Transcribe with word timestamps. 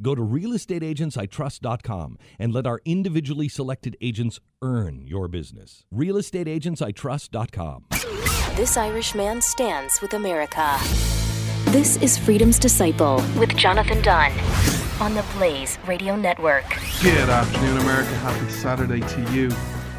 go 0.00 0.14
to 0.14 0.22
realestateagentsitrust.com 0.22 2.18
and 2.38 2.52
let 2.52 2.66
our 2.66 2.80
individually 2.84 3.48
selected 3.48 3.96
agents 4.00 4.40
earn 4.62 5.06
your 5.06 5.28
business. 5.28 5.84
Realestateagentsitrust.com. 5.94 7.86
This 8.56 8.76
Irish 8.76 9.14
man 9.14 9.40
stands 9.42 10.00
with 10.00 10.14
America. 10.14 10.78
This 11.66 11.96
is 11.96 12.16
Freedom's 12.16 12.58
Disciple 12.58 13.16
with 13.38 13.54
Jonathan 13.56 14.00
Dunn 14.00 14.32
on 15.00 15.14
the 15.14 15.24
Blaze 15.36 15.78
Radio 15.86 16.16
Network. 16.16 16.64
Good 17.02 17.28
afternoon, 17.28 17.78
America. 17.78 18.14
Happy 18.16 18.50
Saturday 18.50 19.00
to 19.00 19.32
you. 19.32 19.50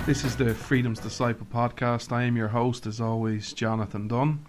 This 0.07 0.23
is 0.23 0.35
the 0.35 0.55
Freedom's 0.55 0.99
Disciple 0.99 1.45
podcast. 1.53 2.11
I 2.11 2.23
am 2.23 2.35
your 2.35 2.47
host, 2.47 2.87
as 2.87 2.99
always, 3.01 3.53
Jonathan 3.53 4.07
Dunn. 4.07 4.45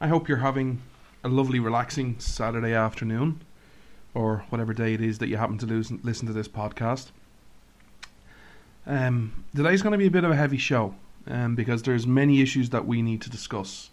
I 0.00 0.08
hope 0.08 0.28
you're 0.28 0.38
having 0.38 0.80
a 1.22 1.28
lovely, 1.28 1.60
relaxing 1.60 2.18
Saturday 2.18 2.72
afternoon, 2.72 3.42
or 4.16 4.46
whatever 4.48 4.72
day 4.72 4.94
it 4.94 5.00
is 5.02 5.18
that 5.18 5.28
you 5.28 5.36
happen 5.36 5.58
to 5.58 5.66
listen, 5.66 6.26
to 6.26 6.32
this 6.32 6.48
podcast. 6.48 7.10
Um, 8.86 9.44
today's 9.54 9.82
going 9.82 9.92
to 9.92 9.98
be 9.98 10.06
a 10.06 10.10
bit 10.10 10.24
of 10.24 10.30
a 10.30 10.36
heavy 10.36 10.56
show, 10.56 10.94
um, 11.26 11.54
because 11.54 11.82
there's 11.82 12.06
many 12.06 12.40
issues 12.40 12.70
that 12.70 12.86
we 12.86 13.02
need 13.02 13.20
to 13.22 13.30
discuss. 13.30 13.90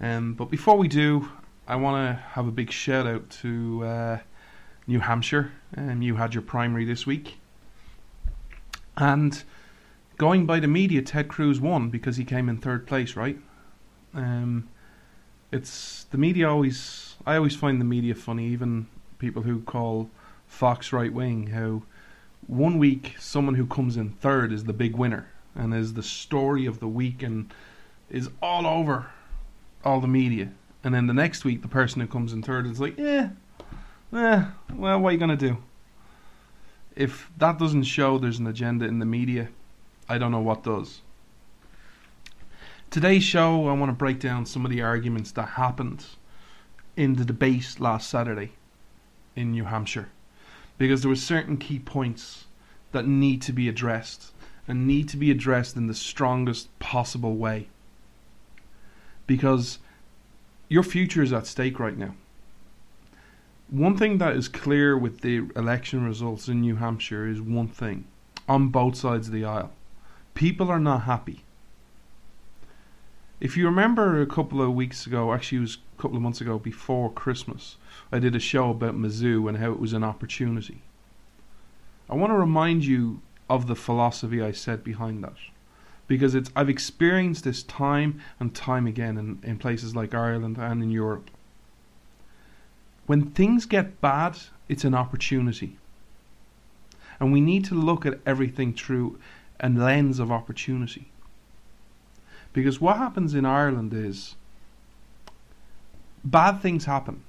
Um, 0.00 0.34
but 0.34 0.50
before 0.50 0.78
we 0.78 0.86
do, 0.86 1.28
I 1.66 1.76
want 1.76 1.96
to 1.96 2.22
have 2.22 2.46
a 2.46 2.52
big 2.52 2.70
shout 2.70 3.08
out 3.08 3.28
to 3.42 3.84
uh, 3.84 4.18
New 4.86 5.00
Hampshire. 5.00 5.50
Um, 5.76 6.00
you 6.00 6.14
had 6.14 6.32
your 6.32 6.42
primary 6.42 6.84
this 6.84 7.04
week, 7.04 7.38
and 8.96 9.42
going 10.16 10.46
by 10.46 10.60
the 10.60 10.68
media, 10.68 11.02
Ted 11.02 11.26
Cruz 11.26 11.60
won 11.60 11.90
because 11.90 12.16
he 12.16 12.24
came 12.24 12.48
in 12.48 12.58
third 12.58 12.86
place, 12.86 13.16
right? 13.16 13.38
Um, 14.14 14.68
it's 15.50 16.04
the 16.04 16.18
media 16.18 16.48
always. 16.48 17.16
I 17.26 17.34
always 17.34 17.56
find 17.56 17.80
the 17.80 17.84
media 17.84 18.14
funny, 18.14 18.46
even 18.46 18.86
people 19.20 19.42
who 19.42 19.60
call 19.60 20.10
Fox 20.48 20.92
right 20.92 21.12
wing. 21.12 21.48
How 21.48 21.82
one 22.48 22.78
week 22.78 23.14
someone 23.20 23.54
who 23.54 23.66
comes 23.66 23.96
in 23.96 24.10
third 24.10 24.52
is 24.52 24.64
the 24.64 24.72
big 24.72 24.96
winner 24.96 25.28
and 25.54 25.72
is 25.72 25.94
the 25.94 26.02
story 26.02 26.66
of 26.66 26.80
the 26.80 26.88
week 26.88 27.22
and 27.22 27.52
is 28.08 28.28
all 28.42 28.66
over 28.66 29.10
all 29.84 30.00
the 30.00 30.08
media, 30.08 30.50
and 30.82 30.94
then 30.94 31.06
the 31.06 31.14
next 31.14 31.44
week 31.44 31.62
the 31.62 31.68
person 31.68 32.00
who 32.00 32.06
comes 32.06 32.32
in 32.32 32.42
third 32.42 32.66
is 32.66 32.80
like, 32.80 32.98
yeah, 32.98 33.30
eh, 34.12 34.44
well, 34.74 35.00
what 35.00 35.10
are 35.10 35.12
you 35.12 35.18
gonna 35.18 35.36
do? 35.36 35.58
If 36.96 37.30
that 37.38 37.58
doesn't 37.58 37.84
show 37.84 38.18
there's 38.18 38.38
an 38.38 38.46
agenda 38.46 38.86
in 38.86 38.98
the 38.98 39.06
media, 39.06 39.48
I 40.08 40.18
don't 40.18 40.32
know 40.32 40.40
what 40.40 40.64
does. 40.64 41.00
Today's 42.90 43.22
show, 43.22 43.68
I 43.68 43.72
want 43.72 43.90
to 43.90 43.96
break 43.96 44.18
down 44.18 44.44
some 44.44 44.64
of 44.64 44.70
the 44.70 44.82
arguments 44.82 45.30
that 45.32 45.50
happened 45.50 46.04
in 46.96 47.14
the 47.14 47.24
debate 47.24 47.76
last 47.78 48.10
Saturday 48.10 48.52
in 49.36 49.52
New 49.52 49.64
Hampshire. 49.64 50.08
Because 50.78 51.02
there 51.02 51.08
were 51.08 51.16
certain 51.16 51.56
key 51.56 51.78
points 51.78 52.46
that 52.92 53.06
need 53.06 53.42
to 53.42 53.52
be 53.52 53.68
addressed 53.68 54.32
and 54.66 54.86
need 54.86 55.08
to 55.10 55.16
be 55.16 55.30
addressed 55.30 55.76
in 55.76 55.86
the 55.86 55.94
strongest 55.94 56.76
possible 56.78 57.36
way. 57.36 57.68
Because 59.26 59.78
your 60.68 60.82
future 60.82 61.22
is 61.22 61.32
at 61.32 61.46
stake 61.46 61.78
right 61.78 61.96
now. 61.96 62.14
One 63.68 63.96
thing 63.96 64.18
that 64.18 64.34
is 64.34 64.48
clear 64.48 64.96
with 64.98 65.20
the 65.20 65.48
election 65.54 66.04
results 66.04 66.48
in 66.48 66.60
New 66.60 66.76
Hampshire 66.76 67.26
is 67.26 67.40
one 67.40 67.68
thing 67.68 68.06
on 68.48 68.68
both 68.68 68.96
sides 68.96 69.28
of 69.28 69.32
the 69.32 69.44
aisle 69.44 69.72
people 70.40 70.70
are 70.70 70.80
not 70.80 71.02
happy. 71.02 71.44
If 73.40 73.56
you 73.56 73.64
remember 73.64 74.20
a 74.20 74.26
couple 74.26 74.60
of 74.60 74.74
weeks 74.74 75.06
ago, 75.06 75.32
actually 75.32 75.58
it 75.58 75.62
was 75.62 75.78
a 75.98 76.02
couple 76.02 76.16
of 76.16 76.22
months 76.22 76.42
ago 76.42 76.58
before 76.58 77.10
Christmas, 77.10 77.76
I 78.12 78.18
did 78.18 78.36
a 78.36 78.40
show 78.40 78.68
about 78.70 78.94
Mizzou 78.94 79.48
and 79.48 79.56
how 79.56 79.72
it 79.72 79.80
was 79.80 79.94
an 79.94 80.04
opportunity. 80.04 80.82
I 82.10 82.16
want 82.16 82.32
to 82.32 82.36
remind 82.36 82.84
you 82.84 83.22
of 83.48 83.66
the 83.66 83.74
philosophy 83.74 84.42
I 84.42 84.52
set 84.52 84.84
behind 84.84 85.24
that. 85.24 85.36
Because 86.06 86.34
it's 86.34 86.50
I've 86.54 86.68
experienced 86.68 87.44
this 87.44 87.62
time 87.62 88.20
and 88.38 88.54
time 88.54 88.86
again 88.86 89.16
in, 89.16 89.38
in 89.42 89.58
places 89.58 89.96
like 89.96 90.12
Ireland 90.12 90.58
and 90.58 90.82
in 90.82 90.90
Europe. 90.90 91.30
When 93.06 93.30
things 93.30 93.64
get 93.64 94.00
bad, 94.02 94.36
it's 94.68 94.84
an 94.84 94.94
opportunity. 94.94 95.78
And 97.18 97.32
we 97.32 97.40
need 97.40 97.64
to 97.66 97.74
look 97.74 98.04
at 98.04 98.20
everything 98.26 98.74
through 98.74 99.18
a 99.60 99.68
lens 99.68 100.18
of 100.18 100.30
opportunity. 100.30 101.10
Because 102.52 102.80
what 102.80 102.96
happens 102.96 103.34
in 103.34 103.44
Ireland 103.44 103.92
is 103.94 104.34
bad 106.24 106.60
things 106.60 106.84
happen. 106.84 107.22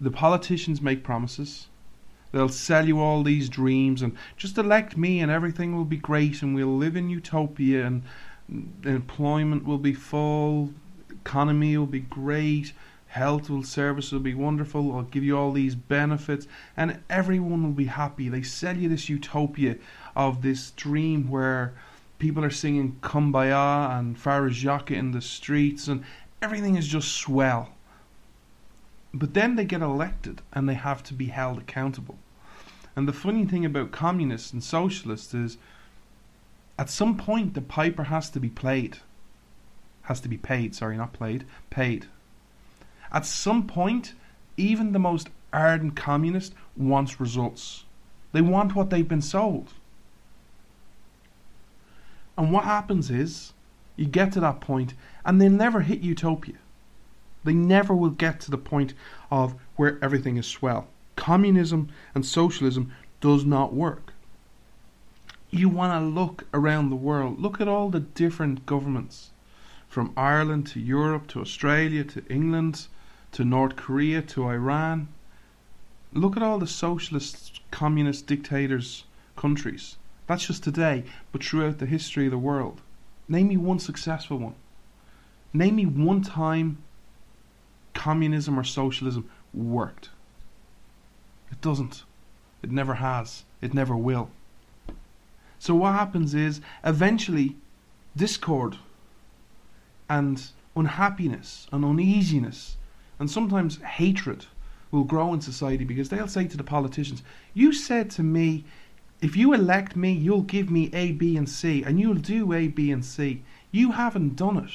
The 0.00 0.10
politicians 0.10 0.80
make 0.80 1.02
promises. 1.02 1.66
They'll 2.30 2.48
sell 2.48 2.86
you 2.86 3.00
all 3.00 3.22
these 3.22 3.48
dreams 3.48 4.02
and 4.02 4.16
just 4.36 4.58
elect 4.58 4.96
me 4.96 5.20
and 5.20 5.30
everything 5.30 5.74
will 5.74 5.84
be 5.84 5.96
great 5.96 6.42
and 6.42 6.54
we'll 6.54 6.76
live 6.76 6.94
in 6.94 7.08
utopia 7.08 7.86
and 7.86 8.02
employment 8.84 9.64
will 9.64 9.78
be 9.78 9.94
full, 9.94 10.72
economy 11.10 11.76
will 11.76 11.86
be 11.86 12.00
great, 12.00 12.74
health 13.08 13.48
will 13.48 13.62
service 13.62 14.12
will 14.12 14.20
be 14.20 14.34
wonderful, 14.34 14.94
I'll 14.94 15.02
give 15.02 15.24
you 15.24 15.38
all 15.38 15.52
these 15.52 15.74
benefits 15.74 16.46
and 16.76 17.00
everyone 17.08 17.62
will 17.62 17.70
be 17.70 17.86
happy. 17.86 18.28
They 18.28 18.42
sell 18.42 18.76
you 18.76 18.88
this 18.90 19.08
utopia 19.08 19.76
of 20.14 20.42
this 20.42 20.70
dream 20.72 21.30
where 21.30 21.72
people 22.18 22.44
are 22.44 22.50
singing 22.50 22.98
Kumbaya 23.00 23.98
and 23.98 24.18
Jacques 24.52 24.90
in 24.90 25.12
the 25.12 25.20
streets 25.20 25.88
and 25.88 26.04
everything 26.42 26.76
is 26.76 26.88
just 26.88 27.12
swell. 27.12 27.70
But 29.14 29.34
then 29.34 29.56
they 29.56 29.64
get 29.64 29.80
elected 29.80 30.42
and 30.52 30.68
they 30.68 30.74
have 30.74 31.02
to 31.04 31.14
be 31.14 31.26
held 31.26 31.58
accountable. 31.58 32.18
And 32.96 33.06
the 33.06 33.12
funny 33.12 33.44
thing 33.44 33.64
about 33.64 33.92
communists 33.92 34.52
and 34.52 34.62
socialists 34.62 35.32
is 35.32 35.56
at 36.78 36.90
some 36.90 37.16
point 37.16 37.54
the 37.54 37.60
piper 37.60 38.04
has 38.04 38.28
to 38.30 38.40
be 38.40 38.48
played. 38.48 38.98
Has 40.02 40.20
to 40.20 40.28
be 40.28 40.38
paid, 40.38 40.74
sorry, 40.74 40.96
not 40.96 41.12
played, 41.12 41.44
paid. 41.70 42.06
At 43.12 43.24
some 43.24 43.66
point, 43.66 44.14
even 44.56 44.92
the 44.92 44.98
most 44.98 45.28
ardent 45.52 45.96
communist 45.96 46.54
wants 46.76 47.20
results. 47.20 47.84
They 48.32 48.42
want 48.42 48.74
what 48.74 48.90
they've 48.90 49.08
been 49.08 49.22
sold. 49.22 49.72
And 52.38 52.52
what 52.52 52.64
happens 52.64 53.10
is, 53.10 53.52
you 53.96 54.06
get 54.06 54.32
to 54.32 54.40
that 54.40 54.60
point, 54.60 54.94
and 55.24 55.40
they'll 55.40 55.50
never 55.50 55.80
hit 55.80 56.00
utopia. 56.00 56.54
They 57.42 57.52
never 57.52 57.96
will 57.96 58.10
get 58.10 58.38
to 58.42 58.50
the 58.52 58.56
point 58.56 58.94
of 59.28 59.56
where 59.74 59.98
everything 60.00 60.36
is 60.36 60.46
swell. 60.46 60.86
Communism 61.16 61.88
and 62.14 62.24
socialism 62.24 62.92
does 63.20 63.44
not 63.44 63.74
work. 63.74 64.12
You 65.50 65.68
want 65.68 66.00
to 66.00 66.08
look 66.08 66.44
around 66.54 66.90
the 66.90 66.96
world. 66.96 67.40
Look 67.40 67.60
at 67.60 67.66
all 67.66 67.90
the 67.90 68.00
different 68.00 68.66
governments 68.66 69.30
from 69.88 70.12
Ireland 70.16 70.68
to 70.68 70.80
Europe 70.80 71.26
to 71.28 71.40
Australia 71.40 72.04
to 72.04 72.24
England 72.28 72.86
to 73.32 73.44
North 73.44 73.74
Korea 73.74 74.22
to 74.22 74.48
Iran. 74.48 75.08
Look 76.12 76.36
at 76.36 76.42
all 76.42 76.60
the 76.60 76.66
socialist, 76.68 77.60
communist 77.72 78.26
dictators' 78.26 79.04
countries. 79.36 79.96
That's 80.28 80.46
just 80.46 80.62
today, 80.62 81.04
but 81.32 81.42
throughout 81.42 81.78
the 81.78 81.86
history 81.86 82.26
of 82.26 82.30
the 82.30 82.38
world. 82.38 82.82
Name 83.28 83.48
me 83.48 83.56
one 83.56 83.78
successful 83.78 84.36
one. 84.36 84.54
Name 85.52 85.76
me 85.76 85.86
one 85.86 86.22
time 86.22 86.78
communism 87.94 88.58
or 88.58 88.64
socialism 88.64 89.28
worked. 89.52 90.10
It 91.50 91.60
doesn't. 91.60 92.04
It 92.62 92.70
never 92.70 92.94
has. 92.94 93.44
It 93.62 93.72
never 93.72 93.96
will. 93.96 94.30
So 95.58 95.74
what 95.74 95.94
happens 95.94 96.34
is 96.34 96.60
eventually 96.84 97.56
discord 98.14 98.76
and 100.08 100.46
unhappiness 100.76 101.66
and 101.72 101.84
uneasiness 101.84 102.76
and 103.18 103.30
sometimes 103.30 103.78
hatred 103.78 104.46
will 104.90 105.04
grow 105.04 105.34
in 105.34 105.40
society 105.40 105.84
because 105.84 106.08
they'll 106.08 106.28
say 106.28 106.46
to 106.46 106.56
the 106.56 106.64
politicians, 106.64 107.22
You 107.54 107.72
said 107.72 108.10
to 108.12 108.22
me 108.22 108.64
if 109.20 109.36
you 109.36 109.52
elect 109.52 109.96
me, 109.96 110.12
you'll 110.12 110.42
give 110.42 110.70
me 110.70 110.90
A, 110.92 111.12
B, 111.12 111.36
and 111.36 111.48
C, 111.48 111.82
and 111.82 111.98
you'll 111.98 112.14
do 112.14 112.52
A, 112.52 112.68
B, 112.68 112.92
and 112.92 113.04
C. 113.04 113.42
You 113.72 113.92
haven't 113.92 114.36
done 114.36 114.56
it. 114.58 114.70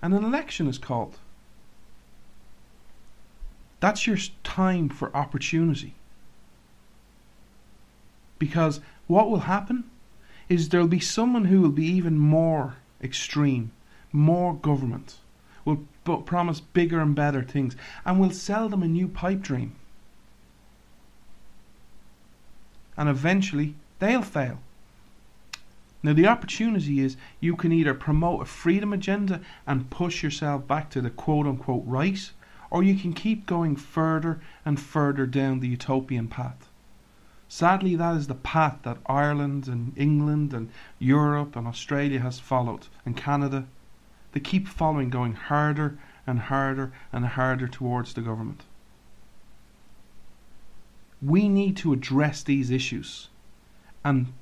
And 0.00 0.14
an 0.14 0.24
election 0.24 0.68
is 0.68 0.78
called. 0.78 1.18
That's 3.80 4.06
your 4.06 4.18
time 4.44 4.88
for 4.88 5.14
opportunity. 5.14 5.94
Because 8.38 8.80
what 9.08 9.28
will 9.30 9.40
happen 9.40 9.84
is 10.48 10.68
there'll 10.68 10.86
be 10.86 11.00
someone 11.00 11.46
who 11.46 11.60
will 11.60 11.70
be 11.70 11.86
even 11.86 12.18
more 12.18 12.76
extreme, 13.02 13.72
more 14.12 14.54
government, 14.54 15.16
will 15.64 15.86
promise 16.04 16.60
bigger 16.60 17.00
and 17.00 17.14
better 17.14 17.42
things, 17.42 17.76
and 18.04 18.20
will 18.20 18.30
sell 18.30 18.68
them 18.68 18.82
a 18.82 18.88
new 18.88 19.08
pipe 19.08 19.40
dream. 19.40 19.74
And 22.98 23.08
eventually, 23.08 23.76
they'll 24.00 24.20
fail. 24.20 24.58
Now, 26.02 26.12
the 26.12 26.26
opportunity 26.26 27.00
is 27.00 27.16
you 27.40 27.56
can 27.56 27.72
either 27.72 27.94
promote 27.94 28.42
a 28.42 28.44
freedom 28.44 28.92
agenda 28.92 29.40
and 29.66 29.90
push 29.90 30.22
yourself 30.22 30.66
back 30.66 30.90
to 30.90 31.00
the 31.00 31.10
quote 31.10 31.46
unquote 31.46 31.84
right, 31.86 32.30
or 32.70 32.82
you 32.82 32.94
can 32.94 33.14
keep 33.14 33.46
going 33.46 33.74
further 33.74 34.40
and 34.64 34.78
further 34.78 35.26
down 35.26 35.60
the 35.60 35.68
utopian 35.68 36.28
path. 36.28 36.68
Sadly, 37.48 37.96
that 37.96 38.16
is 38.16 38.26
the 38.26 38.34
path 38.34 38.80
that 38.82 38.98
Ireland 39.06 39.68
and 39.68 39.92
England 39.96 40.52
and 40.52 40.70
Europe 40.98 41.56
and 41.56 41.66
Australia 41.66 42.20
has 42.20 42.38
followed, 42.38 42.88
and 43.06 43.16
Canada. 43.16 43.66
They 44.32 44.40
keep 44.40 44.68
following, 44.68 45.08
going 45.08 45.32
harder 45.32 45.98
and 46.26 46.40
harder 46.40 46.92
and 47.12 47.24
harder 47.24 47.66
towards 47.66 48.12
the 48.12 48.20
government. 48.20 48.64
We 51.20 51.48
need 51.48 51.76
to 51.78 51.92
address 51.92 52.42
these 52.42 52.70
issues 52.70 53.28
and 54.04 54.32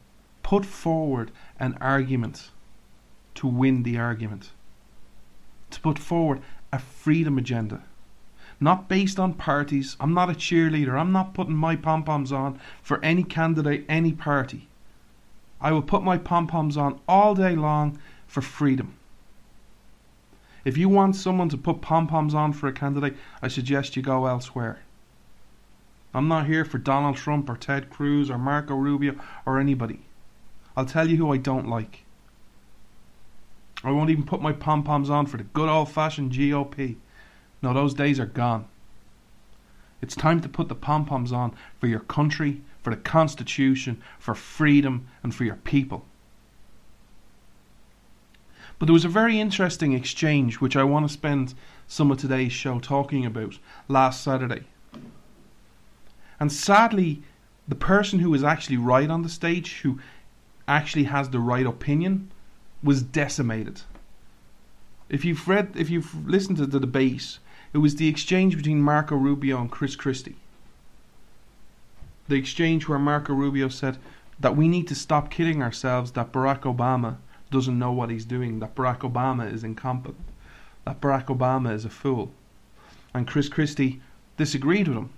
put 0.43 0.67
forward 0.67 1.31
an 1.59 1.77
argument 1.81 2.51
to 3.37 3.47
win 3.47 3.83
the 3.83 3.99
argument. 3.99 4.51
To 5.71 5.81
put 5.81 5.99
forward 5.99 6.41
a 6.73 6.79
freedom 6.79 7.39
agenda 7.39 7.83
not 8.61 8.89
based 8.89 9.19
on 9.19 9.35
parties. 9.35 9.97
I'm 10.01 10.15
not 10.15 10.31
a 10.31 10.35
cheerleader. 10.35 10.99
I'm 10.99 11.13
not 11.13 11.35
putting 11.35 11.57
my 11.57 11.77
pom 11.77 12.05
poms 12.05 12.33
on 12.33 12.59
for 12.83 13.03
any 13.05 13.23
candidate, 13.23 13.85
any 13.89 14.13
party. 14.13 14.69
I 15.61 15.73
will 15.73 15.83
put 15.83 16.03
my 16.03 16.19
pom 16.19 16.47
poms 16.47 16.77
on 16.77 17.01
all 17.09 17.35
day 17.35 17.55
long 17.55 17.99
for 18.27 18.41
freedom. 18.41 18.95
If 20.65 20.77
you 20.77 20.89
want 20.89 21.17
someone 21.17 21.49
to 21.51 21.57
put 21.57 21.81
pom 21.81 22.07
poms 22.07 22.35
on 22.35 22.53
for 22.53 22.67
a 22.67 22.73
candidate, 22.73 23.17
I 23.41 23.49
suggest 23.49 23.97
you 23.97 24.03
go 24.03 24.27
elsewhere. 24.27 24.81
I'm 26.17 26.29
not 26.29 26.47
here 26.47 26.65
for 26.65 26.79
Donald 26.79 27.17
Trump 27.17 27.51
or 27.51 27.59
Ted 27.59 27.91
Cruz 27.91 28.31
or 28.31 28.39
Marco 28.39 28.75
Rubio 28.75 29.17
or 29.45 29.61
anybody. 29.61 30.01
I'll 30.75 30.87
tell 30.87 31.11
you 31.11 31.19
who 31.19 31.31
I 31.31 31.37
don't 31.37 31.69
like. 31.69 32.05
I 33.85 33.91
won't 33.91 34.09
even 34.09 34.25
put 34.25 34.41
my 34.41 34.55
pom 34.55 34.83
poms 34.83 35.11
on 35.11 35.27
for 35.27 35.37
the 35.37 35.43
good 35.43 35.69
old 35.69 35.91
fashioned 35.91 36.33
GOP. 36.33 36.97
No, 37.61 37.75
those 37.75 37.93
days 37.93 38.19
are 38.19 38.25
gone. 38.25 38.65
It's 40.01 40.17
time 40.17 40.41
to 40.41 40.49
put 40.49 40.71
the 40.71 40.75
pom 40.75 41.05
poms 41.05 41.33
on 41.33 41.55
for 41.79 41.87
your 41.87 42.01
country, 42.01 42.63
for 42.81 42.89
the 42.89 42.97
Constitution, 42.97 44.03
for 44.19 44.35
freedom, 44.35 45.09
and 45.23 45.35
for 45.35 45.45
your 45.45 45.57
people. 45.57 46.07
But 48.79 48.87
there 48.87 48.95
was 48.95 49.05
a 49.05 49.11
very 49.11 49.39
interesting 49.39 49.93
exchange 49.93 50.63
which 50.63 50.79
I 50.79 50.85
want 50.85 51.07
to 51.07 51.13
spend 51.13 51.53
some 51.87 52.11
of 52.11 52.17
today's 52.17 52.53
show 52.53 52.79
talking 52.79 53.27
about 53.27 53.59
last 53.87 54.25
Saturday. 54.25 54.65
And 56.39 56.53
sadly, 56.53 57.23
the 57.67 57.75
person 57.75 58.19
who 58.19 58.31
was 58.31 58.45
actually 58.45 58.77
right 58.77 59.11
on 59.11 59.23
the 59.23 59.29
stage, 59.29 59.81
who 59.81 59.99
actually 60.69 61.05
has 61.05 61.31
the 61.31 61.41
right 61.41 61.67
opinion, 61.67 62.31
was 62.83 63.03
decimated. 63.03 63.83
If 65.09 65.25
you've 65.25 65.49
read, 65.49 65.73
if 65.75 65.89
you've 65.89 66.29
listened 66.29 66.59
to 66.59 66.67
the 66.67 66.81
debate, 66.81 67.39
it 67.73 67.79
was 67.79 67.97
the 67.97 68.09
exchange 68.09 68.57
between 68.57 68.83
Marco 68.83 69.17
Rubio 69.17 69.61
and 69.61 69.71
Chris 69.71 69.97
Christie. 69.97 70.37
The 72.29 72.37
exchange 72.37 72.89
where 72.89 72.99
Marco 72.99 73.33
Rubio 73.33 73.69
said 73.69 73.99
that 74.41 74.57
we 74.57 74.69
need 74.69 74.89
to 74.89 74.95
stop 74.95 75.31
kidding 75.31 75.63
ourselves 75.63 76.13
that 76.13 76.33
Barack 76.33 76.63
Obama 76.63 77.17
doesn't 77.51 77.79
know 77.79 77.93
what 77.93 78.11
he's 78.11 78.25
doing, 78.25 78.59
that 78.59 78.75
Barack 78.75 78.99
Obama 78.99 79.51
is 79.51 79.65
incompetent, 79.65 80.27
that 80.85 81.01
Barack 81.01 81.27
Obama 81.27 81.73
is 81.73 81.85
a 81.85 81.91
fool. 81.91 82.33
And 83.15 83.27
Chris 83.27 83.49
Christie 83.49 84.01
disagreed 84.37 84.89
with 84.89 84.97
him 84.97 85.11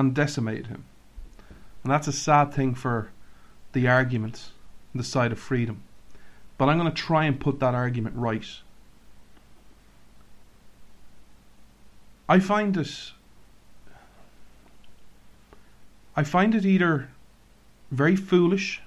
and 0.00 0.12
decimated 0.12 0.66
him. 0.66 0.84
And 1.82 1.92
that's 1.92 2.08
a 2.08 2.12
sad 2.12 2.52
thing 2.52 2.74
for 2.74 3.10
the 3.72 3.86
argument, 3.86 4.50
the 4.94 5.04
side 5.04 5.30
of 5.30 5.38
freedom. 5.38 5.82
But 6.58 6.68
I'm 6.68 6.78
going 6.78 6.90
to 6.90 7.02
try 7.02 7.24
and 7.24 7.38
put 7.38 7.60
that 7.60 7.74
argument 7.74 8.16
right. 8.16 8.46
I 12.28 12.40
find 12.40 12.76
it. 12.76 13.12
I 16.16 16.24
find 16.24 16.54
it 16.54 16.64
either 16.64 17.10
very 17.90 18.16
foolish. 18.16 18.80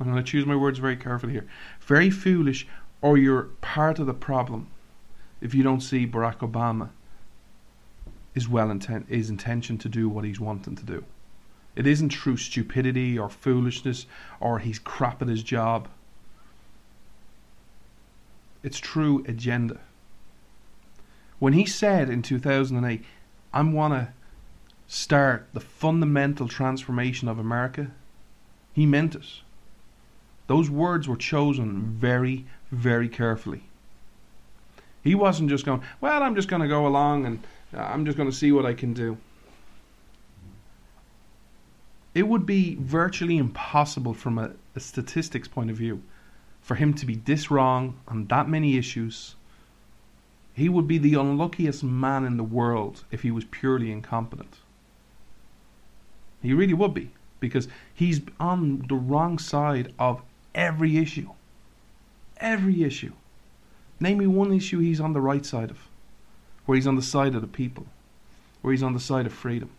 I'm 0.00 0.10
going 0.10 0.22
to 0.22 0.30
choose 0.30 0.46
my 0.46 0.56
words 0.56 0.78
very 0.78 0.96
carefully 0.96 1.34
here. 1.34 1.46
Very 1.80 2.10
foolish, 2.10 2.66
or 3.00 3.16
you're 3.16 3.50
part 3.60 3.98
of 3.98 4.06
the 4.06 4.14
problem 4.14 4.68
if 5.40 5.54
you 5.54 5.62
don't 5.62 5.80
see 5.80 6.06
Barack 6.06 6.38
Obama 6.38 6.90
is 8.36 8.48
well 8.48 8.70
intent 8.70 9.06
his 9.08 9.30
intention 9.30 9.78
to 9.78 9.88
do 9.88 10.08
what 10.08 10.24
he's 10.24 10.38
wanting 10.38 10.76
to 10.76 10.84
do. 10.84 11.04
It 11.74 11.86
isn't 11.86 12.10
true 12.10 12.36
stupidity 12.36 13.18
or 13.18 13.28
foolishness 13.28 14.06
or 14.38 14.60
he's 14.60 14.78
crap 14.78 15.20
at 15.22 15.28
his 15.28 15.42
job. 15.42 15.88
It's 18.62 18.78
true 18.78 19.24
agenda. 19.26 19.80
When 21.38 21.54
he 21.54 21.66
said 21.66 22.08
in 22.08 22.22
2008, 22.22 23.04
I 23.52 23.62
want 23.62 23.94
to 23.94 24.12
start 24.86 25.48
the 25.52 25.60
fundamental 25.60 26.46
transformation 26.46 27.28
of 27.28 27.38
America, 27.38 27.90
he 28.72 28.86
meant 28.86 29.14
it. 29.14 29.26
Those 30.46 30.70
words 30.70 31.08
were 31.08 31.16
chosen 31.16 31.96
very, 31.98 32.46
very 32.70 33.08
carefully. 33.08 33.64
He 35.02 35.14
wasn't 35.14 35.50
just 35.50 35.64
going, 35.64 35.82
well, 36.00 36.22
I'm 36.22 36.34
just 36.34 36.48
going 36.48 36.62
to 36.62 36.68
go 36.68 36.86
along 36.86 37.26
and 37.26 37.42
Uh, 37.74 37.80
I'm 37.80 38.04
just 38.04 38.16
going 38.16 38.30
to 38.30 38.36
see 38.36 38.52
what 38.52 38.66
I 38.66 38.74
can 38.74 38.92
do. 38.92 39.16
It 42.14 42.26
would 42.26 42.46
be 42.46 42.76
virtually 42.80 43.36
impossible 43.36 44.14
from 44.14 44.38
a, 44.38 44.52
a 44.74 44.80
statistics 44.80 45.48
point 45.48 45.70
of 45.70 45.76
view 45.76 46.02
for 46.62 46.74
him 46.74 46.94
to 46.94 47.06
be 47.06 47.16
this 47.16 47.50
wrong 47.50 48.00
on 48.08 48.26
that 48.26 48.48
many 48.48 48.76
issues 48.76 49.36
he 50.56 50.70
would 50.70 50.88
be 50.88 50.96
the 50.96 51.12
unluckiest 51.12 51.84
man 51.84 52.24
in 52.24 52.38
the 52.38 52.42
world 52.42 53.04
if 53.10 53.20
he 53.20 53.30
was 53.30 53.44
purely 53.44 53.92
incompetent. 53.92 54.56
He 56.40 56.54
really 56.54 56.72
would 56.72 56.94
be, 56.94 57.10
because 57.40 57.68
he's 57.92 58.22
on 58.40 58.86
the 58.88 58.94
wrong 58.94 59.38
side 59.38 59.92
of 59.98 60.22
every 60.54 60.96
issue. 60.96 61.28
Every 62.38 62.84
issue. 62.84 63.12
Name 64.00 64.16
me 64.16 64.26
one 64.26 64.50
issue 64.50 64.78
he's 64.78 65.00
on 65.00 65.12
the 65.12 65.20
right 65.20 65.44
side 65.44 65.70
of, 65.70 65.88
where 66.66 66.76
he's 66.76 66.86
on 66.86 66.96
the 66.96 67.02
side 67.02 67.34
of 67.34 67.40
the 67.40 67.46
people, 67.46 67.86
where 68.60 68.72
he's 68.72 68.82
on 68.82 68.92
the 68.92 69.00
side 69.00 69.24
of 69.26 69.32
freedom, 69.32 69.70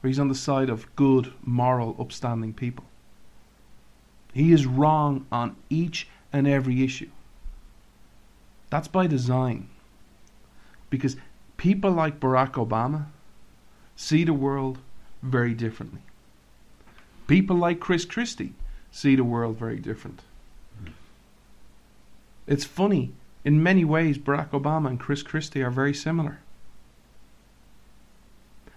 where 0.00 0.08
he's 0.08 0.18
on 0.18 0.28
the 0.28 0.34
side 0.34 0.68
of 0.68 0.94
good, 0.96 1.32
moral, 1.42 1.96
upstanding 1.98 2.52
people. 2.52 2.84
He 4.34 4.52
is 4.52 4.66
wrong 4.66 5.26
on 5.30 5.56
each 5.70 6.08
and 6.32 6.48
every 6.48 6.82
issue. 6.82 7.10
That's 8.70 8.88
by 8.88 9.06
design. 9.06 9.68
Because 10.90 11.16
people 11.56 11.90
like 11.90 12.20
Barack 12.20 12.52
Obama 12.52 13.06
see 13.96 14.24
the 14.24 14.32
world 14.32 14.78
very 15.22 15.54
differently. 15.54 16.00
People 17.26 17.56
like 17.56 17.80
Chris 17.80 18.04
Christie 18.04 18.54
see 18.90 19.14
the 19.14 19.24
world 19.24 19.56
very 19.58 19.78
different. 19.78 20.22
Hmm. 20.82 20.90
It's 22.46 22.64
funny, 22.64 23.12
in 23.44 23.62
many 23.62 23.84
ways, 23.84 24.18
Barack 24.18 24.50
Obama 24.50 24.88
and 24.88 25.00
Chris 25.00 25.22
Christie 25.22 25.62
are 25.62 25.70
very 25.70 25.94
similar. 25.94 26.40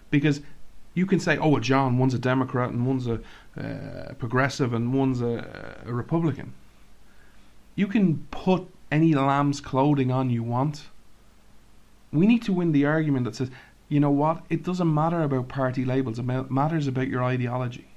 Because 0.09 0.41
you 0.93 1.05
can 1.05 1.19
say, 1.19 1.37
oh, 1.37 1.59
John, 1.59 1.97
one's 1.97 2.13
a 2.13 2.19
Democrat 2.19 2.69
and 2.71 2.87
one's 2.87 3.07
a 3.07 3.19
uh, 3.59 4.13
progressive 4.13 4.73
and 4.73 4.93
one's 4.93 5.21
a, 5.21 5.83
a 5.85 5.93
Republican. 5.93 6.53
You 7.75 7.87
can 7.87 8.25
put 8.31 8.67
any 8.91 9.13
lamb's 9.13 9.59
clothing 9.59 10.11
on 10.11 10.29
you 10.29 10.41
want. 10.41 10.85
We 12.11 12.25
need 12.25 12.43
to 12.43 12.53
win 12.53 12.71
the 12.71 12.85
argument 12.85 13.25
that 13.25 13.35
says, 13.35 13.51
you 13.89 13.99
know 13.99 14.09
what, 14.09 14.43
it 14.49 14.63
doesn't 14.63 14.91
matter 14.91 15.21
about 15.21 15.49
party 15.49 15.85
labels, 15.85 16.17
it 16.17 16.23
matters 16.23 16.87
about 16.87 17.07
your 17.07 17.23
ideology. 17.23 17.87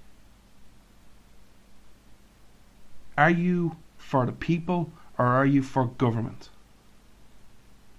Are 3.16 3.30
you 3.30 3.76
for 3.96 4.26
the 4.26 4.32
people 4.32 4.90
or 5.16 5.26
are 5.26 5.46
you 5.46 5.62
for 5.62 5.86
government? 5.86 6.50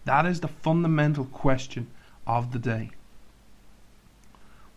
That 0.10 0.26
is 0.26 0.40
the 0.40 0.48
fundamental 0.48 1.26
question 1.26 1.86
of 2.26 2.52
the 2.52 2.58
day. 2.58 2.90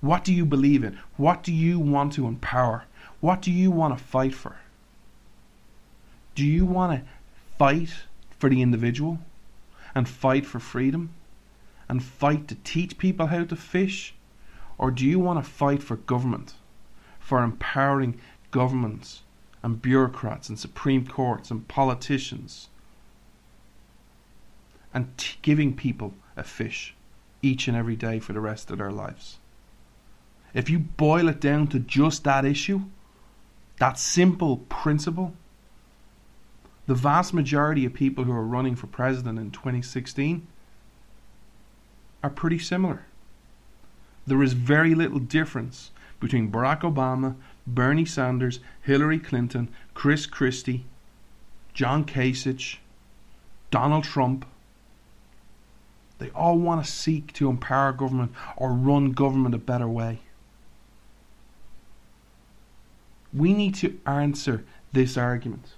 What 0.02 0.24
do 0.24 0.34
you 0.34 0.44
believe 0.44 0.84
in? 0.84 0.98
What 1.16 1.42
do 1.42 1.54
you 1.54 1.78
want 1.78 2.12
to 2.12 2.26
empower? 2.26 2.84
What 3.20 3.40
do 3.40 3.50
you 3.50 3.70
want 3.70 3.96
to 3.96 4.04
fight 4.04 4.34
for? 4.34 4.56
Do 6.34 6.44
you 6.44 6.66
want 6.66 7.00
to 7.00 7.10
fight 7.56 8.04
for 8.38 8.50
the 8.50 8.60
individual 8.60 9.20
and 9.94 10.06
fight 10.06 10.44
for 10.44 10.60
freedom 10.60 11.14
and 11.88 12.04
fight 12.04 12.46
to 12.48 12.56
teach 12.56 12.98
people 12.98 13.28
how 13.28 13.44
to 13.44 13.56
fish? 13.56 14.14
Or 14.76 14.90
do 14.90 15.06
you 15.06 15.18
want 15.18 15.42
to 15.42 15.50
fight 15.50 15.82
for 15.82 15.96
government 15.96 16.56
for 17.18 17.42
empowering 17.42 18.20
governments 18.50 19.22
and 19.62 19.80
bureaucrats 19.80 20.50
and 20.50 20.58
Supreme 20.58 21.06
Courts 21.06 21.50
and 21.50 21.66
politicians 21.68 22.68
and 24.94 25.16
t- 25.16 25.38
giving 25.42 25.74
people 25.74 26.14
a 26.36 26.42
fish 26.42 26.94
each 27.40 27.68
and 27.68 27.76
every 27.76 27.96
day 27.96 28.18
for 28.18 28.32
the 28.32 28.40
rest 28.40 28.70
of 28.70 28.78
their 28.78 28.92
lives. 28.92 29.38
If 30.54 30.68
you 30.68 30.78
boil 30.78 31.28
it 31.28 31.40
down 31.40 31.68
to 31.68 31.78
just 31.78 32.24
that 32.24 32.44
issue, 32.44 32.82
that 33.78 33.98
simple 33.98 34.58
principle, 34.68 35.34
the 36.86 36.94
vast 36.94 37.32
majority 37.32 37.84
of 37.84 37.94
people 37.94 38.24
who 38.24 38.32
are 38.32 38.44
running 38.44 38.76
for 38.76 38.86
president 38.86 39.38
in 39.38 39.50
2016 39.50 40.46
are 42.22 42.30
pretty 42.30 42.58
similar. 42.58 43.06
There 44.26 44.42
is 44.42 44.52
very 44.52 44.94
little 44.94 45.18
difference 45.18 45.90
between 46.20 46.52
Barack 46.52 46.82
Obama, 46.82 47.34
Bernie 47.66 48.04
Sanders, 48.04 48.60
Hillary 48.82 49.18
Clinton, 49.18 49.68
Chris 49.94 50.26
Christie, 50.26 50.84
John 51.74 52.04
Kasich, 52.04 52.76
Donald 53.70 54.04
Trump. 54.04 54.44
They 56.22 56.30
all 56.36 56.56
want 56.56 56.84
to 56.84 56.88
seek 56.88 57.32
to 57.32 57.50
empower 57.50 57.92
government 57.92 58.30
or 58.56 58.72
run 58.72 59.10
government 59.10 59.56
a 59.56 59.58
better 59.58 59.88
way. 59.88 60.20
We 63.34 63.52
need 63.52 63.74
to 63.76 63.98
answer 64.06 64.64
this 64.92 65.16
argument. 65.16 65.74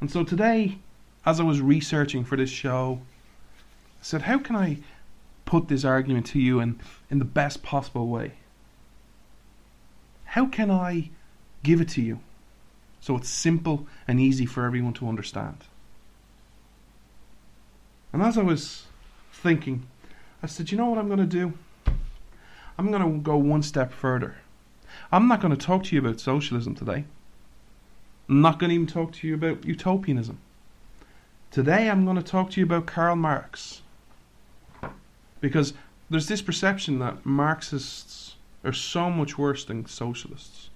And 0.00 0.10
so 0.10 0.24
today, 0.24 0.78
as 1.24 1.38
I 1.38 1.44
was 1.44 1.60
researching 1.60 2.24
for 2.24 2.36
this 2.36 2.50
show, 2.50 3.02
I 4.00 4.02
said, 4.02 4.22
how 4.22 4.38
can 4.38 4.56
I 4.56 4.78
put 5.44 5.68
this 5.68 5.84
argument 5.84 6.26
to 6.26 6.40
you 6.40 6.58
in, 6.58 6.80
in 7.08 7.20
the 7.20 7.24
best 7.24 7.62
possible 7.62 8.08
way? 8.08 8.32
How 10.24 10.46
can 10.46 10.72
I 10.72 11.10
give 11.62 11.80
it 11.80 11.88
to 11.90 12.02
you 12.02 12.18
so 13.00 13.16
it's 13.16 13.28
simple 13.28 13.86
and 14.08 14.18
easy 14.18 14.44
for 14.44 14.64
everyone 14.64 14.94
to 14.94 15.08
understand? 15.08 15.58
And 18.14 18.22
as 18.22 18.38
I 18.38 18.42
was 18.42 18.84
thinking, 19.32 19.88
I 20.40 20.46
said, 20.46 20.70
you 20.70 20.78
know 20.78 20.86
what 20.86 20.98
I'm 20.98 21.08
going 21.08 21.18
to 21.18 21.26
do? 21.26 21.52
I'm 22.78 22.92
going 22.92 23.02
to 23.02 23.18
go 23.18 23.36
one 23.36 23.64
step 23.64 23.92
further. 23.92 24.36
I'm 25.10 25.26
not 25.26 25.40
going 25.40 25.54
to 25.54 25.60
talk 25.60 25.82
to 25.84 25.96
you 25.96 26.00
about 26.00 26.20
socialism 26.20 26.76
today. 26.76 27.06
I'm 28.28 28.40
not 28.40 28.60
going 28.60 28.68
to 28.68 28.74
even 28.76 28.86
talk 28.86 29.14
to 29.14 29.26
you 29.26 29.34
about 29.34 29.64
utopianism. 29.64 30.38
Today 31.50 31.90
I'm 31.90 32.04
going 32.04 32.16
to 32.16 32.22
talk 32.22 32.52
to 32.52 32.60
you 32.60 32.66
about 32.66 32.86
Karl 32.86 33.16
Marx. 33.16 33.82
Because 35.40 35.74
there's 36.08 36.28
this 36.28 36.40
perception 36.40 37.00
that 37.00 37.26
Marxists 37.26 38.36
are 38.62 38.72
so 38.72 39.10
much 39.10 39.36
worse 39.36 39.64
than 39.64 39.86
socialists. 39.86 40.70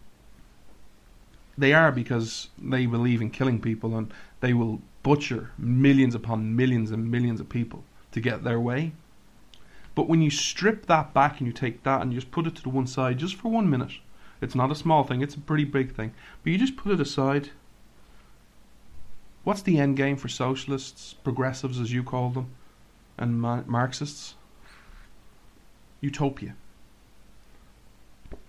They 1.57 1.73
are 1.73 1.93
because 1.93 2.49
they 2.59 2.87
believe 2.87 3.23
in 3.23 3.31
killing 3.31 3.61
people 3.61 3.97
and 3.97 4.13
they 4.41 4.55
will 4.55 4.83
butcher 5.09 5.53
millions 5.57 6.15
upon 6.15 6.55
millions 6.55 6.91
and 6.91 7.11
millions 7.11 7.41
of 7.41 7.49
people 7.49 7.83
to 8.13 8.21
get 8.21 8.45
their 8.45 8.61
way. 8.61 8.93
But 9.95 10.07
when 10.07 10.21
you 10.21 10.29
strip 10.29 10.85
that 10.85 11.15
back 11.15 11.39
and 11.39 11.47
you 11.47 11.53
take 11.55 11.83
that 11.85 12.03
and 12.03 12.13
you 12.13 12.21
just 12.21 12.31
put 12.31 12.47
it 12.47 12.55
to 12.57 12.63
the 12.63 12.69
one 12.69 12.87
side 12.87 13.17
just 13.17 13.35
for 13.35 13.49
one 13.51 13.71
minute, 13.71 13.93
it's 14.43 14.55
not 14.55 14.71
a 14.71 14.75
small 14.75 15.05
thing, 15.05 15.23
it's 15.23 15.35
a 15.35 15.41
pretty 15.41 15.65
big 15.65 15.95
thing. 15.97 16.13
But 16.43 16.53
you 16.53 16.59
just 16.59 16.77
put 16.77 16.93
it 16.93 17.01
aside. 17.01 17.49
What's 19.45 19.63
the 19.63 19.79
end 19.79 19.97
game 19.97 20.19
for 20.19 20.29
socialists, 20.29 21.15
progressives 21.15 21.81
as 21.81 21.91
you 21.91 22.03
call 22.05 22.29
them, 22.29 22.51
and 23.17 23.41
Marxists? 23.41 24.35
Utopia. 26.03 26.55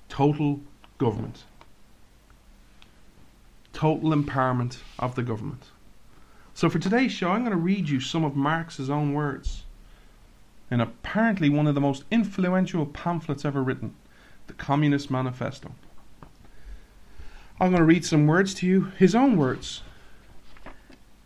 Total 0.10 0.60
government. 0.98 1.46
Total 3.72 4.10
empowerment 4.10 4.80
of 5.00 5.16
the 5.16 5.24
government. 5.24 5.64
So 6.60 6.70
for 6.70 6.78
today's 6.78 7.14
show, 7.14 7.30
I'm 7.30 7.46
going 7.46 7.52
to 7.52 7.58
read 7.58 7.88
you 7.88 8.02
some 8.02 8.26
of 8.26 8.36
Marx's 8.36 8.90
own 8.90 9.14
words 9.14 9.64
in 10.70 10.82
apparently 10.82 11.48
one 11.48 11.68
of 11.68 11.74
the 11.74 11.80
most 11.80 12.04
influential 12.12 12.86
pamphlets 12.86 13.46
ever 13.46 13.64
written 13.64 13.96
the 14.48 14.52
Communist 14.52 15.10
Manifesto. 15.10 15.72
I'm 17.62 17.70
going 17.70 17.80
to 17.80 17.86
read 17.86 18.04
some 18.04 18.28
words 18.28 18.54
to 18.56 18.68
you, 18.68 18.92
his 18.98 19.16
own 19.16 19.38
words. 19.38 19.84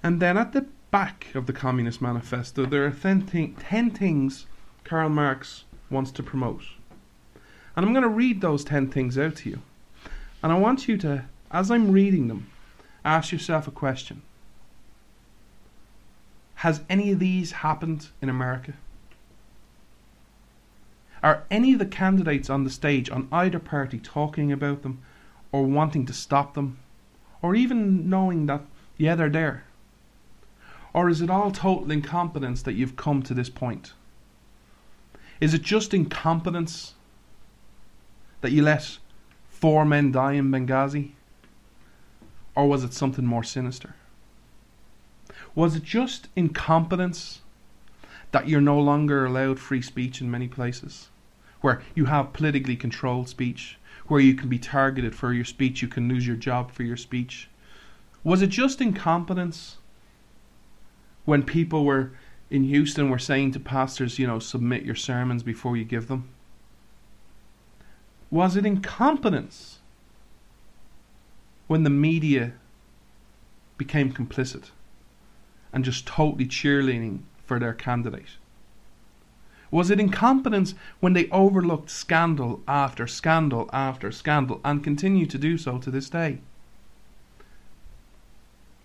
And 0.04 0.22
then 0.22 0.38
at 0.38 0.54
the 0.54 0.68
back 0.92 1.34
of 1.34 1.48
the 1.48 1.52
Communist 1.52 2.00
Manifesto, 2.00 2.68
there 2.68 2.86
are 2.86 2.92
ten, 2.92 3.56
ten 3.58 3.90
things 3.90 4.46
Karl 4.84 5.10
Marx 5.10 5.64
wants 5.90 6.12
to 6.12 6.22
promote. 6.22 6.62
And 7.76 7.84
I'm 7.84 7.94
going 7.94 8.04
to 8.04 8.08
read 8.08 8.42
those 8.42 8.64
10 8.64 8.92
things 8.92 9.18
out 9.18 9.38
to 9.38 9.50
you. 9.50 9.64
And 10.44 10.52
I 10.52 10.60
want 10.60 10.88
you 10.88 10.96
to, 10.98 11.26
as 11.50 11.72
I'm 11.72 11.92
reading 11.92 12.28
them, 12.28 12.52
ask 13.04 13.32
yourself 13.32 13.68
a 13.68 13.72
question 13.72 14.22
Has 16.64 16.80
any 16.90 17.12
of 17.12 17.20
these 17.20 17.52
happened 17.52 18.08
in 18.22 18.30
America? 18.30 18.76
Are 21.22 21.44
any 21.52 21.74
of 21.74 21.80
the 21.80 21.86
candidates 21.86 22.50
on 22.50 22.64
the 22.64 22.70
stage 22.70 23.10
on 23.10 23.28
either 23.34 23.60
party 23.60 24.00
talking 24.00 24.50
about 24.50 24.82
them 24.82 25.02
or 25.52 25.66
wanting 25.66 26.06
to 26.06 26.14
stop 26.14 26.54
them 26.54 26.80
or 27.42 27.54
even 27.54 28.10
knowing 28.10 28.46
that, 28.46 28.62
yeah, 28.96 29.14
they're 29.14 29.28
there? 29.28 29.66
Or 30.94 31.10
is 31.10 31.20
it 31.20 31.30
all 31.30 31.52
total 31.52 31.92
incompetence 31.92 32.62
that 32.62 32.76
you've 32.76 32.96
come 32.96 33.22
to 33.24 33.34
this 33.34 33.50
point? 33.50 33.92
Is 35.42 35.54
it 35.54 35.64
just 35.64 35.94
incompetence 35.94 36.94
that 38.40 38.54
you 38.54 38.64
let 38.64 39.00
four 39.50 39.84
men 39.84 40.14
die 40.14 40.34
in 40.34 40.50
Benghazi? 40.50 41.12
Or 42.56 42.70
was 42.70 42.86
it 42.86 42.94
something 42.94 43.26
more 43.26 43.44
sinister? 43.44 43.96
Was 45.56 45.76
it 45.76 45.84
just 45.84 46.30
incompetence 46.36 47.42
that 48.32 48.48
you're 48.48 48.62
no 48.62 48.80
longer 48.80 49.26
allowed 49.26 49.60
free 49.60 49.82
speech 49.82 50.22
in 50.22 50.32
many 50.32 50.48
places? 50.48 51.10
where 51.64 51.82
you 51.96 52.06
have 52.06 52.34
politically 52.34 52.76
controlled 52.76 53.30
speech, 53.30 53.78
where 54.08 54.20
you 54.20 54.36
can 54.36 54.50
be 54.50 54.60
targeted 54.60 55.16
for 55.16 55.32
your 55.32 55.46
speech, 55.46 55.82
you 55.82 55.88
can 55.88 56.10
lose 56.10 56.28
your 56.28 56.36
job 56.36 56.70
for 56.70 56.84
your 56.84 56.98
speech? 56.98 57.50
Was 58.22 58.42
it 58.42 58.50
just 58.50 58.82
incompetence 58.82 59.78
when 61.24 61.42
people 61.42 61.86
were 61.86 62.12
in 62.50 62.66
Houston 62.66 63.10
were 63.10 63.18
saying 63.18 63.54
to 63.54 63.62
pastors, 63.62 64.20
you 64.20 64.28
know, 64.28 64.40
submit 64.40 64.84
your 64.84 64.94
sermons 64.94 65.42
before 65.42 65.78
you 65.78 65.86
give 65.86 66.10
them? 66.10 66.28
Was 68.30 68.58
it 68.58 68.66
incompetence 68.66 69.80
when 71.68 71.84
the 71.84 71.90
media 71.90 72.56
became 73.78 74.12
complicit 74.12 74.72
and 75.74 75.84
just 75.84 76.06
totally 76.06 76.46
cheerleading 76.46 77.20
for 77.46 77.60
their 77.60 77.74
candidate? 77.74 78.38
Was 79.72 79.90
it 79.90 80.00
incompetence 80.00 80.76
when 81.00 81.14
they 81.14 81.28
overlooked 81.32 81.90
scandal 81.90 82.62
after 82.68 83.08
scandal 83.08 83.70
after 83.74 84.12
scandal 84.12 84.62
and 84.64 84.84
continue 84.84 85.26
to 85.26 85.38
do 85.40 85.58
so 85.58 85.80
to 85.80 85.90
this 85.90 86.10
day? 86.12 86.38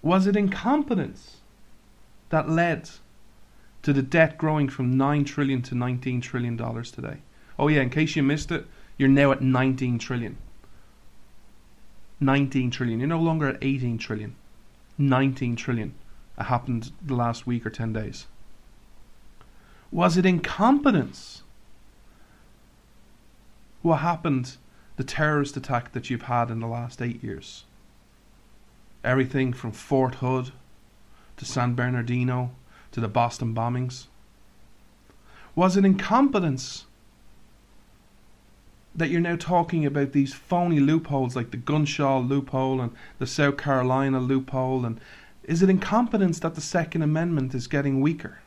Was 0.00 0.26
it 0.26 0.34
incompetence 0.34 1.42
that 2.30 2.48
led 2.48 2.88
to 3.82 3.92
the 3.92 4.02
debt 4.02 4.38
growing 4.38 4.70
from 4.70 4.96
9 4.96 5.24
trillion 5.24 5.60
to 5.62 5.74
19 5.74 6.22
trillion 6.22 6.56
dollars 6.56 6.90
today? 6.90 7.18
Oh 7.58 7.68
yeah, 7.68 7.82
in 7.82 7.90
case 7.90 8.16
you 8.16 8.22
missed 8.22 8.50
it, 8.50 8.66
you're 8.96 9.08
now 9.08 9.30
at 9.30 9.42
19 9.42 9.98
trillion. 9.98 10.38
19 12.20 12.70
trillion. 12.70 12.98
You're 12.98 13.08
no 13.08 13.20
longer 13.20 13.48
at 13.48 13.58
18 13.62 13.98
trillion. 13.98 14.34
19 14.96 15.56
trillion. 15.56 15.94
Happened 16.38 16.92
the 17.04 17.14
last 17.14 17.46
week 17.46 17.66
or 17.66 17.70
10 17.70 17.92
days. 17.92 18.26
Was 19.90 20.16
it 20.16 20.24
incompetence? 20.24 21.42
What 23.82 23.96
happened? 23.96 24.56
The 24.96 25.04
terrorist 25.04 25.56
attack 25.56 25.92
that 25.92 26.10
you've 26.10 26.22
had 26.22 26.50
in 26.50 26.60
the 26.60 26.66
last 26.66 27.00
eight 27.00 27.22
years. 27.22 27.64
Everything 29.04 29.52
from 29.52 29.72
Fort 29.72 30.16
Hood 30.16 30.52
to 31.36 31.44
San 31.44 31.74
Bernardino 31.74 32.50
to 32.92 33.00
the 33.00 33.08
Boston 33.08 33.54
bombings. 33.54 34.06
Was 35.54 35.76
it 35.76 35.84
incompetence 35.84 36.84
that 38.94 39.10
you're 39.10 39.20
now 39.20 39.36
talking 39.36 39.86
about 39.86 40.12
these 40.12 40.34
phony 40.34 40.80
loopholes 40.80 41.36
like 41.36 41.52
the 41.52 41.56
gun 41.56 41.84
show 41.84 42.18
loophole 42.18 42.80
and 42.80 42.92
the 43.18 43.26
South 43.26 43.56
Carolina 43.56 44.20
loophole? 44.20 44.84
And 44.84 45.00
is 45.48 45.62
it 45.62 45.70
incompetence 45.70 46.38
that 46.40 46.54
the 46.54 46.60
Second 46.60 47.00
Amendment 47.00 47.54
is 47.54 47.66
getting 47.66 48.02
weaker? 48.02 48.40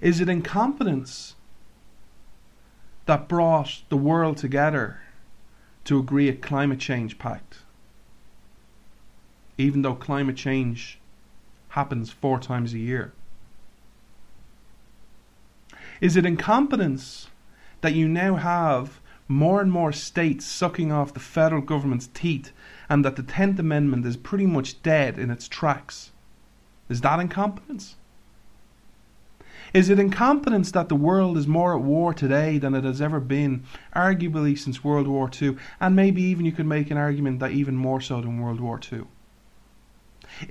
Is 0.00 0.18
it 0.18 0.30
incompetence 0.30 1.34
that 3.04 3.28
brought 3.28 3.82
the 3.90 3.98
world 3.98 4.38
together 4.38 5.02
to 5.84 5.98
agree 5.98 6.30
a 6.30 6.34
climate 6.34 6.80
change 6.80 7.18
pact? 7.18 7.58
Even 9.58 9.82
though 9.82 9.94
climate 9.94 10.36
change 10.36 10.98
happens 11.70 12.10
four 12.10 12.40
times 12.40 12.72
a 12.72 12.78
year. 12.78 13.12
Is 16.00 16.16
it 16.16 16.24
incompetence 16.24 17.28
that 17.82 17.92
you 17.92 18.08
now 18.08 18.36
have 18.36 18.97
more 19.28 19.60
and 19.60 19.70
more 19.70 19.92
states 19.92 20.46
sucking 20.46 20.90
off 20.90 21.14
the 21.14 21.20
federal 21.20 21.60
government's 21.60 22.08
teeth 22.08 22.50
and 22.88 23.04
that 23.04 23.16
the 23.16 23.22
10th 23.22 23.58
Amendment 23.58 24.06
is 24.06 24.16
pretty 24.16 24.46
much 24.46 24.82
dead 24.82 25.18
in 25.18 25.30
its 25.30 25.46
tracks. 25.46 26.10
Is 26.88 27.02
that 27.02 27.20
incompetence? 27.20 27.96
Is 29.74 29.90
it 29.90 29.98
incompetence 29.98 30.70
that 30.72 30.88
the 30.88 30.96
world 30.96 31.36
is 31.36 31.46
more 31.46 31.74
at 31.74 31.82
war 31.82 32.14
today 32.14 32.56
than 32.56 32.74
it 32.74 32.84
has 32.84 33.02
ever 33.02 33.20
been, 33.20 33.64
arguably 33.94 34.58
since 34.58 34.82
World 34.82 35.06
War 35.06 35.30
II, 35.30 35.56
and 35.78 35.94
maybe 35.94 36.22
even 36.22 36.46
you 36.46 36.52
could 36.52 36.66
make 36.66 36.90
an 36.90 36.96
argument 36.96 37.40
that 37.40 37.52
even 37.52 37.76
more 37.76 38.00
so 38.00 38.22
than 38.22 38.40
World 38.40 38.60
War 38.60 38.80
II? 38.90 39.02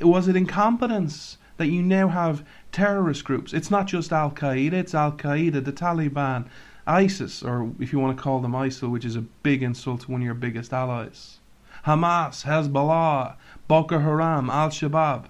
Was 0.01 0.27
it 0.27 0.35
incompetence 0.35 1.39
that 1.57 1.67
you 1.67 1.81
now 1.81 2.09
have 2.09 2.45
terrorist 2.71 3.23
groups? 3.23 3.53
It's 3.53 3.71
not 3.71 3.87
just 3.87 4.13
Al 4.13 4.29
Qaeda, 4.29 4.73
it's 4.73 4.93
Al 4.93 5.13
Qaeda, 5.13 5.65
the 5.65 5.73
Taliban, 5.73 6.45
ISIS, 6.87 7.43
or 7.43 7.71
if 7.79 7.91
you 7.91 7.99
want 7.99 8.17
to 8.17 8.23
call 8.23 8.39
them 8.39 8.53
ISIL, 8.53 8.89
which 8.89 9.05
is 9.05 9.15
a 9.15 9.21
big 9.21 9.61
insult 9.61 10.01
to 10.01 10.11
one 10.11 10.21
of 10.21 10.25
your 10.25 10.33
biggest 10.33 10.73
allies. 10.73 11.39
Hamas, 11.85 12.45
Hezbollah, 12.45 13.35
Boko 13.67 13.99
Haram, 13.99 14.49
Al 14.49 14.69
Shabaab. 14.69 15.25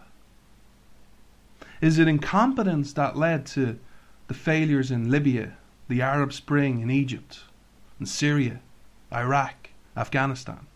Is 1.81 1.99
it 1.99 2.07
incompetence 2.07 2.93
that 2.93 3.17
led 3.17 3.45
to 3.47 3.79
the 4.27 4.33
failures 4.33 4.91
in 4.91 5.11
Libya, 5.11 5.57
the 5.87 6.01
Arab 6.01 6.33
Spring 6.33 6.79
in 6.79 6.89
Egypt, 6.89 7.41
in 7.99 8.05
Syria, 8.05 8.61
Iraq, 9.11 9.69
Afghanistan? 9.95 10.67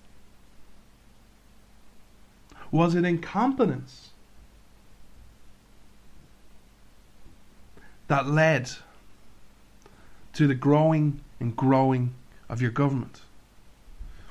Was 2.72 2.96
it 2.96 3.04
incompetence 3.04 4.12
that 8.08 8.28
led 8.28 8.72
to 10.34 10.48
the 10.48 10.56
growing 10.56 11.22
and 11.40 11.56
growing 11.56 12.14
of 12.50 12.62
your 12.62 12.72
government? 12.72 13.22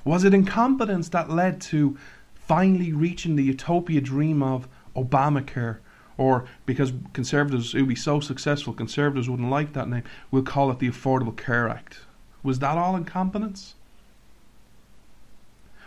Was 0.04 0.24
it 0.24 0.34
incompetence 0.34 1.08
that 1.10 1.30
led 1.30 1.60
to 1.62 1.96
finally 2.34 2.92
reaching 2.92 3.36
the 3.36 3.44
utopia 3.44 4.00
dream 4.00 4.42
of 4.42 4.68
Obamacare? 4.96 5.78
Or 6.16 6.46
because 6.66 6.92
conservatives, 7.12 7.74
it 7.74 7.80
would 7.80 7.88
be 7.88 7.94
so 7.94 8.20
successful, 8.20 8.72
conservatives 8.72 9.28
wouldn't 9.28 9.50
like 9.50 9.72
that 9.72 9.88
name, 9.88 10.02
we'll 10.30 10.42
call 10.42 10.70
it 10.70 10.78
the 10.78 10.90
Affordable 10.90 11.36
Care 11.36 11.68
Act. 11.68 12.00
Was 12.42 12.58
that 12.58 12.76
all 12.76 12.96
incompetence? 12.96 13.74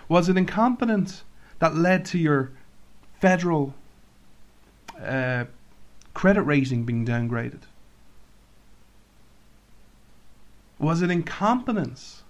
Was 0.10 0.29
it 0.29 0.38
incompetence 0.38 1.24
that 1.60 1.75
led 1.75 2.05
to 2.05 2.17
your 2.17 2.51
federal 3.20 3.74
uh, 5.00 5.46
credit 6.13 6.43
rating 6.43 6.84
being 6.84 7.05
downgraded? 7.05 7.62
Was 10.84 11.02
it 11.02 11.10
incompetence 11.10 12.24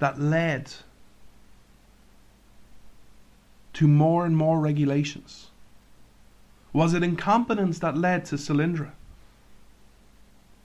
that 0.00 0.20
led 0.20 0.72
to 3.74 3.86
more 3.86 4.26
and 4.26 4.36
more 4.36 4.58
regulations? 4.58 5.52
Was 6.72 6.92
it 6.92 7.04
incompetence 7.04 7.78
that 7.78 7.96
led 7.96 8.24
to 8.24 8.34
Solyndra? 8.34 8.90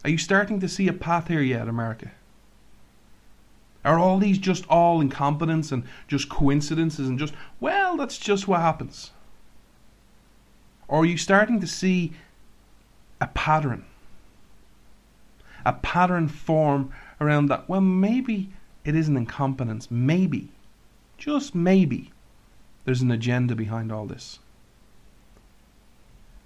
Are 0.04 0.10
you 0.10 0.18
starting 0.18 0.60
to 0.62 0.68
see 0.68 0.88
a 0.88 0.94
path 0.94 1.28
here 1.28 1.44
yet, 1.44 1.68
America? 1.68 2.10
Are 3.86 4.00
all 4.00 4.18
these 4.18 4.40
just 4.40 4.68
all 4.68 5.02
incompetence 5.02 5.72
and 5.72 5.84
just 6.08 6.28
coincidences 6.28 7.08
and 7.08 7.20
just, 7.20 7.36
well, 7.60 7.96
that's 7.98 8.18
just 8.18 8.48
what 8.48 8.62
happens? 8.62 9.12
Or 10.88 11.04
are 11.04 11.06
you 11.06 11.18
starting 11.18 11.62
to 11.62 11.68
see 11.68 12.14
a 13.22 13.28
pattern? 13.28 13.86
A 15.66 15.74
pattern 15.74 16.28
form 16.28 16.92
around 17.20 17.48
that, 17.48 17.68
well, 17.68 17.82
maybe 17.82 18.50
it 18.86 18.96
isn't 18.96 19.18
incompetence. 19.18 19.90
Maybe, 19.92 20.50
just 21.18 21.54
maybe, 21.54 22.12
there's 22.86 23.02
an 23.02 23.12
agenda 23.12 23.56
behind 23.56 23.92
all 23.92 24.06
this. 24.06 24.40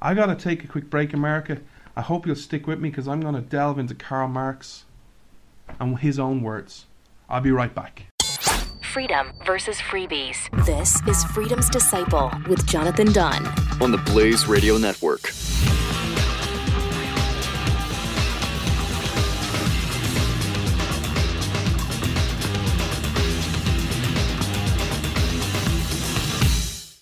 I 0.02 0.14
gotta 0.14 0.36
take 0.36 0.64
a 0.64 0.68
quick 0.68 0.90
break, 0.90 1.14
America. 1.14 1.60
I 1.96 2.02
hope 2.02 2.26
you'll 2.26 2.36
stick 2.36 2.68
with 2.68 2.80
me 2.80 2.90
because 2.90 3.08
I'm 3.08 3.22
gonna 3.22 3.42
delve 3.42 3.80
into 3.80 3.96
Karl 3.96 4.28
Marx 4.28 4.86
and 5.80 5.98
his 6.00 6.20
own 6.20 6.42
words. 6.42 6.86
I'll 7.30 7.42
be 7.42 7.52
right 7.52 7.74
back. 7.74 8.08
Freedom 8.94 9.32
versus 9.46 9.78
freebies. 9.78 10.38
This 10.66 11.02
is 11.08 11.24
Freedom's 11.24 11.70
Disciple 11.70 12.32
with 12.48 12.66
Jonathan 12.68 13.12
Dunn 13.12 13.48
on 13.82 13.92
the 13.92 13.98
Blaze 13.98 14.48
Radio 14.48 14.78
Network. 14.78 15.32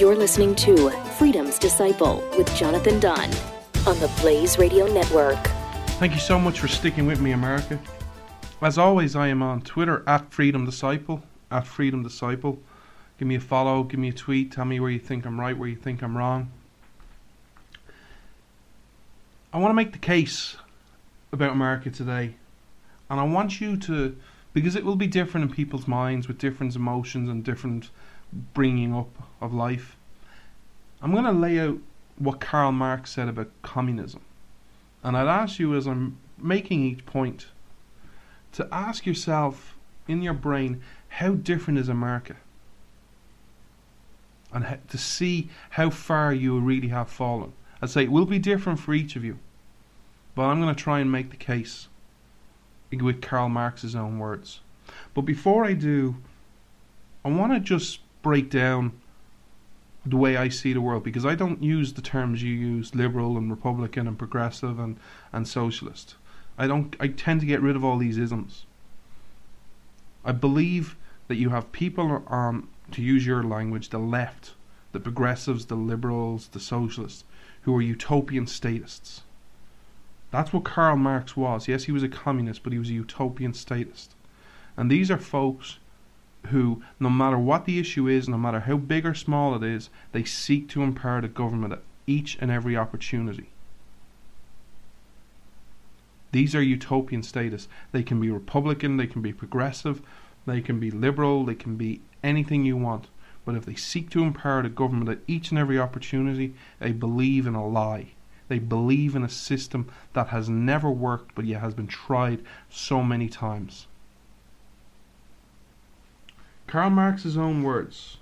You're 0.00 0.16
listening 0.16 0.54
to 0.54 0.88
Freedom's 1.18 1.58
Disciple 1.58 2.26
with 2.38 2.50
Jonathan 2.56 2.98
Dunn 3.00 3.30
on 3.86 4.00
the 4.00 4.10
Blaze 4.22 4.58
Radio 4.58 4.86
Network. 4.86 5.36
Thank 5.98 6.14
you 6.14 6.18
so 6.18 6.38
much 6.38 6.58
for 6.58 6.68
sticking 6.68 7.04
with 7.04 7.20
me, 7.20 7.32
America. 7.32 7.78
As 8.62 8.78
always, 8.78 9.14
I 9.14 9.28
am 9.28 9.42
on 9.42 9.60
Twitter 9.60 10.02
at 10.06 10.32
Freedom 10.32 10.64
Disciple, 10.64 11.22
at 11.50 11.66
Freedom 11.66 12.02
Disciple. 12.02 12.58
Give 13.18 13.28
me 13.28 13.34
a 13.34 13.40
follow, 13.40 13.82
give 13.82 14.00
me 14.00 14.08
a 14.08 14.12
tweet, 14.14 14.52
tell 14.52 14.64
me 14.64 14.80
where 14.80 14.88
you 14.88 14.98
think 14.98 15.26
I'm 15.26 15.38
right, 15.38 15.54
where 15.54 15.68
you 15.68 15.76
think 15.76 16.02
I'm 16.02 16.16
wrong. 16.16 16.50
I 19.52 19.58
want 19.58 19.68
to 19.68 19.74
make 19.74 19.92
the 19.92 19.98
case 19.98 20.56
about 21.30 21.52
America 21.52 21.90
today, 21.90 22.36
and 23.10 23.20
I 23.20 23.24
want 23.24 23.60
you 23.60 23.76
to, 23.76 24.16
because 24.54 24.76
it 24.76 24.84
will 24.86 24.96
be 24.96 25.06
different 25.06 25.50
in 25.50 25.54
people's 25.54 25.86
minds 25.86 26.26
with 26.26 26.38
different 26.38 26.74
emotions 26.74 27.28
and 27.28 27.44
different 27.44 27.90
bringing 28.54 28.94
up 28.94 29.29
of 29.40 29.54
life. 29.54 29.96
I'm 31.02 31.12
going 31.12 31.24
to 31.24 31.32
lay 31.32 31.58
out 31.58 31.78
what 32.18 32.40
Karl 32.40 32.72
Marx 32.72 33.10
said 33.10 33.28
about 33.28 33.50
communism. 33.62 34.20
And 35.02 35.16
I'd 35.16 35.28
ask 35.28 35.58
you, 35.58 35.74
as 35.74 35.86
I'm 35.86 36.18
making 36.38 36.84
each 36.84 37.06
point, 37.06 37.46
to 38.52 38.68
ask 38.70 39.06
yourself 39.06 39.76
in 40.06 40.22
your 40.22 40.34
brain, 40.34 40.82
how 41.08 41.32
different 41.32 41.78
is 41.78 41.88
America? 41.88 42.36
And 44.52 44.78
to 44.88 44.98
see 44.98 45.48
how 45.70 45.90
far 45.90 46.34
you 46.34 46.58
really 46.58 46.88
have 46.88 47.08
fallen. 47.08 47.52
I'd 47.80 47.90
say 47.90 48.02
it 48.02 48.12
will 48.12 48.26
be 48.26 48.38
different 48.38 48.80
for 48.80 48.92
each 48.92 49.16
of 49.16 49.24
you. 49.24 49.38
But 50.34 50.42
I'm 50.42 50.60
going 50.60 50.74
to 50.74 50.82
try 50.82 51.00
and 51.00 51.10
make 51.10 51.30
the 51.30 51.36
case 51.36 51.88
with 52.92 53.22
Karl 53.22 53.48
Marx's 53.48 53.94
own 53.94 54.18
words. 54.18 54.60
But 55.14 55.22
before 55.22 55.64
I 55.64 55.74
do, 55.74 56.16
I 57.24 57.28
want 57.28 57.52
to 57.52 57.60
just 57.60 58.00
break 58.22 58.50
down 58.50 58.99
the 60.04 60.16
way 60.16 60.36
I 60.36 60.48
see 60.48 60.72
the 60.72 60.80
world 60.80 61.04
because 61.04 61.26
I 61.26 61.34
don't 61.34 61.62
use 61.62 61.92
the 61.92 62.02
terms 62.02 62.42
you 62.42 62.54
use 62.54 62.94
liberal 62.94 63.36
and 63.36 63.50
republican 63.50 64.06
and 64.06 64.18
progressive 64.18 64.78
and, 64.78 64.96
and 65.32 65.46
socialist. 65.46 66.14
I 66.58 66.66
don't 66.66 66.96
I 67.00 67.08
tend 67.08 67.40
to 67.40 67.46
get 67.46 67.60
rid 67.60 67.76
of 67.76 67.84
all 67.84 67.98
these 67.98 68.18
isms. 68.18 68.64
I 70.24 70.32
believe 70.32 70.96
that 71.28 71.36
you 71.36 71.50
have 71.50 71.72
people 71.72 72.22
on 72.26 72.48
um, 72.48 72.68
to 72.92 73.02
use 73.02 73.24
your 73.24 73.42
language, 73.42 73.90
the 73.90 73.98
left, 73.98 74.54
the 74.92 75.00
progressives, 75.00 75.66
the 75.66 75.76
liberals, 75.76 76.48
the 76.48 76.60
socialists, 76.60 77.24
who 77.62 77.76
are 77.76 77.82
utopian 77.82 78.46
statists. 78.46 79.22
That's 80.30 80.52
what 80.52 80.64
Karl 80.64 80.96
Marx 80.96 81.36
was. 81.36 81.68
Yes, 81.68 81.84
he 81.84 81.92
was 81.92 82.02
a 82.02 82.08
communist, 82.08 82.62
but 82.62 82.72
he 82.72 82.78
was 82.78 82.90
a 82.90 82.94
utopian 82.94 83.54
statist. 83.54 84.14
And 84.76 84.90
these 84.90 85.10
are 85.10 85.18
folks 85.18 85.78
who, 86.48 86.82
no 86.98 87.10
matter 87.10 87.38
what 87.38 87.64
the 87.64 87.78
issue 87.78 88.08
is, 88.08 88.28
no 88.28 88.38
matter 88.38 88.60
how 88.60 88.76
big 88.76 89.06
or 89.06 89.14
small 89.14 89.54
it 89.54 89.62
is, 89.62 89.90
they 90.12 90.24
seek 90.24 90.68
to 90.70 90.82
empower 90.82 91.20
the 91.20 91.28
government 91.28 91.72
at 91.72 91.82
each 92.06 92.38
and 92.40 92.50
every 92.50 92.76
opportunity. 92.76 93.50
These 96.32 96.54
are 96.54 96.62
utopian 96.62 97.22
statists. 97.22 97.68
They 97.92 98.02
can 98.02 98.20
be 98.20 98.30
Republican, 98.30 98.96
they 98.96 99.06
can 99.06 99.20
be 99.20 99.32
progressive, 99.32 100.00
they 100.46 100.60
can 100.60 100.78
be 100.78 100.90
liberal, 100.90 101.44
they 101.44 101.54
can 101.54 101.76
be 101.76 102.00
anything 102.22 102.64
you 102.64 102.76
want. 102.76 103.08
But 103.44 103.56
if 103.56 103.66
they 103.66 103.74
seek 103.74 104.10
to 104.10 104.22
empower 104.22 104.62
the 104.62 104.68
government 104.68 105.10
at 105.10 105.18
each 105.26 105.50
and 105.50 105.58
every 105.58 105.78
opportunity, 105.78 106.54
they 106.78 106.92
believe 106.92 107.46
in 107.46 107.54
a 107.54 107.66
lie. 107.66 108.12
They 108.48 108.58
believe 108.58 109.14
in 109.14 109.24
a 109.24 109.28
system 109.28 109.88
that 110.12 110.28
has 110.28 110.48
never 110.48 110.90
worked 110.90 111.34
but 111.34 111.46
yet 111.46 111.60
has 111.60 111.74
been 111.74 111.86
tried 111.86 112.42
so 112.68 113.02
many 113.02 113.28
times. 113.28 113.86
Karl 116.70 116.88
Marx's 116.88 117.36
own 117.36 117.64
words. 117.64 118.18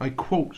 I 0.00 0.10
quote. 0.10 0.56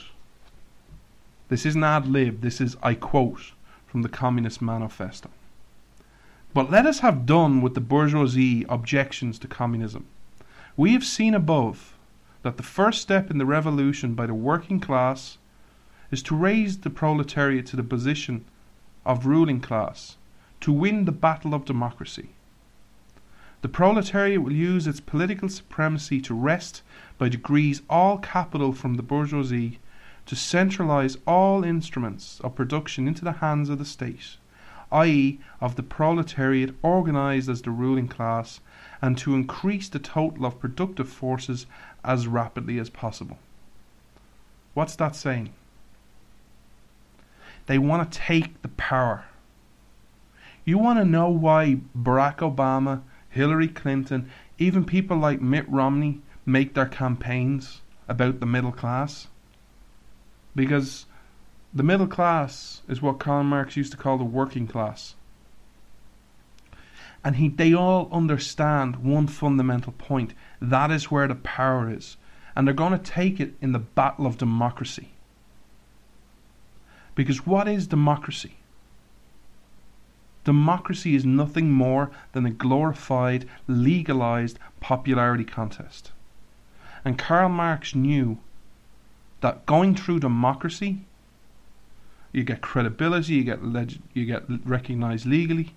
This 1.50 1.66
isn't 1.66 1.84
ad 1.84 2.06
lib, 2.06 2.40
this 2.40 2.62
is 2.62 2.78
I 2.82 2.94
quote 2.94 3.52
from 3.86 4.00
the 4.00 4.08
Communist 4.08 4.62
Manifesto. 4.62 5.28
But 6.54 6.70
let 6.70 6.86
us 6.86 7.00
have 7.00 7.26
done 7.26 7.60
with 7.60 7.74
the 7.74 7.80
bourgeoisie 7.82 8.64
objections 8.70 9.38
to 9.40 9.48
communism. 9.48 10.06
We 10.78 10.94
have 10.94 11.04
seen 11.04 11.34
above 11.34 11.94
that 12.40 12.56
the 12.56 12.62
first 12.62 13.02
step 13.02 13.30
in 13.30 13.36
the 13.36 13.44
revolution 13.44 14.14
by 14.14 14.24
the 14.24 14.32
working 14.32 14.80
class 14.80 15.36
is 16.10 16.22
to 16.22 16.34
raise 16.34 16.78
the 16.78 16.88
proletariat 16.88 17.66
to 17.66 17.76
the 17.76 17.82
position 17.82 18.46
of 19.04 19.26
ruling 19.26 19.60
class, 19.60 20.16
to 20.62 20.72
win 20.72 21.04
the 21.04 21.12
battle 21.12 21.52
of 21.52 21.66
democracy. 21.66 22.30
The 23.62 23.68
proletariat 23.68 24.42
will 24.42 24.52
use 24.52 24.86
its 24.86 25.00
political 25.00 25.48
supremacy 25.48 26.20
to 26.22 26.34
wrest 26.34 26.82
by 27.18 27.28
degrees 27.28 27.82
all 27.90 28.16
capital 28.16 28.72
from 28.72 28.94
the 28.94 29.02
bourgeoisie, 29.02 29.78
to 30.26 30.36
centralize 30.36 31.18
all 31.26 31.62
instruments 31.62 32.40
of 32.40 32.54
production 32.54 33.06
into 33.06 33.24
the 33.24 33.32
hands 33.32 33.68
of 33.68 33.78
the 33.78 33.84
state, 33.84 34.36
i.e., 34.90 35.40
of 35.60 35.76
the 35.76 35.82
proletariat 35.82 36.74
organized 36.82 37.50
as 37.50 37.62
the 37.62 37.70
ruling 37.70 38.08
class, 38.08 38.60
and 39.02 39.18
to 39.18 39.34
increase 39.34 39.88
the 39.88 39.98
total 39.98 40.46
of 40.46 40.60
productive 40.60 41.08
forces 41.08 41.66
as 42.02 42.26
rapidly 42.26 42.78
as 42.78 42.88
possible. 42.88 43.38
What's 44.72 44.96
that 44.96 45.16
saying? 45.16 45.50
They 47.66 47.78
want 47.78 48.10
to 48.10 48.18
take 48.18 48.62
the 48.62 48.68
power. 48.68 49.24
You 50.64 50.78
want 50.78 50.98
to 50.98 51.04
know 51.04 51.28
why 51.28 51.80
Barack 51.96 52.38
Obama, 52.38 53.02
Hillary 53.30 53.68
Clinton, 53.68 54.30
even 54.58 54.84
people 54.84 55.16
like 55.16 55.40
Mitt 55.40 55.68
Romney 55.68 56.20
make 56.44 56.74
their 56.74 56.86
campaigns 56.86 57.80
about 58.08 58.40
the 58.40 58.46
middle 58.46 58.72
class? 58.72 59.28
Because 60.54 61.06
the 61.72 61.84
middle 61.84 62.08
class 62.08 62.82
is 62.88 63.00
what 63.00 63.20
Karl 63.20 63.44
Marx 63.44 63.76
used 63.76 63.92
to 63.92 63.98
call 63.98 64.18
the 64.18 64.24
working 64.24 64.66
class. 64.66 65.14
And 67.22 67.36
he, 67.36 67.48
they 67.48 67.72
all 67.72 68.08
understand 68.10 69.04
one 69.04 69.26
fundamental 69.26 69.92
point. 69.92 70.34
That 70.60 70.90
is 70.90 71.10
where 71.10 71.28
the 71.28 71.34
power 71.36 71.90
is. 71.90 72.16
And 72.56 72.66
they're 72.66 72.74
going 72.74 72.92
to 72.92 72.98
take 72.98 73.38
it 73.38 73.54
in 73.60 73.72
the 73.72 73.78
battle 73.78 74.26
of 74.26 74.38
democracy. 74.38 75.10
Because 77.14 77.46
what 77.46 77.68
is 77.68 77.86
democracy? 77.86 78.56
Democracy 80.44 81.14
is 81.14 81.24
nothing 81.26 81.70
more 81.70 82.10
than 82.32 82.46
a 82.46 82.50
glorified, 82.50 83.46
legalized 83.66 84.58
popularity 84.80 85.44
contest. 85.44 86.12
And 87.04 87.18
Karl 87.18 87.48
Marx 87.48 87.94
knew 87.94 88.38
that 89.40 89.66
going 89.66 89.94
through 89.94 90.20
democracy, 90.20 91.00
you 92.32 92.44
get 92.44 92.60
credibility, 92.60 93.34
you 93.34 93.44
get 93.44 93.64
leg- 93.64 94.00
you 94.14 94.24
get 94.24 94.44
recognized 94.64 95.26
legally, 95.26 95.74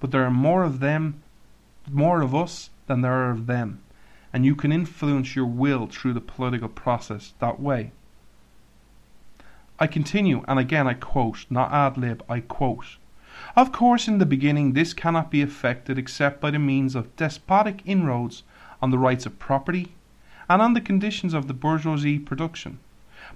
but 0.00 0.10
there 0.10 0.24
are 0.24 0.30
more 0.30 0.64
of 0.64 0.80
them, 0.80 1.22
more 1.90 2.20
of 2.20 2.34
us 2.34 2.70
than 2.86 3.00
there 3.00 3.12
are 3.12 3.30
of 3.30 3.46
them, 3.46 3.80
and 4.32 4.44
you 4.44 4.54
can 4.54 4.72
influence 4.72 5.36
your 5.36 5.46
will 5.46 5.86
through 5.86 6.12
the 6.12 6.20
political 6.20 6.68
process 6.68 7.34
that 7.38 7.60
way. 7.60 7.92
I 9.78 9.86
continue, 9.86 10.42
and 10.48 10.58
again 10.58 10.86
I 10.86 10.94
quote, 10.94 11.46
not 11.50 11.72
ad 11.72 11.96
lib, 11.98 12.24
I 12.28 12.40
quote. 12.40 12.96
Of 13.54 13.70
course, 13.70 14.08
in 14.08 14.18
the 14.18 14.24
beginning, 14.26 14.72
this 14.72 14.94
cannot 14.94 15.30
be 15.30 15.42
effected 15.42 15.98
except 15.98 16.40
by 16.40 16.50
the 16.50 16.58
means 16.58 16.94
of 16.94 17.14
despotic 17.16 17.82
inroads 17.84 18.42
on 18.80 18.90
the 18.90 18.98
rights 18.98 19.26
of 19.26 19.38
property 19.38 19.92
and 20.48 20.62
on 20.62 20.74
the 20.74 20.80
conditions 20.80 21.34
of 21.34 21.46
the 21.46 21.54
bourgeoisie 21.54 22.18
production, 22.18 22.78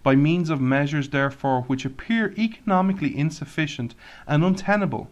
by 0.03 0.15
means 0.15 0.49
of 0.49 0.61
measures, 0.61 1.11
therefore, 1.11 1.63
which 1.63 1.85
appear 1.85 2.33
economically 2.39 3.17
insufficient 3.17 3.95
and 4.27 4.43
untenable, 4.43 5.11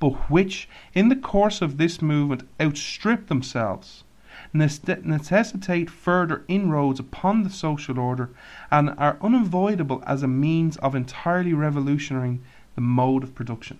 but 0.00 0.30
which, 0.30 0.68
in 0.94 1.08
the 1.08 1.16
course 1.16 1.62
of 1.62 1.76
this 1.76 2.02
movement, 2.02 2.48
outstrip 2.60 3.28
themselves 3.28 4.04
necessitate 4.52 5.90
further 5.90 6.44
inroads 6.48 7.00
upon 7.00 7.42
the 7.42 7.50
social 7.50 7.98
order 7.98 8.30
and 8.70 8.94
are 8.96 9.18
unavoidable 9.20 10.02
as 10.06 10.22
a 10.22 10.28
means 10.28 10.76
of 10.78 10.94
entirely 10.94 11.52
revolutionizing 11.52 12.40
the 12.74 12.80
mode 12.80 13.22
of 13.22 13.34
production. 13.34 13.78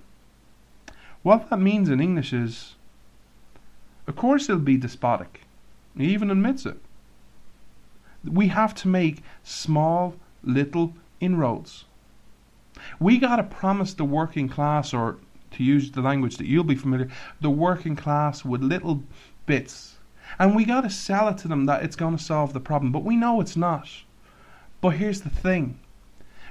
What 1.23 1.51
that 1.51 1.59
means 1.59 1.89
in 1.89 2.01
English 2.01 2.33
is, 2.33 2.77
of 4.07 4.17
course, 4.17 4.49
it'll 4.49 4.61
be 4.61 4.77
despotic. 4.77 5.43
He 5.97 6.13
even 6.13 6.31
admits 6.31 6.65
it. 6.65 6.79
We 8.25 8.49
have 8.49 8.75
to 8.77 8.89
make 8.89 9.23
small, 9.43 10.15
little 10.43 10.95
inroads. 11.21 11.85
We 13.01 13.19
got 13.19 13.37
to 13.37 13.43
promise 13.43 13.95
the 13.95 14.05
working 14.05 14.49
class, 14.49 14.95
or 14.95 15.19
to 15.53 15.65
use 15.65 15.91
the 15.91 16.03
language 16.03 16.37
that 16.37 16.47
you'll 16.47 16.65
be 16.65 16.77
familiar, 16.77 17.11
the 17.41 17.51
working 17.51 17.97
class 17.97 18.45
with 18.45 18.63
little 18.63 19.03
bits 19.47 19.99
and 20.39 20.55
we 20.55 20.65
got 20.65 20.83
to 20.83 20.91
sell 20.91 21.29
it 21.29 21.39
to 21.39 21.49
them 21.49 21.67
that 21.67 21.83
it's 21.83 21.97
going 21.97 22.17
to 22.17 22.23
solve 22.23 22.53
the 22.53 22.61
problem, 22.61 22.93
but 22.93 23.05
we 23.05 23.17
know 23.17 23.41
it's 23.41 23.57
not. 23.57 23.89
But 24.81 24.91
here's 24.91 25.23
the 25.23 25.31
thing 25.31 25.79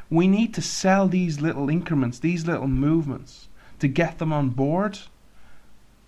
we 0.10 0.28
need 0.28 0.54
to 0.54 0.62
sell 0.62 1.08
these 1.08 1.42
little 1.42 1.70
increments, 1.70 2.20
these 2.20 2.48
little 2.48 2.68
movements, 2.68 3.50
to 3.80 3.88
get 3.88 4.18
them 4.18 4.34
on 4.34 4.50
board 4.50 5.00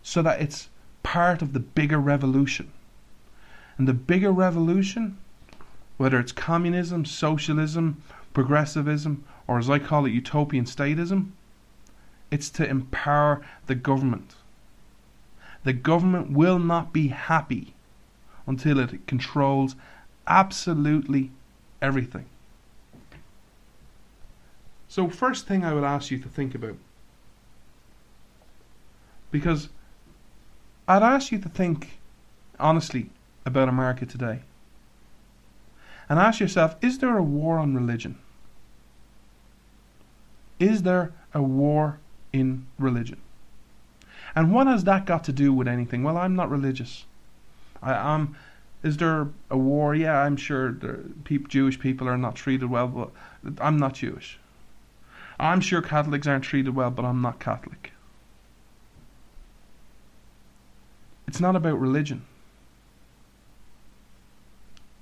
so 0.01 0.21
that 0.21 0.41
it's 0.41 0.69
part 1.03 1.41
of 1.41 1.53
the 1.53 1.60
bigger 1.60 1.99
revolution. 1.99 2.71
And 3.77 3.88
the 3.88 3.93
bigger 3.93 4.32
revolution, 4.32 5.17
whether 5.97 6.19
it's 6.19 6.32
communism, 6.32 7.05
socialism, 7.05 8.03
progressivism, 8.34 9.23
or 9.47 9.60
as 9.60 9.69
I 9.69 9.79
call 9.79 10.05
it, 10.05 10.12
utopian 10.12 10.65
statism, 10.65 11.32
it's 12.32 12.49
to 12.51 12.67
empower 12.67 13.45
the 13.67 13.75
government 13.75 14.36
the 15.63 15.73
government 15.73 16.32
will 16.32 16.60
not 16.60 16.93
be 16.93 17.10
happy 17.10 17.73
until 18.47 18.79
it 18.79 19.05
controls 19.08 19.75
absolutely 20.27 21.32
everything. 21.82 22.25
So, 24.88 25.10
first 25.10 25.45
thing 25.47 25.63
I 25.63 25.73
would 25.73 25.84
ask 25.84 26.10
you 26.10 26.17
to 26.19 26.29
think 26.29 26.55
about, 26.55 26.75
because 29.31 29.69
I'd 30.87 31.03
ask 31.03 31.31
you 31.31 31.39
to 31.39 31.49
think 31.49 31.99
honestly 32.59 33.09
about 33.45 33.69
America 33.69 34.05
today. 34.05 34.41
And 36.09 36.17
ask 36.17 36.39
yourself 36.39 36.75
is 36.81 36.99
there 36.99 37.17
a 37.17 37.23
war 37.23 37.59
on 37.59 37.75
religion? 37.75 38.17
Is 40.59 40.83
there 40.83 41.13
a 41.33 41.41
war 41.41 41.99
in 42.33 42.65
religion? 42.77 43.17
And 44.35 44.51
what 44.51 44.67
has 44.67 44.83
that 44.83 45.05
got 45.05 45.23
to 45.25 45.31
do 45.31 45.53
with 45.53 45.67
anything? 45.67 46.03
Well, 46.03 46.17
I'm 46.17 46.35
not 46.35 46.49
religious. 46.49 47.05
I 47.81 47.93
am. 47.93 48.35
Is 48.83 48.97
there 48.97 49.27
a 49.49 49.57
war? 49.57 49.95
Yeah, 49.95 50.21
I'm 50.21 50.37
sure 50.37 50.71
there, 50.71 50.99
Jewish 51.47 51.79
people 51.79 52.07
are 52.07 52.17
not 52.17 52.35
treated 52.35 52.69
well, 52.69 52.87
but 52.87 53.11
I'm 53.59 53.77
not 53.77 53.95
Jewish. 53.95 54.39
I'm 55.39 55.61
sure 55.61 55.81
Catholics 55.81 56.27
aren't 56.27 56.43
treated 56.43 56.75
well, 56.75 56.91
but 56.91 57.05
I'm 57.05 57.21
not 57.21 57.39
Catholic. 57.39 57.93
It's 61.29 61.39
not 61.39 61.55
about 61.55 61.79
religion. 61.79 62.23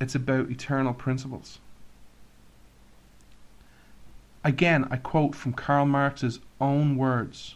It's 0.01 0.13
about 0.13 0.51
eternal 0.51 0.93
principles. 0.93 1.59
Again, 4.43 4.89
I 4.91 4.97
quote 4.97 5.35
from 5.35 5.53
Karl 5.53 5.85
Marx's 5.85 6.41
own 6.59 6.97
words 6.97 7.55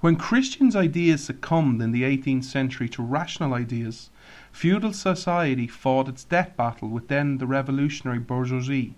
when 0.00 0.16
Christians' 0.16 0.74
ideas 0.74 1.22
succumbed 1.22 1.82
in 1.82 1.92
the 1.92 2.04
18th 2.04 2.44
century 2.44 2.88
to 2.88 3.02
rational 3.02 3.52
ideas, 3.52 4.08
feudal 4.50 4.94
society 4.94 5.66
fought 5.66 6.08
its 6.08 6.24
death 6.24 6.56
battle 6.56 6.88
with 6.88 7.08
then 7.08 7.36
the 7.36 7.46
revolutionary 7.46 8.20
bourgeoisie. 8.20 8.94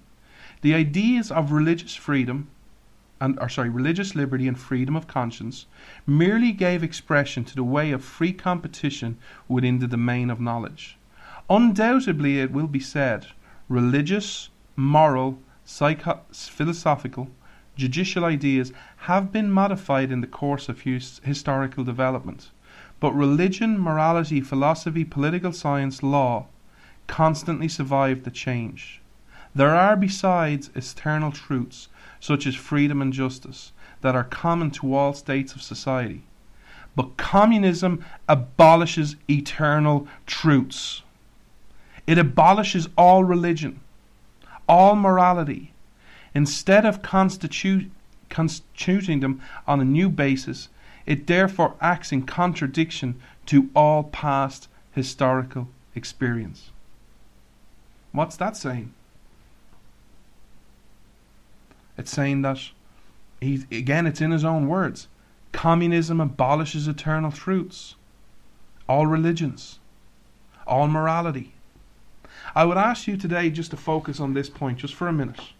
The 0.60 0.74
ideas 0.74 1.32
of 1.32 1.50
religious 1.50 1.96
freedom 1.96 2.46
and 3.20 3.38
or 3.40 3.48
sorry, 3.48 3.68
religious 3.68 4.14
liberty 4.14 4.48
and 4.48 4.59
freedom 4.59 4.96
of 4.96 5.06
conscience 5.06 5.66
merely 6.06 6.52
gave 6.52 6.83
expression 6.83 7.44
to 7.44 7.54
the 7.54 7.64
way 7.64 7.92
of 7.92 8.02
free 8.02 8.33
competition 8.33 9.18
within 9.48 9.78
the 9.78 9.88
domain 9.88 10.30
of 10.30 10.40
knowledge. 10.40 10.96
Undoubtedly, 11.48 12.40
it 12.40 12.50
will 12.50 12.66
be 12.66 12.80
said, 12.80 13.26
religious, 13.68 14.48
moral, 14.76 15.38
psycho- 15.64 16.22
philosophical, 16.33 17.30
judicial 17.76 18.24
ideas 18.24 18.72
have 19.09 19.33
been 19.33 19.50
modified 19.50 20.11
in 20.11 20.20
the 20.20 20.26
course 20.26 20.68
of 20.68 20.80
his 20.80 21.20
historical 21.24 21.85
development. 21.85 22.50
But 23.00 23.14
religion, 23.14 23.78
morality, 23.78 24.40
philosophy, 24.40 25.04
political 25.04 25.52
science, 25.52 26.02
law 26.02 26.46
constantly 27.06 27.68
survived 27.68 28.24
the 28.24 28.30
change. 28.30 28.99
There 29.54 29.74
are, 29.74 29.96
besides, 29.96 30.70
eternal 30.74 31.32
truths, 31.32 31.88
such 32.20 32.46
as 32.46 32.54
freedom 32.54 33.02
and 33.02 33.12
justice, 33.12 33.72
that 34.00 34.14
are 34.14 34.24
common 34.24 34.70
to 34.72 34.94
all 34.94 35.12
states 35.12 35.54
of 35.54 35.62
society. 35.62 36.22
But 36.96 37.16
communism 37.16 38.04
abolishes 38.28 39.16
eternal 39.28 40.08
truths. 40.26 41.02
It 42.06 42.18
abolishes 42.18 42.88
all 42.96 43.24
religion, 43.24 43.80
all 44.68 44.96
morality. 44.96 45.72
Instead 46.34 46.86
of 46.86 47.02
constituting 47.02 47.90
them 49.20 49.40
on 49.66 49.80
a 49.80 49.84
new 49.84 50.08
basis, 50.08 50.68
it 51.06 51.26
therefore 51.26 51.74
acts 51.80 52.12
in 52.12 52.22
contradiction 52.22 53.20
to 53.46 53.68
all 53.74 54.04
past 54.04 54.68
historical 54.92 55.68
experience. 55.94 56.70
What's 58.12 58.36
that 58.36 58.56
saying? 58.56 58.92
It's 62.00 62.10
saying 62.10 62.40
that 62.40 62.70
he 63.42 63.66
again 63.70 64.06
it's 64.06 64.22
in 64.22 64.30
his 64.30 64.42
own 64.42 64.68
words. 64.68 65.06
Communism 65.52 66.18
abolishes 66.18 66.88
eternal 66.88 67.30
truths, 67.30 67.94
all 68.88 69.06
religions, 69.06 69.80
all 70.66 70.88
morality. 70.88 71.52
I 72.54 72.64
would 72.64 72.78
ask 72.78 73.06
you 73.06 73.18
today 73.18 73.50
just 73.50 73.70
to 73.72 73.76
focus 73.76 74.18
on 74.18 74.32
this 74.32 74.48
point 74.48 74.78
just 74.78 74.94
for 74.94 75.08
a 75.08 75.12
minute 75.12 75.52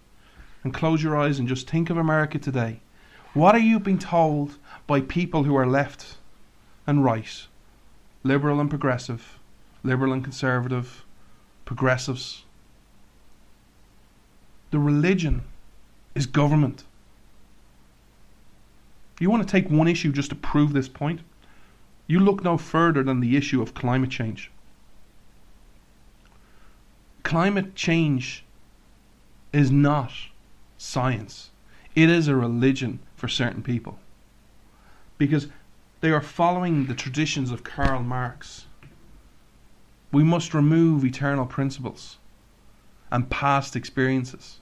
and 0.65 0.73
close 0.73 1.03
your 1.03 1.15
eyes 1.15 1.39
and 1.39 1.47
just 1.47 1.69
think 1.69 1.91
of 1.91 1.99
America 1.99 2.39
today. 2.39 2.81
What 3.35 3.55
are 3.55 3.67
you 3.71 3.79
being 3.79 3.99
told 3.99 4.57
by 4.87 5.03
people 5.03 5.45
who 5.45 5.55
are 5.57 5.67
left 5.67 6.17
and 6.87 7.05
right, 7.05 7.47
liberal 8.23 8.61
and 8.61 8.71
progressive, 8.71 9.39
liberal 9.83 10.15
and 10.15 10.25
conservative, 10.25 11.05
progressives? 11.67 12.45
The 14.71 14.79
religion 14.79 15.43
is 16.15 16.27
government. 16.27 16.85
You 19.21 19.31
want 19.31 19.47
to 19.47 19.51
take 19.51 19.71
one 19.71 19.89
issue 19.89 20.13
just 20.13 20.31
to 20.31 20.35
prove 20.35 20.73
this 20.73 20.89
point? 20.89 21.21
You 22.07 22.21
look 22.21 22.43
no 22.43 22.57
further 22.57 23.03
than 23.03 23.21
the 23.21 23.37
issue 23.37 23.63
of 23.63 23.75
climate 23.75 24.11
change. 24.11 24.51
Climate 27.23 27.75
change 27.75 28.45
is 29.53 29.71
not 29.71 30.13
science, 30.79 31.51
it 31.95 32.09
is 32.09 32.29
a 32.29 32.35
religion 32.35 32.99
for 33.15 33.29
certain 33.29 33.63
people. 33.63 33.99
Because 35.19 35.49
they 36.01 36.11
are 36.11 36.23
following 36.23 36.87
the 36.87 36.95
traditions 36.95 37.51
of 37.51 37.63
Karl 37.63 38.03
Marx. 38.03 38.67
We 40.11 40.25
must 40.25 40.55
remove 40.55 41.05
eternal 41.05 41.47
principles 41.47 42.17
and 43.11 43.29
past 43.29 43.77
experiences. 43.77 44.61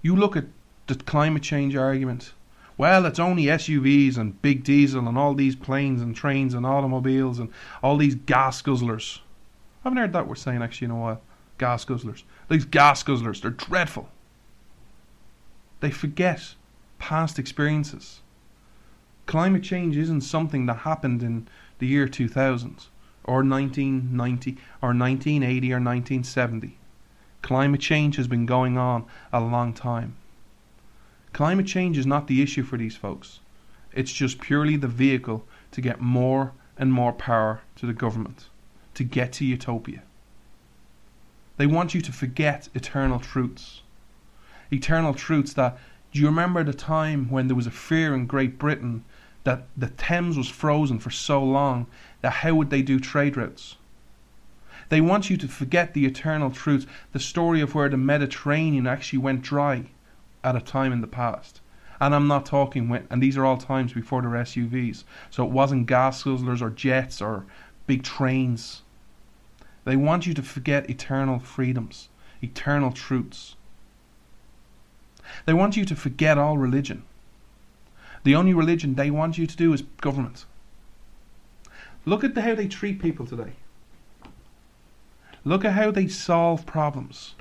You 0.00 0.14
look 0.14 0.36
at 0.36 0.46
the 0.86 0.94
climate 0.94 1.42
change 1.42 1.74
argument. 1.74 2.32
Well, 2.76 3.06
it's 3.06 3.18
only 3.18 3.44
SUVs 3.44 4.16
and 4.16 4.40
big 4.40 4.62
diesel 4.62 5.08
and 5.08 5.18
all 5.18 5.34
these 5.34 5.56
planes 5.56 6.00
and 6.00 6.14
trains 6.14 6.54
and 6.54 6.64
automobiles 6.64 7.40
and 7.40 7.50
all 7.82 7.96
these 7.96 8.14
gas 8.14 8.62
guzzlers. 8.62 9.18
I 9.84 9.88
haven't 9.88 9.98
heard 9.98 10.12
that 10.12 10.28
word 10.28 10.38
saying 10.38 10.62
actually 10.62 10.86
in 10.86 10.90
a 10.92 10.96
while. 10.96 11.20
Gas 11.58 11.84
guzzlers. 11.84 12.22
These 12.48 12.66
gas 12.66 13.02
guzzlers, 13.02 13.42
they're 13.42 13.50
dreadful. 13.50 14.08
They 15.80 15.90
forget 15.90 16.54
past 17.00 17.38
experiences. 17.38 18.20
Climate 19.26 19.64
change 19.64 19.96
isn't 19.96 20.22
something 20.22 20.66
that 20.66 20.78
happened 20.78 21.22
in 21.22 21.48
the 21.80 21.86
year 21.86 22.08
2000 22.08 22.86
or 23.24 23.42
1990 23.42 24.52
or 24.80 24.94
1980 24.94 25.72
or 25.72 25.76
1970. 25.76 26.77
Climate 27.42 27.80
change 27.80 28.16
has 28.16 28.28
been 28.28 28.46
going 28.46 28.76
on 28.76 29.06
a 29.32 29.40
long 29.40 29.72
time. 29.72 30.16
Climate 31.32 31.66
change 31.66 31.96
is 31.96 32.06
not 32.06 32.26
the 32.26 32.42
issue 32.42 32.62
for 32.62 32.76
these 32.76 32.96
folks. 32.96 33.40
It's 33.92 34.12
just 34.12 34.40
purely 34.40 34.76
the 34.76 34.88
vehicle 34.88 35.46
to 35.72 35.80
get 35.80 36.00
more 36.00 36.52
and 36.76 36.92
more 36.92 37.12
power 37.12 37.60
to 37.76 37.86
the 37.86 37.92
government, 37.92 38.48
to 38.94 39.04
get 39.04 39.32
to 39.34 39.44
utopia. 39.44 40.02
They 41.56 41.66
want 41.66 41.94
you 41.94 42.00
to 42.00 42.12
forget 42.12 42.68
eternal 42.74 43.18
truths. 43.18 43.82
Eternal 44.70 45.14
truths 45.14 45.52
that, 45.54 45.78
do 46.12 46.20
you 46.20 46.26
remember 46.26 46.62
the 46.62 46.72
time 46.72 47.30
when 47.30 47.48
there 47.48 47.56
was 47.56 47.66
a 47.66 47.72
fear 47.72 48.14
in 48.14 48.26
Great 48.26 48.58
Britain 48.58 49.04
that 49.44 49.66
the 49.76 49.88
Thames 49.88 50.36
was 50.36 50.48
frozen 50.48 50.98
for 50.98 51.10
so 51.10 51.42
long 51.42 51.86
that 52.20 52.30
how 52.30 52.54
would 52.54 52.70
they 52.70 52.82
do 52.82 53.00
trade 53.00 53.36
routes? 53.36 53.76
They 54.88 55.00
want 55.00 55.28
you 55.28 55.36
to 55.36 55.48
forget 55.48 55.92
the 55.92 56.06
eternal 56.06 56.50
truths, 56.50 56.86
the 57.12 57.20
story 57.20 57.60
of 57.60 57.74
where 57.74 57.88
the 57.88 57.96
Mediterranean 57.96 58.86
actually 58.86 59.18
went 59.18 59.42
dry 59.42 59.86
at 60.42 60.56
a 60.56 60.60
time 60.60 60.92
in 60.92 61.00
the 61.00 61.06
past. 61.06 61.60
And 62.00 62.14
I'm 62.14 62.28
not 62.28 62.46
talking 62.46 62.88
when, 62.88 63.06
and 63.10 63.22
these 63.22 63.36
are 63.36 63.44
all 63.44 63.58
times 63.58 63.92
before 63.92 64.22
were 64.22 64.30
SUVs. 64.30 65.04
So 65.30 65.44
it 65.44 65.50
wasn't 65.50 65.86
gas 65.86 66.22
guzzlers 66.22 66.62
or 66.62 66.70
jets 66.70 67.20
or 67.20 67.44
big 67.86 68.02
trains. 68.02 68.82
They 69.84 69.96
want 69.96 70.26
you 70.26 70.34
to 70.34 70.42
forget 70.42 70.88
eternal 70.88 71.38
freedoms, 71.38 72.08
eternal 72.42 72.92
truths. 72.92 73.56
They 75.44 75.52
want 75.52 75.76
you 75.76 75.84
to 75.84 75.96
forget 75.96 76.38
all 76.38 76.56
religion. 76.56 77.02
The 78.24 78.34
only 78.34 78.54
religion 78.54 78.94
they 78.94 79.10
want 79.10 79.38
you 79.38 79.46
to 79.46 79.56
do 79.56 79.72
is 79.72 79.82
government. 80.00 80.46
Look 82.04 82.24
at 82.24 82.34
the, 82.34 82.42
how 82.42 82.54
they 82.54 82.68
treat 82.68 83.00
people 83.00 83.26
today. 83.26 83.52
Look 85.44 85.64
at 85.64 85.72
how 85.72 85.90
they 85.90 86.08
solve 86.08 86.66
problems. 86.66 87.34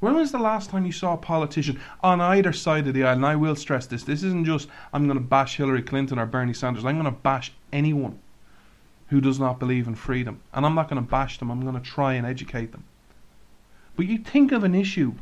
When 0.00 0.14
was 0.14 0.32
the 0.32 0.38
last 0.38 0.70
time 0.70 0.86
you 0.86 0.92
saw 0.92 1.14
a 1.14 1.18
politician 1.18 1.78
on 2.02 2.20
either 2.20 2.52
side 2.52 2.88
of 2.88 2.94
the 2.94 3.04
aisle? 3.04 3.16
And 3.16 3.26
I 3.26 3.36
will 3.36 3.54
stress 3.54 3.86
this 3.86 4.04
this 4.04 4.22
isn't 4.22 4.46
just 4.46 4.68
I'm 4.92 5.04
going 5.04 5.18
to 5.18 5.24
bash 5.24 5.56
Hillary 5.56 5.82
Clinton 5.82 6.18
or 6.18 6.26
Bernie 6.26 6.54
Sanders. 6.54 6.84
I'm 6.84 6.94
going 6.94 7.04
to 7.04 7.20
bash 7.20 7.52
anyone 7.72 8.18
who 9.08 9.20
does 9.20 9.38
not 9.38 9.58
believe 9.58 9.86
in 9.86 9.94
freedom. 9.94 10.40
And 10.54 10.64
I'm 10.64 10.74
not 10.74 10.88
going 10.88 11.02
to 11.02 11.08
bash 11.08 11.38
them, 11.38 11.50
I'm 11.50 11.62
going 11.62 11.74
to 11.74 11.80
try 11.80 12.14
and 12.14 12.26
educate 12.26 12.72
them. 12.72 12.84
But 13.96 14.06
you 14.06 14.18
think 14.18 14.52
of 14.52 14.64
an 14.64 14.74
issue 14.74 15.14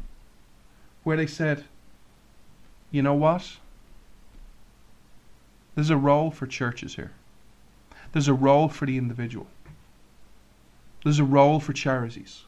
where 1.03 1.17
they 1.17 1.27
said, 1.27 1.65
you 2.91 3.03
know 3.03 3.15
what? 3.15 3.57
There's 5.75 5.91
a 5.91 5.97
role 5.97 6.31
for 6.31 6.47
churches 6.47 6.97
here. 6.97 7.13
There's 8.13 8.29
a 8.29 8.35
role 8.35 8.69
for 8.69 8.87
the 8.87 8.99
individual. 8.99 9.47
There's 11.05 11.19
a 11.19 11.25
role 11.25 11.61
for 11.61 11.73
charities. 11.73 12.45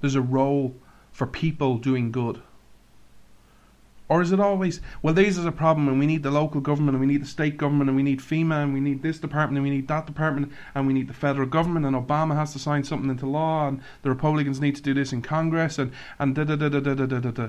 There's 0.00 0.14
a 0.14 0.20
role 0.20 0.74
for 1.12 1.26
people 1.26 1.78
doing 1.78 2.10
good. 2.10 2.42
Or 4.10 4.20
is 4.20 4.32
it 4.32 4.40
always, 4.40 4.80
well, 5.02 5.14
this 5.14 5.38
is 5.38 5.44
a 5.44 5.52
problem 5.52 5.86
and 5.86 6.00
we 6.00 6.06
need 6.06 6.24
the 6.24 6.32
local 6.32 6.60
government 6.60 6.96
and 6.96 7.00
we 7.00 7.06
need 7.06 7.22
the 7.22 7.28
state 7.28 7.56
government 7.56 7.88
and 7.88 7.96
we 7.96 8.02
need 8.02 8.18
FEMA 8.18 8.64
and 8.64 8.74
we 8.74 8.80
need 8.80 9.02
this 9.02 9.20
department 9.20 9.58
and 9.58 9.62
we 9.62 9.70
need 9.70 9.86
that 9.86 10.04
department 10.04 10.50
and 10.74 10.88
we 10.88 10.92
need 10.92 11.06
the 11.06 11.14
federal 11.14 11.46
government 11.46 11.86
and 11.86 11.94
Obama 11.94 12.34
has 12.34 12.52
to 12.54 12.58
sign 12.58 12.82
something 12.82 13.08
into 13.08 13.26
law 13.26 13.68
and 13.68 13.80
the 14.02 14.08
Republicans 14.08 14.60
need 14.60 14.74
to 14.74 14.82
do 14.82 14.92
this 14.92 15.12
in 15.12 15.22
Congress 15.22 15.78
and, 15.78 15.92
and 16.18 16.34
da 16.34 16.42
da 16.42 16.56
da 16.56 16.68
da 16.68 16.80
da 16.80 16.94
da 16.94 17.20
da 17.20 17.30
da. 17.30 17.48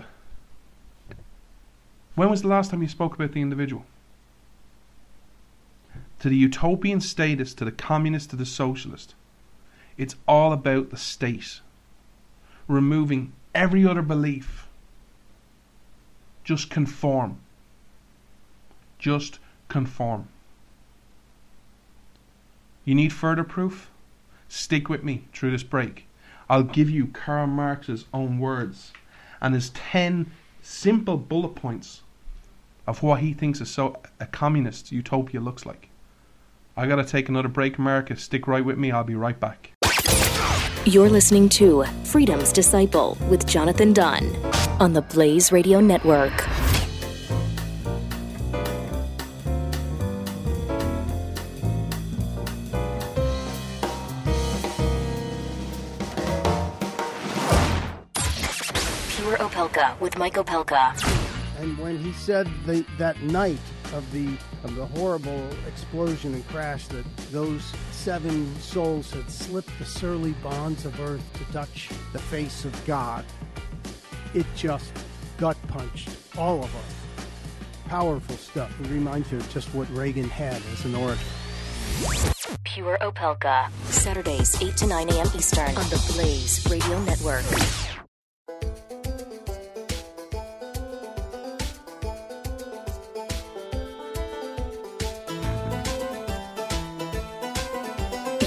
When 2.13 2.30
was 2.30 2.43
the 2.43 2.47
last 2.47 2.69
time 2.69 2.84
you 2.84 2.88
spoke 2.88 3.15
about 3.15 3.32
the 3.32 3.41
individual? 3.41 3.84
To 6.21 6.29
the 6.29 6.36
utopian 6.36 7.01
statist, 7.01 7.57
to 7.57 7.65
the 7.65 7.71
communist, 7.71 8.29
to 8.29 8.36
the 8.36 8.45
socialist, 8.45 9.15
it's 9.97 10.15
all 10.27 10.53
about 10.53 10.91
the 10.91 10.97
state 10.97 11.62
removing 12.67 13.34
every 13.55 13.88
other 13.88 14.03
belief. 14.03 14.67
Just 16.43 16.69
conform. 16.69 17.39
Just 18.99 19.39
conform. 19.67 20.27
You 22.86 22.93
need 22.93 23.13
further 23.13 23.43
proof? 23.43 23.89
Stick 24.47 24.89
with 24.89 25.03
me 25.03 25.23
through 25.34 25.49
this 25.49 25.63
break. 25.63 26.05
I'll 26.47 26.62
give 26.62 26.88
you 26.88 27.07
Karl 27.07 27.47
Marx's 27.47 28.05
own 28.13 28.38
words 28.38 28.91
and 29.41 29.55
his 29.55 29.71
10 29.71 30.31
simple 30.62 31.17
bullet 31.17 31.55
points 31.55 32.03
of 32.86 33.01
what 33.01 33.21
he 33.21 33.34
thinks 33.34 33.60
a, 33.60 33.65
so, 33.65 33.97
a 34.19 34.27
communist 34.27 34.91
utopia 34.91 35.39
looks 35.39 35.65
like. 35.65 35.88
I 36.82 36.88
gotta 36.88 37.04
take 37.04 37.30
another 37.30 37.48
break, 37.48 37.78
America. 37.78 38.15
Stick 38.15 38.48
right 38.48 38.65
with 38.65 38.76
me. 38.76 38.89
I'll 38.89 39.04
be 39.04 39.13
right 39.13 39.39
back. 39.39 39.72
You're 40.84 41.10
listening 41.10 41.48
to 41.50 41.84
Freedom's 42.06 42.52
Disciple 42.52 43.20
with 43.30 43.46
Jonathan 43.46 43.94
Dunn 43.94 44.36
on 44.80 44.94
the 44.94 45.04
Blaze 45.04 45.52
Radio 45.52 45.80
Network. 45.80 46.36
Pure 59.12 59.38
Opelka 59.38 60.00
with 60.00 60.17
Mike 60.17 60.34
Opelka. 60.34 61.62
And 61.62 61.78
when 61.78 62.00
he 62.00 62.12
said 62.13 62.50
the, 62.65 62.84
that 62.98 63.22
night 63.22 63.60
of 63.93 64.10
the 64.12 64.38
of 64.63 64.75
the 64.75 64.86
horrible 64.86 65.47
explosion 65.67 66.34
and 66.34 66.47
crash 66.47 66.88
that 66.88 67.06
those 67.32 67.63
seven 67.91 68.54
souls 68.60 69.12
had 69.12 69.30
slipped 69.30 69.71
the 69.80 69.86
surly 69.86 70.32
bonds 70.43 70.86
of 70.86 70.99
earth 70.99 71.23
to 71.34 71.54
touch 71.54 71.89
the 72.13 72.19
face 72.19 72.65
of 72.65 72.86
God. 72.86 73.25
It 74.34 74.45
just 74.56 74.91
gut 75.38 75.58
punched 75.67 76.10
all 76.38 76.63
of 76.63 76.75
us. 76.75 77.25
Powerful 77.88 78.38
stuff. 78.38 78.80
It 78.80 78.88
reminds 78.88 79.32
you 79.32 79.38
of 79.38 79.49
just 79.51 79.73
what 79.73 79.89
Reagan 79.89 80.30
had 80.30 80.62
as 80.71 80.86
an 80.86 80.95
orator. 80.95 81.19
Pure 82.63 82.99
Opelka. 83.01 83.69
Saturdays, 83.86 84.62
8 84.62 84.77
to 84.77 84.88
9 84.88 85.10
a.m. 85.10 85.27
Eastern 85.36 85.67
on 85.67 85.89
the 85.89 86.13
Blaze 86.13 86.65
Radio 86.69 87.04
Network. 87.04 87.43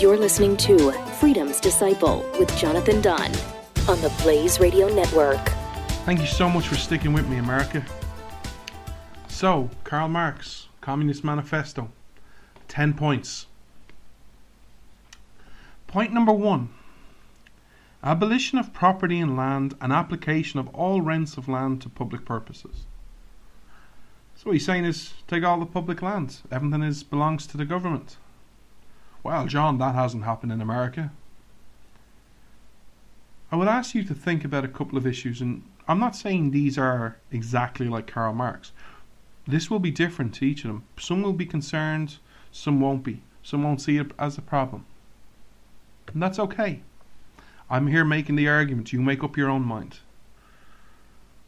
You're 0.05 0.19
listening 0.19 0.59
to 0.59 0.93
Freedom's 1.19 1.59
Disciple 1.59 2.31
with 2.39 2.55
Jonathan 2.59 3.01
Dunn 3.01 3.33
on 3.89 3.99
the 4.03 4.15
Blaze 4.23 4.61
Radio 4.61 4.87
Network. 4.87 5.41
Thank 6.05 6.21
you 6.21 6.27
so 6.27 6.47
much 6.47 6.69
for 6.69 6.75
sticking 6.75 7.15
with 7.15 7.27
me, 7.27 7.39
America. 7.39 7.83
So, 9.29 9.71
Karl 9.83 10.09
Marx, 10.09 10.69
Communist 10.83 11.25
Manifesto, 11.25 11.91
10 12.69 12.93
points. 12.93 13.47
Point 15.87 16.13
number 16.13 16.35
one 16.35 16.69
abolition 18.03 18.59
of 18.59 18.75
property 18.75 19.19
in 19.19 19.39
land 19.39 19.75
and 19.81 19.91
application 19.91 20.61
of 20.61 20.69
all 20.75 21.01
rents 21.01 21.39
of 21.39 21.49
land 21.49 21.81
to 21.81 21.89
public 21.89 22.27
purposes. 22.27 22.85
So, 24.37 24.51
what 24.51 24.53
he's 24.53 24.67
saying 24.67 24.85
is 24.85 25.15
take 25.27 25.45
all 25.45 25.59
the 25.59 25.65
public 25.65 26.03
lands, 26.03 26.43
everything 26.53 26.83
is 26.83 27.03
belongs 27.03 27.47
to 27.47 27.57
the 27.57 27.65
government. 27.65 28.19
Well, 29.25 29.47
John, 29.47 29.79
that 29.79 29.95
hasn't 29.95 30.25
happened 30.25 30.53
in 30.53 30.61
America. 30.61 31.11
I 33.51 33.57
would 33.57 33.69
ask 33.69 33.95
you 33.95 34.05
to 34.05 34.15
think 34.15 34.45
about 34.45 34.67
a 34.67 34.69
couple 34.69 34.99
of 34.99 35.07
issues, 35.07 35.41
and 35.41 35.63
I'm 35.89 35.99
not 35.99 36.15
saying 36.15 36.51
these 36.51 36.77
are 36.77 37.17
exactly 37.33 37.89
like 37.89 38.07
Karl 38.07 38.35
Marx. 38.35 38.73
This 39.47 39.71
will 39.71 39.79
be 39.79 39.91
different 39.91 40.35
to 40.35 40.45
each 40.45 40.65
of 40.65 40.69
them. 40.69 40.85
Some 40.99 41.23
will 41.23 41.33
be 41.33 41.47
concerned, 41.47 42.19
some 42.53 42.81
won't 42.81 43.03
be. 43.03 43.23
Some 43.43 43.63
won't 43.63 43.81
see 43.81 43.97
it 43.97 44.13
as 44.19 44.37
a 44.37 44.43
problem. 44.43 44.85
And 46.13 46.23
that's 46.23 46.39
okay. 46.39 46.83
I'm 47.71 47.87
here 47.87 48.05
making 48.05 48.37
the 48.37 48.49
argument. 48.49 48.93
You 48.93 49.01
make 49.01 49.25
up 49.25 49.39
your 49.39 49.49
own 49.49 49.63
mind. 49.63 50.01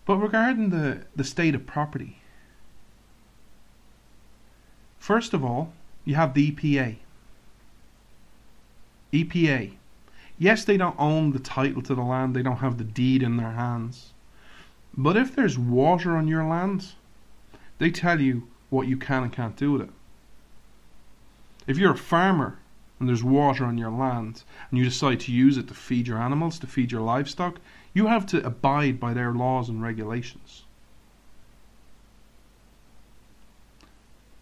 But 0.07 0.17
regarding 0.17 0.71
the, 0.71 1.05
the 1.15 1.25
state 1.25 1.55
of 1.55 1.67
property, 1.67 2.21
first 4.99 5.35
of 5.35 5.45
all, 5.45 5.75
you 6.07 6.15
have 6.15 6.33
the 6.33 6.53
EPA. 6.53 6.97
EPA. 9.25 9.73
Yes, 10.39 10.65
they 10.65 10.77
don't 10.77 10.99
own 10.99 11.33
the 11.33 11.39
title 11.39 11.83
to 11.83 11.95
the 11.95 12.03
land, 12.03 12.35
they 12.35 12.43
don't 12.43 12.59
have 12.59 12.79
the 12.79 12.85
deed 12.85 13.23
in 13.23 13.37
their 13.37 13.53
hands. 13.53 14.13
But 14.97 15.17
if 15.17 15.35
there's 15.35 15.59
water 15.59 16.17
on 16.17 16.29
your 16.29 16.45
land, 16.45 16.93
they 17.79 17.91
tell 17.91 18.21
you 18.21 18.49
what 18.71 18.89
you 18.89 18.97
can 18.97 19.23
and 19.23 19.33
can't 19.33 19.57
do 19.57 19.73
with 19.73 19.83
it. 19.83 19.91
If 21.67 21.79
you're 21.79 21.93
a 21.93 21.99
farmer 21.99 22.59
and 22.99 23.09
there's 23.09 23.25
water 23.25 23.65
on 23.65 23.79
your 23.79 23.91
land 23.91 24.43
and 24.71 24.79
you 24.79 24.85
decide 24.85 25.21
to 25.21 25.33
use 25.33 25.57
it 25.57 25.69
to 25.69 25.75
feed 25.75 26.07
your 26.07 26.19
animals, 26.19 26.59
to 26.61 26.67
feed 26.67 26.93
your 26.93 27.01
livestock, 27.01 27.59
you 27.93 28.07
have 28.07 28.27
to 28.27 28.45
abide 28.45 29.01
by 29.01 29.13
their 29.13 29.33
laws 29.33 29.69
and 29.69 29.83
regulations. 29.83 30.65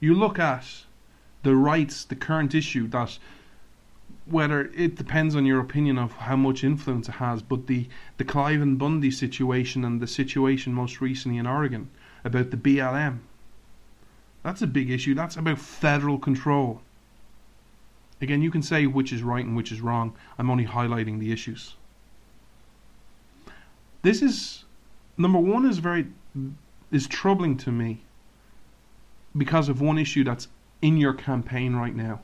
You 0.00 0.14
look 0.14 0.38
at 0.38 0.84
the 1.42 1.56
rights, 1.56 2.04
the 2.04 2.16
current 2.16 2.54
issue 2.54 2.88
that 2.88 3.18
whether 4.26 4.70
it 4.74 4.94
depends 4.94 5.36
on 5.36 5.44
your 5.44 5.60
opinion 5.60 5.98
of 5.98 6.12
how 6.12 6.36
much 6.36 6.64
influence 6.64 7.08
it 7.08 7.16
has, 7.16 7.42
but 7.42 7.66
the, 7.66 7.88
the 8.16 8.24
Cliven 8.24 8.78
Bundy 8.78 9.10
situation 9.10 9.84
and 9.84 10.00
the 10.00 10.06
situation 10.06 10.72
most 10.72 11.00
recently 11.00 11.38
in 11.38 11.46
Oregon 11.46 11.90
about 12.24 12.50
the 12.50 12.56
BLM. 12.56 13.18
That's 14.42 14.62
a 14.62 14.66
big 14.66 14.90
issue. 14.90 15.14
That's 15.14 15.36
about 15.36 15.58
federal 15.58 16.18
control. 16.18 16.80
Again, 18.20 18.42
you 18.42 18.50
can 18.50 18.62
say 18.62 18.86
which 18.86 19.12
is 19.12 19.22
right 19.22 19.44
and 19.44 19.56
which 19.56 19.72
is 19.72 19.80
wrong. 19.80 20.14
I'm 20.38 20.50
only 20.50 20.66
highlighting 20.66 21.18
the 21.18 21.32
issues. 21.32 21.74
This 24.02 24.22
is 24.22 24.64
number 25.16 25.38
one 25.38 25.66
is 25.66 25.78
very 25.78 26.06
is 26.90 27.06
troubling 27.06 27.56
to 27.58 27.72
me 27.72 28.02
because 29.36 29.68
of 29.68 29.80
one 29.80 29.98
issue 29.98 30.24
that's 30.24 30.48
in 30.82 30.96
your 30.96 31.14
campaign 31.14 31.74
right 31.74 31.94
now. 31.94 32.20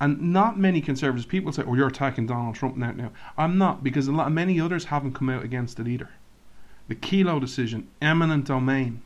And 0.00 0.32
not 0.32 0.58
many 0.58 0.80
conservatives 0.80 1.26
people 1.26 1.52
say, 1.52 1.64
"Oh, 1.66 1.74
you're 1.74 1.88
attacking 1.88 2.26
Donald 2.26 2.54
Trump 2.54 2.76
now." 2.76 2.92
Now, 2.92 3.10
I'm 3.36 3.58
not 3.58 3.82
because 3.82 4.06
a 4.06 4.12
lot 4.12 4.30
many 4.30 4.60
others 4.60 4.86
haven't 4.86 5.14
come 5.14 5.28
out 5.28 5.42
against 5.42 5.80
it 5.80 5.88
either. 5.88 6.10
The 6.86 6.94
Kelo 6.94 7.40
decision, 7.40 7.88
eminent 8.00 8.46
domain. 8.46 9.02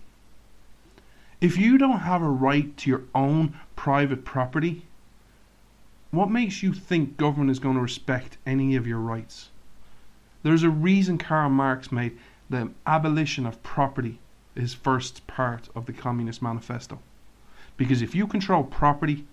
If 1.40 1.56
you 1.56 1.78
don't 1.78 2.00
have 2.00 2.22
a 2.22 2.28
right 2.28 2.76
to 2.76 2.90
your 2.90 3.02
own 3.14 3.54
private 3.74 4.24
property, 4.24 4.86
what 6.10 6.30
makes 6.30 6.62
you 6.62 6.72
think 6.72 7.16
government 7.16 7.50
is 7.50 7.58
going 7.58 7.74
to 7.74 7.80
respect 7.80 8.36
any 8.46 8.76
of 8.76 8.86
your 8.86 9.00
rights? 9.00 9.48
There's 10.42 10.62
a 10.62 10.70
reason 10.70 11.18
Karl 11.18 11.48
Marx 11.48 11.90
made 11.90 12.18
the 12.50 12.70
abolition 12.86 13.46
of 13.46 13.62
property 13.62 14.18
his 14.54 14.74
first 14.74 15.26
part 15.26 15.68
of 15.74 15.86
the 15.86 15.92
Communist 15.92 16.42
Manifesto. 16.42 17.00
Because 17.76 18.02
if 18.02 18.14
you 18.14 18.26
control 18.26 18.62
property, 18.62 19.26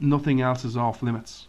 nothing 0.00 0.40
else 0.40 0.64
is 0.64 0.76
off 0.76 1.02
limits. 1.02 1.46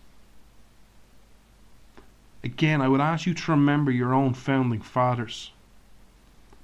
Again, 2.43 2.81
I 2.81 2.87
would 2.87 3.01
ask 3.01 3.25
you 3.25 3.33
to 3.33 3.51
remember 3.51 3.91
your 3.91 4.13
own 4.13 4.33
founding 4.33 4.81
fathers. 4.81 5.51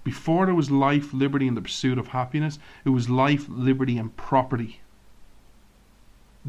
Before 0.03 0.45
there 0.45 0.55
was 0.55 0.71
life, 0.71 1.13
liberty, 1.13 1.47
and 1.47 1.55
the 1.55 1.61
pursuit 1.61 1.97
of 1.97 2.07
happiness, 2.07 2.59
it 2.85 2.89
was 2.89 3.09
life, 3.09 3.45
liberty, 3.49 3.97
and 3.97 4.15
property. 4.15 4.79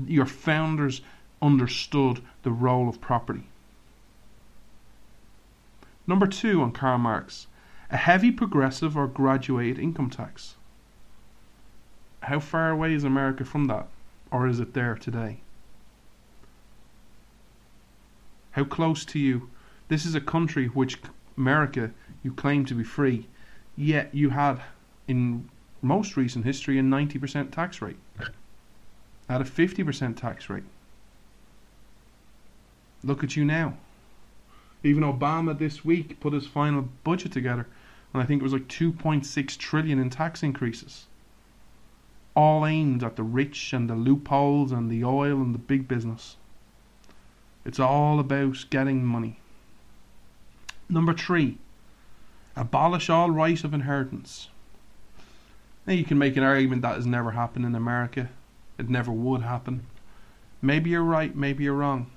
Your 0.07 0.27
founders 0.27 1.03
understood 1.43 2.23
the 2.43 2.53
role 2.53 2.89
of 2.89 3.01
property. 3.01 3.49
Number 6.07 6.27
two 6.27 6.63
on 6.63 6.73
Karl 6.73 6.99
Marx 6.99 7.49
a 7.91 7.97
heavy 7.97 8.31
progressive 8.31 8.97
or 8.97 9.07
graduated 9.07 9.79
income 9.79 10.11
tax. 10.11 10.57
How 12.21 12.39
far 12.39 12.71
away 12.71 12.93
is 12.93 13.05
America 13.05 13.45
from 13.45 13.67
that? 13.67 13.89
Or 14.31 14.47
is 14.47 14.61
it 14.61 14.75
there 14.75 14.95
today? 14.95 15.41
How 18.53 18.65
close 18.65 19.05
to 19.07 19.19
you? 19.19 19.51
This 19.89 20.05
is 20.05 20.15
a 20.15 20.21
country 20.21 20.67
which 20.67 20.99
America 21.37 21.93
you 22.23 22.33
claim 22.33 22.65
to 22.67 22.75
be 22.75 22.85
free, 22.85 23.29
yet 23.77 24.15
you 24.15 24.31
had 24.31 24.61
in 25.07 25.49
most 25.81 26.17
recent 26.17 26.45
history 26.45 26.79
a 26.79 26.83
90% 26.83 27.51
tax 27.51 27.81
rate. 27.81 27.97
at 29.29 29.41
a 29.41 29.45
50% 29.45 30.17
tax 30.17 30.49
rate. 30.49 30.65
Look 33.05 33.23
at 33.23 33.37
you 33.37 33.45
now. 33.45 33.77
Even 34.83 35.03
Obama 35.03 35.57
this 35.57 35.85
week 35.85 36.19
put 36.19 36.33
his 36.33 36.47
final 36.47 36.89
budget 37.05 37.33
together, 37.33 37.67
and 38.13 38.23
I 38.23 38.27
think 38.27 38.41
it 38.41 38.45
was 38.45 38.53
like 38.53 38.69
2.6 38.69 39.59
trillion 39.59 39.99
in 39.99 40.09
tax 40.09 40.43
increases. 40.43 41.08
All 42.41 42.65
aimed 42.65 43.03
at 43.03 43.17
the 43.17 43.25
rich 43.25 43.73
and 43.73 43.91
the 43.91 43.97
loopholes 43.97 44.71
and 44.71 44.89
the 44.89 45.03
oil 45.03 45.43
and 45.43 45.53
the 45.53 45.59
big 45.59 45.89
business. 45.89 46.37
It's 47.65 47.81
all 47.81 48.21
about 48.21 48.65
getting 48.71 49.05
money. 49.05 49.41
Number 50.89 51.13
three, 51.13 51.59
abolish 52.55 53.11
all 53.11 53.33
right 53.33 53.65
of 53.65 53.75
inheritance. 53.75 54.51
Now 55.85 55.95
you 55.95 56.05
can 56.05 56.17
make 56.17 56.37
an 56.37 56.45
argument 56.45 56.83
that 56.83 56.95
has 56.95 57.07
never 57.07 57.33
happened 57.33 57.65
in 57.65 57.75
America. 57.75 58.29
It 58.79 58.89
never 58.89 59.11
would 59.11 59.43
happen. 59.43 59.87
Maybe 60.63 60.91
you're 60.91 61.03
right, 61.03 61.35
maybe 61.35 61.65
you're 61.65 61.75
wrong. 61.75 62.09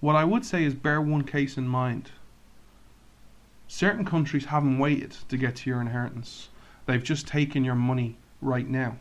What 0.00 0.14
I 0.14 0.24
would 0.24 0.44
say 0.44 0.62
is 0.62 0.74
bear 0.74 1.00
one 1.00 1.24
case 1.24 1.56
in 1.56 1.66
mind. 1.66 2.10
Certain 3.66 4.04
countries 4.04 4.44
haven't 4.44 4.78
waited 4.78 5.16
to 5.30 5.38
get 5.38 5.56
to 5.56 5.70
your 5.70 5.80
inheritance. 5.80 6.50
They've 6.84 7.02
just 7.02 7.26
taken 7.26 7.64
your 7.64 7.74
money 7.74 8.18
right 8.42 8.68
now. 8.68 8.98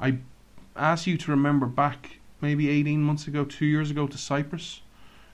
I 0.00 0.18
ask 0.76 1.06
you 1.06 1.16
to 1.18 1.30
remember 1.30 1.66
back 1.66 2.18
maybe 2.40 2.68
18 2.68 3.02
months 3.02 3.26
ago, 3.26 3.44
two 3.44 3.66
years 3.66 3.90
ago 3.90 4.06
to 4.06 4.18
Cyprus, 4.18 4.80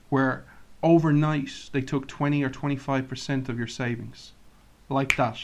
where 0.09 0.45
overnight 0.81 1.69
they 1.71 1.81
took 1.81 2.07
20 2.07 2.43
or 2.43 2.49
25% 2.49 3.49
of 3.49 3.57
your 3.57 3.67
savings. 3.67 4.33
Like 4.89 5.15
that. 5.17 5.39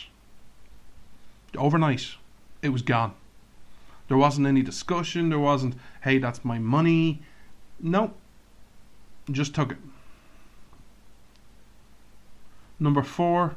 Overnight, 1.57 2.15
it 2.61 2.69
was 2.69 2.82
gone. 2.82 3.13
There 4.07 4.17
wasn't 4.17 4.47
any 4.47 4.61
discussion, 4.61 5.30
there 5.30 5.39
wasn't, 5.39 5.76
hey, 6.03 6.17
that's 6.17 6.43
my 6.43 6.59
money. 6.59 7.22
No, 7.80 8.13
just 9.32 9.55
took 9.55 9.72
it. 9.72 9.78
Number 12.80 13.03
four 13.03 13.55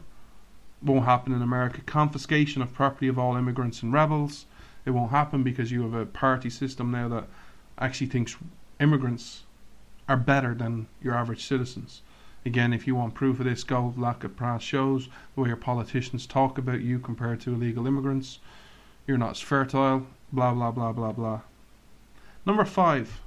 won't 0.82 1.06
happen 1.06 1.32
in 1.32 1.42
America. 1.42 1.80
Confiscation 1.80 2.62
of 2.62 2.72
property 2.74 3.08
of 3.08 3.18
all 3.18 3.36
immigrants 3.36 3.82
and 3.82 3.92
rebels. 3.92 4.46
It 4.84 4.90
won't 4.90 5.10
happen 5.10 5.42
because 5.42 5.72
you 5.72 5.82
have 5.82 5.94
a 5.94 6.06
party 6.06 6.50
system 6.50 6.90
now 6.90 7.08
that 7.08 7.24
actually 7.78 8.08
thinks 8.08 8.36
immigrants 8.78 9.44
are 10.08 10.16
better 10.16 10.54
than 10.54 10.86
your 11.02 11.14
average 11.14 11.44
citizens. 11.44 12.02
Again, 12.46 12.74
if 12.74 12.86
you 12.86 12.94
want 12.94 13.14
proof 13.14 13.38
of 13.40 13.46
this, 13.46 13.64
go 13.64 13.94
look 13.96 14.24
at 14.24 14.36
past 14.36 14.66
shows, 14.66 15.08
the 15.34 15.40
way 15.40 15.48
your 15.48 15.56
politicians 15.56 16.26
talk 16.26 16.58
about 16.58 16.82
you 16.82 16.98
compared 16.98 17.40
to 17.40 17.54
illegal 17.54 17.86
immigrants. 17.86 18.38
You're 19.06 19.16
not 19.18 19.32
as 19.32 19.40
fertile, 19.40 20.06
blah, 20.30 20.52
blah, 20.52 20.70
blah, 20.70 20.92
blah, 20.92 21.12
blah. 21.12 21.40
Number 22.44 22.66
five, 22.66 23.22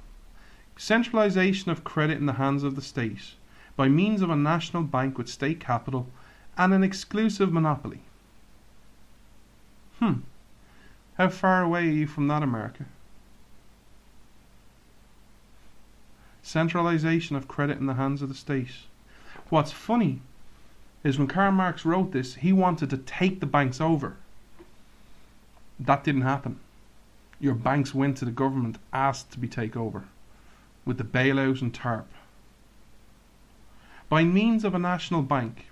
centralization 0.76 1.72
of 1.72 1.82
credit 1.82 2.18
in 2.18 2.26
the 2.26 2.34
hands 2.34 2.62
of 2.62 2.76
the 2.76 2.82
state 2.82 3.34
by 3.74 3.88
means 3.88 4.22
of 4.22 4.30
a 4.30 4.36
national 4.36 4.84
bank 4.84 5.18
with 5.18 5.28
state 5.28 5.58
capital 5.58 6.08
and 6.56 6.72
an 6.72 6.84
exclusive 6.84 7.52
monopoly. 7.52 8.00
Hmm. 9.98 10.20
How 11.18 11.28
far 11.28 11.64
away 11.64 11.80
are 11.80 11.92
you 11.92 12.06
from 12.06 12.28
that, 12.28 12.44
America? 12.44 12.84
Centralization 16.44 17.34
of 17.34 17.48
credit 17.48 17.78
in 17.78 17.86
the 17.86 17.94
hands 17.94 18.22
of 18.22 18.28
the 18.28 18.36
state. 18.36 18.70
What's 19.48 19.72
funny 19.72 20.20
is 21.02 21.18
when 21.18 21.26
Karl 21.26 21.50
Marx 21.50 21.84
wrote 21.84 22.12
this, 22.12 22.36
he 22.36 22.52
wanted 22.52 22.90
to 22.90 22.96
take 22.98 23.40
the 23.40 23.46
banks 23.46 23.80
over. 23.80 24.16
That 25.80 26.04
didn't 26.04 26.22
happen. 26.22 26.60
Your 27.40 27.54
banks 27.54 27.92
went 27.92 28.16
to 28.18 28.24
the 28.24 28.30
government, 28.30 28.78
asked 28.92 29.32
to 29.32 29.40
be 29.40 29.48
taken 29.48 29.80
over, 29.80 30.04
with 30.84 30.98
the 30.98 31.04
bailout 31.04 31.60
and 31.60 31.74
TARP. 31.74 32.06
By 34.08 34.22
means 34.22 34.64
of 34.64 34.74
a 34.74 34.78
national 34.78 35.22
bank, 35.22 35.66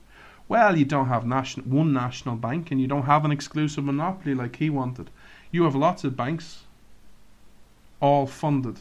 well, 0.49 0.77
you 0.77 0.85
don't 0.85 1.09
have 1.09 1.25
one 1.65 1.93
national 1.93 2.37
bank 2.37 2.71
and 2.73 2.81
you 2.81 2.89
don't 2.89 3.07
have 3.07 3.25
an 3.25 3.33
exclusive 3.33 3.85
monopoly 3.85 4.35
like 4.35 4.57
he 4.57 4.71
wanted. 4.71 5.09
You 5.57 5.63
have 5.63 5.75
lots 5.75 6.05
of 6.05 6.19
banks, 6.19 6.65
all 7.99 8.27
funded 8.27 8.79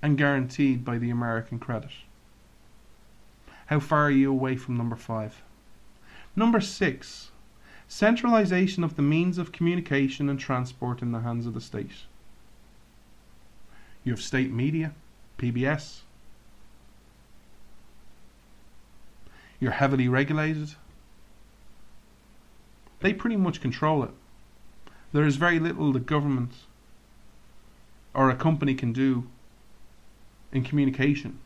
and 0.00 0.16
guaranteed 0.16 0.84
by 0.84 0.98
the 0.98 1.10
American 1.10 1.58
credit. 1.58 1.90
How 3.66 3.80
far 3.80 4.04
are 4.04 4.10
you 4.12 4.30
away 4.30 4.54
from 4.54 4.76
number 4.76 4.94
five? 4.94 5.42
Number 6.36 6.60
six, 6.60 7.32
centralization 7.88 8.84
of 8.84 8.94
the 8.94 9.02
means 9.02 9.36
of 9.36 9.50
communication 9.50 10.28
and 10.28 10.38
transport 10.38 11.02
in 11.02 11.10
the 11.10 11.22
hands 11.22 11.44
of 11.44 11.54
the 11.54 11.60
state. 11.60 12.04
You 14.04 14.12
have 14.12 14.22
state 14.22 14.52
media, 14.52 14.92
PBS. 15.38 16.02
You're 19.58 19.72
heavily 19.72 20.06
regulated. 20.06 20.76
They 23.00 23.12
pretty 23.12 23.36
much 23.36 23.60
control 23.60 24.04
it. 24.04 24.12
There 25.12 25.24
is 25.24 25.36
very 25.36 25.58
little 25.58 25.92
the 25.92 26.00
government 26.00 26.52
or 28.14 28.30
a 28.30 28.36
company 28.36 28.74
can 28.74 28.92
do 28.92 29.28
in 30.52 30.64
communication 30.64 31.38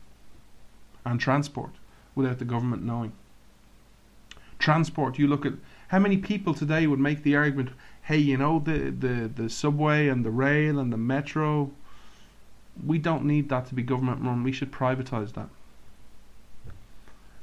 and 1.05 1.19
transport 1.19 1.71
without 2.15 2.39
the 2.39 2.45
government 2.45 2.83
knowing. 2.83 3.13
Transport, 4.57 5.19
you 5.19 5.27
look 5.27 5.45
at 5.45 5.53
how 5.89 5.99
many 5.99 6.17
people 6.17 6.53
today 6.53 6.87
would 6.87 6.99
make 6.99 7.23
the 7.23 7.35
argument, 7.35 7.69
hey, 8.03 8.17
you 8.17 8.37
know, 8.37 8.59
the, 8.59 8.89
the, 8.89 9.31
the 9.33 9.49
subway 9.49 10.07
and 10.07 10.25
the 10.25 10.31
rail 10.31 10.79
and 10.79 10.91
the 10.91 10.97
metro, 10.97 11.71
we 12.83 12.97
don't 12.97 13.25
need 13.25 13.49
that 13.49 13.67
to 13.67 13.75
be 13.75 13.83
government 13.83 14.21
run, 14.21 14.43
we 14.43 14.51
should 14.51 14.71
privatize 14.71 15.33
that. 15.33 15.49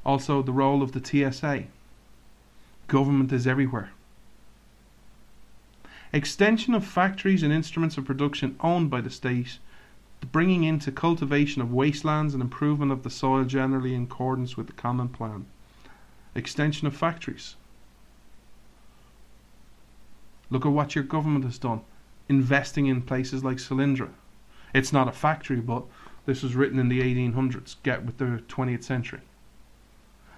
Also, 0.04 0.42
the 0.42 0.52
role 0.52 0.82
of 0.82 0.92
the 0.92 1.04
TSA. 1.04 1.64
Government 2.88 3.32
is 3.32 3.46
everywhere. 3.46 3.92
Extension 6.14 6.74
of 6.74 6.84
factories 6.84 7.42
and 7.42 7.52
instruments 7.52 7.96
of 7.96 8.04
production 8.04 8.56
owned 8.60 8.90
by 8.90 9.00
the 9.00 9.10
state 9.10 9.58
the 10.20 10.26
bringing 10.26 10.62
into 10.62 10.92
cultivation 10.92 11.60
of 11.60 11.72
wastelands 11.72 12.32
and 12.32 12.42
improvement 12.42 12.92
of 12.92 13.02
the 13.02 13.10
soil 13.10 13.44
generally 13.44 13.92
in 13.92 14.04
accordance 14.04 14.56
with 14.56 14.68
the 14.68 14.72
common 14.72 15.08
plan, 15.08 15.46
extension 16.36 16.86
of 16.86 16.94
factories. 16.94 17.56
Look 20.48 20.64
at 20.64 20.70
what 20.72 20.94
your 20.94 21.02
government 21.02 21.44
has 21.44 21.58
done, 21.58 21.80
investing 22.28 22.86
in 22.86 23.02
places 23.02 23.42
like 23.42 23.56
Solyndra. 23.56 24.10
It's 24.72 24.92
not 24.92 25.08
a 25.08 25.12
factory, 25.12 25.60
but 25.60 25.84
this 26.24 26.42
was 26.42 26.54
written 26.54 26.78
in 26.78 26.88
the 26.88 27.00
1800s. 27.00 27.76
Get 27.82 28.04
with 28.04 28.18
the 28.18 28.44
20th 28.48 28.84
century. 28.84 29.22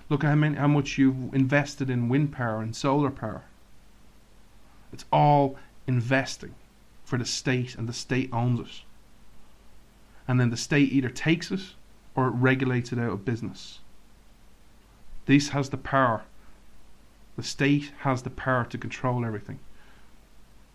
Look 0.08 0.24
at 0.24 0.28
how, 0.28 0.34
many, 0.36 0.56
how 0.56 0.68
much 0.68 0.96
you've 0.96 1.34
invested 1.34 1.90
in 1.90 2.08
wind 2.08 2.32
power 2.32 2.62
and 2.62 2.74
solar 2.74 3.10
power. 3.10 3.42
It's 4.94 5.04
all 5.12 5.56
investing 5.86 6.54
for 7.04 7.18
the 7.18 7.26
state, 7.26 7.74
and 7.74 7.86
the 7.86 7.92
state 7.92 8.30
owns 8.32 8.60
it 8.60 8.82
and 10.26 10.40
then 10.40 10.50
the 10.50 10.56
state 10.56 10.92
either 10.92 11.10
takes 11.10 11.50
it 11.50 11.60
or 12.14 12.28
it 12.28 12.34
regulates 12.34 12.92
it 12.92 12.98
out 12.98 13.12
of 13.12 13.24
business. 13.24 13.80
This 15.26 15.50
has 15.50 15.70
the 15.70 15.76
power. 15.76 16.22
The 17.36 17.42
state 17.42 17.92
has 18.00 18.22
the 18.22 18.30
power 18.30 18.64
to 18.64 18.78
control 18.78 19.24
everything. 19.24 19.58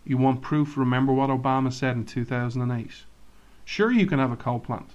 You 0.04 0.18
want 0.18 0.42
proof? 0.42 0.76
Remember 0.76 1.12
what 1.12 1.30
Obama 1.30 1.72
said 1.72 1.96
in 1.96 2.04
2008. 2.04 2.90
Sure, 3.64 3.92
you 3.92 4.06
can 4.06 4.18
have 4.18 4.32
a 4.32 4.36
coal 4.36 4.58
plant. 4.58 4.90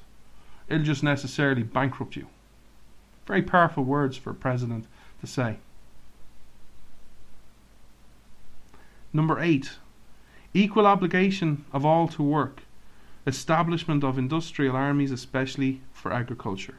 It'll 0.67 0.83
just 0.83 1.03
necessarily 1.03 1.63
bankrupt 1.63 2.15
you. 2.15 2.27
Very 3.25 3.41
powerful 3.41 3.83
words 3.83 4.17
for 4.17 4.31
a 4.31 4.35
president 4.35 4.85
to 5.21 5.27
say. 5.27 5.57
Number 9.15 9.39
eight, 9.39 9.77
equal 10.53 10.85
obligation 10.85 11.63
of 11.71 11.85
all 11.85 12.09
to 12.09 12.21
work 12.21 12.63
establishment 13.25 14.03
of 14.03 14.17
industrial 14.17 14.75
armies, 14.75 15.09
especially 15.09 15.79
for 15.93 16.11
agriculture. 16.11 16.75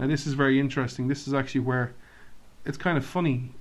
Now, 0.00 0.08
this 0.08 0.26
is 0.26 0.34
very 0.34 0.58
interesting. 0.58 1.06
This 1.06 1.28
is 1.28 1.32
actually 1.32 1.60
where 1.60 1.92
it's 2.66 2.76
kind 2.76 2.98
of 2.98 3.06
funny. 3.06 3.52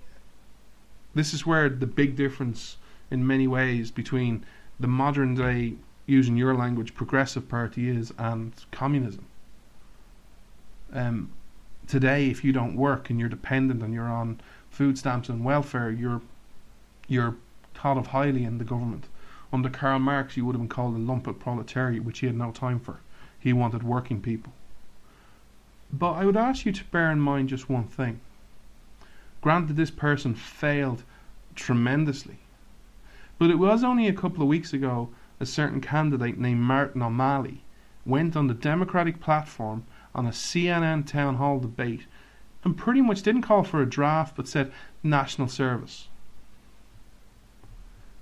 This 1.14 1.32
is 1.32 1.46
where 1.46 1.70
the 1.70 1.86
big 1.86 2.16
difference, 2.16 2.78
in 3.12 3.28
many 3.28 3.48
ways, 3.48 3.92
between 3.92 4.44
the 4.80 4.88
modern 4.88 5.36
day, 5.36 5.76
using 6.08 6.36
your 6.36 6.56
language, 6.56 6.96
progressive 6.96 7.48
party 7.48 7.88
is 7.90 8.12
and 8.18 8.54
communism. 8.72 9.28
Um, 10.92 11.32
today, 11.86 12.32
if 12.32 12.44
you 12.44 12.52
don't 12.52 12.76
work 12.76 13.12
and 13.12 13.20
you're 13.20 13.30
dependent 13.30 13.84
and 13.84 13.94
you're 13.94 14.10
on 14.10 14.42
food 14.72 14.98
stamps 14.98 15.30
and 15.30 15.46
welfare, 15.46 15.92
you're 15.92 16.22
you're 17.10 17.36
thought 17.74 17.98
of 17.98 18.08
highly 18.08 18.44
in 18.44 18.58
the 18.58 18.64
government. 18.64 19.06
Under 19.52 19.70
Karl 19.70 20.00
Marx, 20.00 20.38
you 20.38 20.46
would 20.46 20.54
have 20.54 20.62
been 20.62 20.70
called 20.70 20.96
a 20.96 21.00
lumpenproletariat, 21.00 22.04
which 22.04 22.20
he 22.20 22.28
had 22.28 22.38
no 22.38 22.52
time 22.52 22.80
for. 22.80 23.00
He 23.40 23.52
wanted 23.52 23.84
working 23.84 24.22
people. 24.22 24.54
But 25.92 26.14
I 26.14 26.26
would 26.26 26.38
ask 26.38 26.66
you 26.66 26.72
to 26.72 26.84
bear 26.86 27.12
in 27.12 27.20
mind 27.20 27.50
just 27.50 27.70
one 27.70 27.88
thing. 27.88 28.22
Granted, 29.42 29.76
this 29.76 29.90
person 29.90 30.36
failed 30.36 31.04
tremendously. 31.56 32.38
But 33.40 33.50
it 33.50 33.58
was 33.58 33.84
only 33.84 34.08
a 34.08 34.14
couple 34.14 34.44
of 34.44 34.50
weeks 34.50 34.74
ago 34.74 35.10
a 35.40 35.46
certain 35.46 35.82
candidate 35.82 36.38
named 36.38 36.60
Martin 36.60 37.02
O'Malley 37.02 37.64
went 38.06 38.36
on 38.36 38.48
the 38.48 38.54
Democratic 38.54 39.22
platform 39.22 39.86
on 40.14 40.26
a 40.26 40.32
CNN 40.32 41.08
town 41.08 41.36
hall 41.36 41.60
debate 41.60 42.06
and 42.64 42.78
pretty 42.78 43.02
much 43.02 43.22
didn't 43.22 43.44
call 43.44 43.64
for 43.64 43.82
a 43.82 43.90
draft 43.90 44.36
but 44.36 44.48
said 44.48 44.72
national 45.02 45.48
service. 45.48 46.09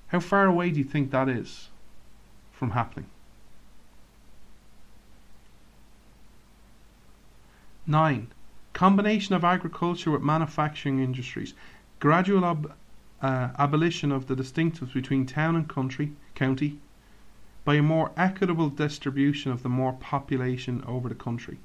How 0.08 0.20
far 0.20 0.46
away 0.46 0.72
do 0.72 0.80
you 0.80 0.86
think 0.86 1.12
that 1.12 1.28
is 1.28 1.70
from 2.54 2.72
happening? 2.72 3.10
Nine, 7.86 8.28
combination 8.74 9.36
of 9.36 9.44
agriculture 9.44 10.12
with 10.12 10.22
manufacturing 10.22 11.00
industries, 11.00 11.54
gradual 12.00 12.46
ab- 12.46 12.74
uh, 13.22 13.50
abolition 13.58 14.12
of 14.12 14.28
the 14.28 14.36
distinctives 14.36 14.94
between 14.94 15.26
town 15.26 15.56
and 15.56 15.68
country, 15.68 16.12
county, 16.36 16.80
by 17.64 17.76
a 17.76 17.82
more 17.82 18.12
equitable 18.16 18.70
distribution 18.70 19.52
of 19.52 19.64
the 19.64 19.70
more 19.70 19.94
population 19.94 20.84
over 20.88 21.10
the 21.10 21.16
country. 21.16 21.58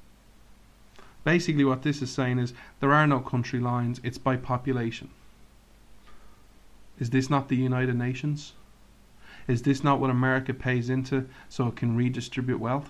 Basically, 1.23 1.63
what 1.63 1.83
this 1.83 2.01
is 2.01 2.11
saying 2.11 2.39
is 2.39 2.53
there 2.79 2.93
are 2.93 3.07
no 3.07 3.19
country 3.19 3.59
lines, 3.59 4.01
it's 4.03 4.17
by 4.17 4.35
population. 4.35 5.09
Is 6.99 7.09
this 7.09 7.29
not 7.29 7.49
the 7.49 7.55
United 7.55 7.95
Nations? 7.95 8.53
Is 9.47 9.63
this 9.63 9.83
not 9.83 9.99
what 9.99 10.09
America 10.09 10.53
pays 10.53 10.89
into 10.89 11.27
so 11.49 11.67
it 11.67 11.75
can 11.75 11.95
redistribute 11.95 12.59
wealth? 12.59 12.89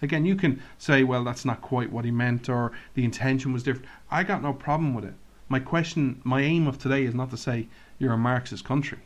Again, 0.00 0.24
you 0.24 0.36
can 0.36 0.62
say, 0.78 1.02
well, 1.02 1.24
that's 1.24 1.44
not 1.44 1.60
quite 1.60 1.90
what 1.90 2.04
he 2.04 2.10
meant 2.10 2.48
or 2.48 2.72
the 2.94 3.04
intention 3.04 3.52
was 3.52 3.64
different. 3.64 3.88
I 4.10 4.22
got 4.22 4.42
no 4.42 4.52
problem 4.52 4.94
with 4.94 5.04
it. 5.04 5.14
My 5.48 5.58
question, 5.58 6.20
my 6.24 6.40
aim 6.42 6.66
of 6.66 6.78
today 6.78 7.04
is 7.04 7.14
not 7.14 7.30
to 7.30 7.36
say 7.36 7.66
you're 7.98 8.12
a 8.12 8.18
Marxist 8.18 8.64
country. 8.64 8.98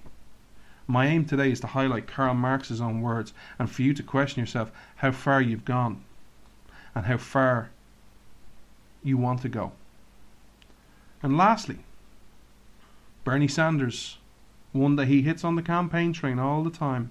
My 0.86 1.06
aim 1.06 1.24
today 1.24 1.50
is 1.50 1.60
to 1.60 1.68
highlight 1.68 2.06
Karl 2.06 2.34
Marx's 2.34 2.80
own 2.80 3.00
words 3.00 3.32
and 3.58 3.70
for 3.70 3.82
you 3.82 3.94
to 3.94 4.02
question 4.02 4.40
yourself 4.40 4.70
how 4.96 5.12
far 5.12 5.40
you've 5.40 5.64
gone 5.64 6.04
and 6.94 7.06
how 7.06 7.16
far 7.16 7.70
you 9.02 9.16
want 9.16 9.40
to 9.42 9.48
go. 9.48 9.72
And 11.22 11.38
lastly, 11.38 11.78
Bernie 13.24 13.48
Sanders 13.48 14.18
one 14.72 14.96
that 14.96 15.06
he 15.06 15.22
hits 15.22 15.44
on 15.44 15.54
the 15.54 15.62
campaign 15.62 16.12
train 16.12 16.38
all 16.38 16.62
the 16.64 16.70
time. 16.70 17.10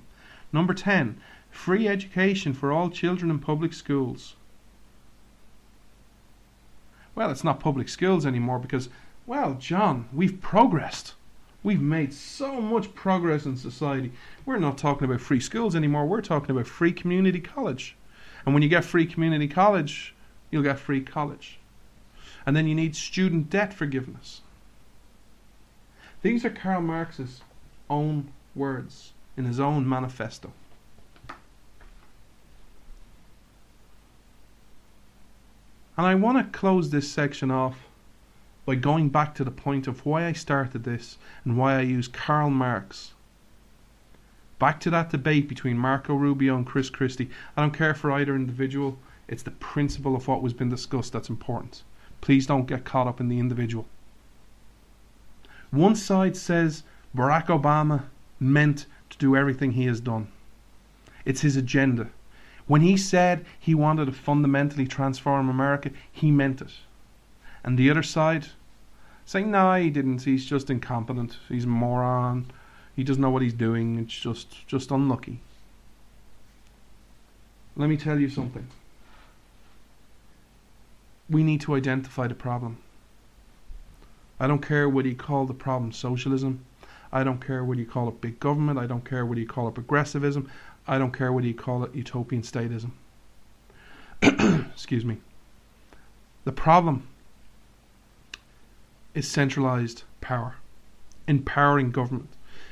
Number 0.51 0.73
10, 0.73 1.21
free 1.51 1.87
education 1.87 2.53
for 2.53 2.71
all 2.71 2.89
children 2.89 3.29
in 3.29 3.39
public 3.39 3.73
schools. 3.73 4.35
Well, 7.13 7.29
it's 7.29 7.43
not 7.43 7.59
public 7.59 7.89
schools 7.89 8.25
anymore 8.25 8.59
because, 8.59 8.89
well, 9.25 9.55
John, 9.59 10.07
we've 10.11 10.41
progressed. 10.41 11.13
We've 11.63 11.81
made 11.81 12.13
so 12.13 12.59
much 12.59 12.95
progress 12.95 13.45
in 13.45 13.55
society. 13.55 14.11
We're 14.45 14.57
not 14.57 14.77
talking 14.77 15.05
about 15.05 15.21
free 15.21 15.39
schools 15.39 15.75
anymore. 15.75 16.07
We're 16.07 16.21
talking 16.21 16.51
about 16.51 16.67
free 16.67 16.91
community 16.91 17.39
college. 17.39 17.95
And 18.45 18.55
when 18.55 18.63
you 18.63 18.69
get 18.69 18.83
free 18.83 19.05
community 19.05 19.47
college, 19.47 20.15
you'll 20.49 20.63
get 20.63 20.79
free 20.79 21.01
college. 21.01 21.59
And 22.45 22.55
then 22.55 22.67
you 22.67 22.73
need 22.73 22.95
student 22.95 23.51
debt 23.51 23.73
forgiveness. 23.73 24.41
These 26.21 26.45
are 26.45 26.51
Karl 26.51 26.81
Marx's 26.81 27.41
own 27.89 28.31
words 28.55 29.13
in 29.35 29.45
his 29.45 29.59
own 29.59 29.87
manifesto. 29.87 30.51
And 35.97 36.07
I 36.07 36.15
want 36.15 36.37
to 36.37 36.57
close 36.57 36.89
this 36.89 37.11
section 37.11 37.51
off 37.51 37.87
by 38.65 38.75
going 38.75 39.09
back 39.09 39.33
to 39.35 39.43
the 39.43 39.51
point 39.51 39.87
of 39.87 40.05
why 40.05 40.25
I 40.25 40.33
started 40.33 40.83
this 40.83 41.17
and 41.43 41.57
why 41.57 41.77
I 41.77 41.81
use 41.81 42.07
Karl 42.07 42.49
Marx. 42.49 43.13
Back 44.59 44.79
to 44.81 44.91
that 44.91 45.09
debate 45.09 45.49
between 45.49 45.77
Marco 45.77 46.13
Rubio 46.13 46.55
and 46.55 46.65
Chris 46.65 46.91
Christie. 46.91 47.31
I 47.57 47.61
don't 47.61 47.73
care 47.73 47.95
for 47.95 48.11
either 48.11 48.35
individual, 48.35 48.99
it's 49.27 49.43
the 49.43 49.51
principle 49.51 50.15
of 50.15 50.27
what 50.27 50.43
was 50.43 50.53
been 50.53 50.69
discussed 50.69 51.13
that's 51.13 51.29
important. 51.29 51.81
Please 52.21 52.45
don't 52.45 52.67
get 52.67 52.85
caught 52.85 53.07
up 53.07 53.19
in 53.19 53.27
the 53.27 53.39
individual. 53.39 53.87
One 55.71 55.95
side 55.95 56.35
says 56.35 56.83
Barack 57.15 57.47
Obama 57.47 58.03
meant 58.39 58.85
to 59.09 59.17
do 59.17 59.35
everything 59.35 59.71
he 59.71 59.85
has 59.85 60.01
done. 60.01 60.27
It's 61.25 61.41
his 61.41 61.55
agenda. 61.55 62.09
When 62.67 62.81
he 62.81 62.97
said 62.97 63.45
he 63.59 63.73
wanted 63.73 64.05
to 64.05 64.11
fundamentally 64.11 64.87
transform 64.87 65.49
America, 65.49 65.91
he 66.11 66.31
meant 66.31 66.61
it. 66.61 66.71
And 67.63 67.77
the 67.77 67.89
other 67.89 68.03
side 68.03 68.47
saying, 69.25 69.51
no, 69.51 69.73
he 69.75 69.89
didn't. 69.89 70.23
He's 70.23 70.45
just 70.45 70.69
incompetent. 70.69 71.37
He's 71.47 71.65
a 71.65 71.67
moron. 71.67 72.51
He 72.95 73.03
doesn't 73.03 73.21
know 73.21 73.29
what 73.29 73.41
he's 73.41 73.53
doing. 73.53 73.97
It's 73.97 74.13
just, 74.13 74.67
just 74.67 74.91
unlucky. 74.91 75.39
Let 77.75 77.89
me 77.89 77.97
tell 77.97 78.19
you 78.19 78.29
something. 78.29 78.67
We 81.29 81.43
need 81.43 81.61
to 81.61 81.75
identify 81.75 82.27
the 82.27 82.35
problem. 82.35 82.77
I 84.41 84.47
don't 84.47 84.65
care 84.67 84.89
what 84.89 85.05
you 85.05 85.13
call 85.13 85.45
the 85.45 85.53
problem 85.53 85.91
socialism. 85.91 86.65
I 87.11 87.23
don't 87.23 87.45
care 87.45 87.63
what 87.63 87.77
you 87.77 87.85
call 87.85 88.09
it 88.09 88.21
big 88.21 88.39
government. 88.39 88.79
I 88.79 88.87
don't 88.87 89.05
care 89.05 89.23
what 89.23 89.37
you 89.37 89.45
call 89.45 89.67
it 89.67 89.75
progressivism. 89.75 90.49
I 90.87 90.97
don't 90.97 91.15
care 91.15 91.31
what 91.31 91.43
you 91.43 91.53
call 91.53 91.83
it 91.83 91.93
utopian 91.93 92.41
statism. 92.41 92.89
Excuse 94.23 95.05
me. 95.05 95.17
The 96.43 96.51
problem 96.51 97.07
is 99.13 99.27
centralized 99.27 100.05
power, 100.21 100.55
empowering 101.27 101.91
government, 101.91 102.29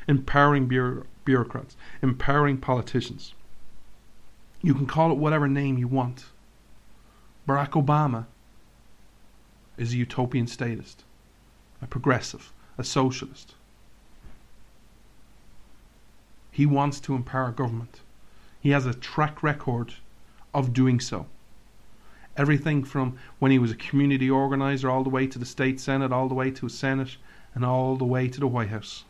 empowering 0.08 0.66
bureau- 0.66 1.06
bureaucrats, 1.24 1.78
empowering 2.02 2.58
politicians. 2.58 3.36
You 4.64 4.74
can 4.74 4.88
call 4.88 5.12
it 5.12 5.20
whatever 5.20 5.48
name 5.48 5.78
you 5.78 5.88
want. 5.88 6.26
Barack 7.48 7.74
Obama 7.74 8.26
is 9.78 9.94
a 9.94 9.98
utopian 9.98 10.48
statist, 10.48 11.04
a 11.82 11.88
progressive, 11.88 12.52
a 12.78 12.84
socialist. 12.84 13.56
He 16.52 16.66
wants 16.66 17.00
to 17.02 17.16
empower 17.16 17.52
government. 17.52 18.02
He 18.60 18.72
has 18.72 18.86
a 18.86 18.94
track 18.94 19.42
record 19.42 19.94
of 20.54 20.74
doing 20.74 21.00
so. 21.00 21.28
Everything 22.36 22.84
from 22.84 23.18
when 23.40 23.52
he 23.52 23.60
was 23.60 23.72
a 23.72 23.76
community 23.76 24.30
organizer 24.30 24.90
all 24.90 25.04
the 25.04 25.10
way 25.10 25.28
to 25.28 25.40
the 25.40 25.46
state 25.46 25.80
senate, 25.80 26.12
all 26.12 26.28
the 26.28 26.36
way 26.36 26.52
to 26.52 26.66
a 26.66 26.70
senate, 26.70 27.18
and 27.54 27.66
all 27.66 27.96
the 27.96 28.06
way 28.06 28.28
to 28.28 28.40
the 28.40 28.48
White 28.48 28.70
House. 28.70 29.04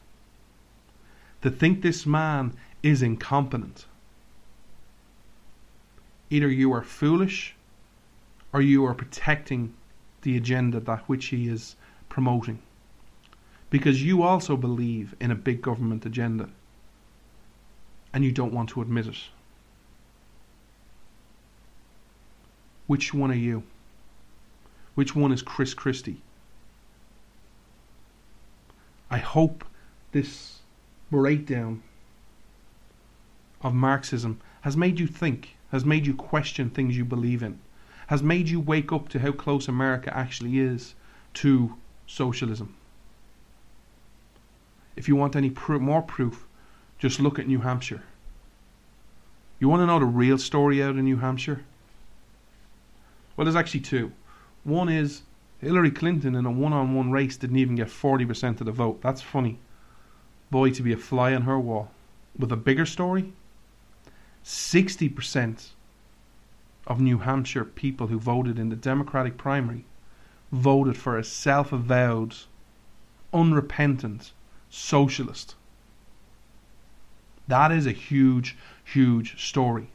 To 1.41 1.49
think 1.49 1.81
this 1.81 2.05
man 2.05 2.53
is 2.83 3.01
incompetent. 3.01 3.85
Either 6.29 6.49
you 6.49 6.71
are 6.73 6.83
foolish 6.83 7.55
or 8.53 8.61
you 8.61 8.85
are 8.85 8.93
protecting 8.93 9.73
the 10.21 10.35
agenda 10.37 10.79
that 10.79 11.07
which 11.07 11.27
he 11.27 11.47
is 11.47 11.75
promoting. 12.09 12.59
Because 13.69 14.03
you 14.03 14.23
also 14.23 14.57
believe 14.57 15.15
in 15.21 15.31
a 15.31 15.35
big 15.35 15.61
government 15.61 16.05
agenda 16.05 16.49
and 18.13 18.25
you 18.25 18.31
don't 18.31 18.53
want 18.53 18.69
to 18.69 18.81
admit 18.81 19.07
it. 19.07 19.17
Which 22.87 23.13
one 23.13 23.29
are 23.29 23.35
you? 23.35 23.63
Which 24.95 25.15
one 25.15 25.31
is 25.31 25.43
Chris 25.43 25.73
Christie? 25.75 26.21
I 29.11 29.19
hope 29.19 29.63
this 30.11 30.59
breakdown 31.11 31.83
of 33.61 33.73
Marxism 33.73 34.41
has 34.61 34.75
made 34.75 34.99
you 34.99 35.07
think, 35.07 35.55
has 35.71 35.85
made 35.85 36.05
you 36.07 36.13
question 36.13 36.69
things 36.69 36.97
you 36.97 37.05
believe 37.05 37.43
in, 37.43 37.59
has 38.07 38.23
made 38.23 38.49
you 38.49 38.59
wake 38.59 38.91
up 38.91 39.09
to 39.09 39.19
how 39.19 39.31
close 39.31 39.67
America 39.67 40.15
actually 40.15 40.59
is 40.59 40.95
to 41.35 41.75
socialism. 42.09 42.75
If 44.95 45.07
you 45.07 45.15
want 45.15 45.35
any 45.35 45.51
pr- 45.51 45.77
more 45.77 46.01
proof, 46.01 46.47
just 46.97 47.19
look 47.19 47.39
at 47.39 47.47
New 47.47 47.59
Hampshire. 47.59 48.03
You 49.59 49.69
want 49.69 49.81
to 49.81 49.85
know 49.85 49.99
the 49.99 50.05
real 50.05 50.37
story 50.37 50.81
out 50.81 50.95
in 50.95 51.05
New 51.05 51.17
Hampshire? 51.17 51.63
Well, 53.37 53.45
there's 53.45 53.55
actually 53.55 53.81
two. 53.81 54.11
One 54.63 54.89
is 54.89 55.21
Hillary 55.61 55.91
Clinton 55.91 56.35
in 56.35 56.45
a 56.45 56.51
one 56.51 56.73
on 56.73 56.95
one 56.95 57.11
race 57.11 57.37
didn't 57.37 57.57
even 57.57 57.75
get 57.75 57.87
40% 57.87 58.59
of 58.59 58.65
the 58.65 58.71
vote. 58.71 59.01
That's 59.01 59.21
funny. 59.21 59.59
Boy, 60.49 60.71
to 60.71 60.81
be 60.81 60.91
a 60.91 60.97
fly 60.97 61.33
on 61.33 61.43
her 61.43 61.59
wall. 61.59 61.91
With 62.37 62.51
a 62.51 62.57
bigger 62.57 62.85
story, 62.85 63.33
60% 64.43 65.69
of 66.87 66.99
New 66.99 67.19
Hampshire 67.19 67.65
people 67.65 68.07
who 68.07 68.19
voted 68.19 68.57
in 68.57 68.69
the 68.69 68.75
Democratic 68.75 69.37
primary 69.37 69.85
voted 70.51 70.97
for 70.97 71.17
a 71.17 71.23
self 71.23 71.71
avowed, 71.71 72.35
unrepentant 73.33 74.31
socialist. 74.69 75.55
That 77.47 77.71
is 77.71 77.85
a 77.85 77.91
huge, 77.91 78.57
huge 78.83 79.43
story. 79.43 79.89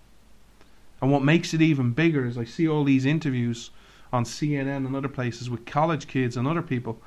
And 1.00 1.10
what 1.10 1.22
makes 1.22 1.54
it 1.54 1.62
even 1.62 1.92
bigger 1.92 2.24
is 2.26 2.38
I 2.38 2.44
see 2.44 2.68
all 2.68 2.84
these 2.84 3.04
interviews 3.04 3.70
on 4.12 4.24
CNN 4.24 4.86
and 4.86 4.96
other 4.96 5.08
places 5.08 5.50
with 5.50 5.66
college 5.66 6.06
kids 6.06 6.36
and 6.36 6.46
other 6.46 6.62
people 6.62 7.00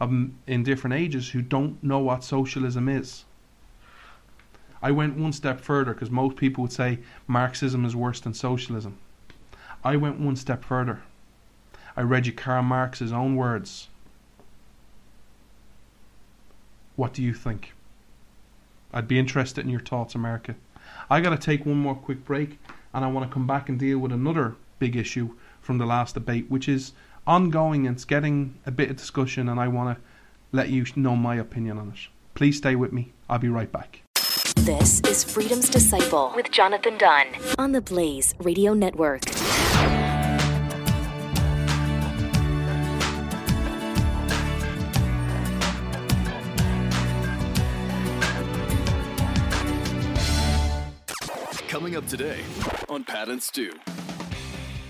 in 0.00 0.62
different 0.64 0.94
ages 0.94 1.30
who 1.30 1.42
don't 1.42 1.82
know 1.82 1.98
what 2.00 2.24
socialism 2.24 2.88
is. 2.88 3.24
I 4.82 4.90
went 4.90 5.16
one 5.16 5.32
step 5.32 5.60
further 5.60 5.92
because 5.94 6.10
most 6.10 6.36
people 6.36 6.62
would 6.62 6.72
say 6.72 6.98
Marxism 7.28 7.84
is 7.84 7.94
worse 7.94 8.20
than 8.20 8.34
socialism. 8.34 8.98
I 9.84 9.96
went 9.96 10.18
one 10.18 10.34
step 10.34 10.64
further. 10.64 11.02
I 11.96 12.02
read 12.02 12.26
you 12.26 12.32
Karl 12.32 12.62
Marx's 12.62 13.12
own 13.12 13.36
words. 13.36 13.88
What 16.96 17.12
do 17.12 17.22
you 17.22 17.34
think? 17.34 17.72
I'd 18.92 19.08
be 19.08 19.18
interested 19.18 19.64
in 19.64 19.70
your 19.70 19.80
thoughts, 19.80 20.14
America. 20.14 20.54
I 21.08 21.20
got 21.20 21.30
to 21.30 21.38
take 21.38 21.64
one 21.66 21.78
more 21.78 21.94
quick 21.94 22.24
break 22.24 22.58
and 22.92 23.04
I 23.04 23.08
want 23.08 23.28
to 23.28 23.32
come 23.32 23.46
back 23.46 23.68
and 23.68 23.78
deal 23.78 23.98
with 23.98 24.12
another 24.12 24.56
big 24.78 24.96
issue 24.96 25.34
from 25.60 25.78
the 25.78 25.86
last 25.86 26.14
debate, 26.14 26.50
which 26.50 26.68
is 26.68 26.92
ongoing 27.26 27.86
and 27.86 27.96
it's 27.96 28.04
getting 28.04 28.58
a 28.66 28.70
bit 28.70 28.90
of 28.90 28.96
discussion, 28.96 29.48
and 29.48 29.60
I 29.60 29.68
want 29.68 29.96
to 29.96 30.04
let 30.50 30.68
you 30.68 30.84
know 30.96 31.16
my 31.16 31.36
opinion 31.36 31.78
on 31.78 31.90
it. 31.90 32.08
Please 32.34 32.58
stay 32.58 32.74
with 32.74 32.92
me. 32.92 33.12
I'll 33.30 33.38
be 33.38 33.48
right 33.48 33.70
back. 33.70 34.02
This 34.56 35.00
is 35.02 35.24
Freedom's 35.24 35.68
Disciple 35.68 36.32
with 36.36 36.50
Jonathan 36.50 36.98
Dunn 36.98 37.28
on 37.58 37.72
the 37.72 37.80
Blaze 37.80 38.34
Radio 38.38 38.74
Network. 38.74 39.22
Coming 51.92 52.04
up 52.04 52.10
today 52.10 52.40
on 52.88 53.04
Pat 53.04 53.28
and 53.28 53.42
Stu. 53.42 53.70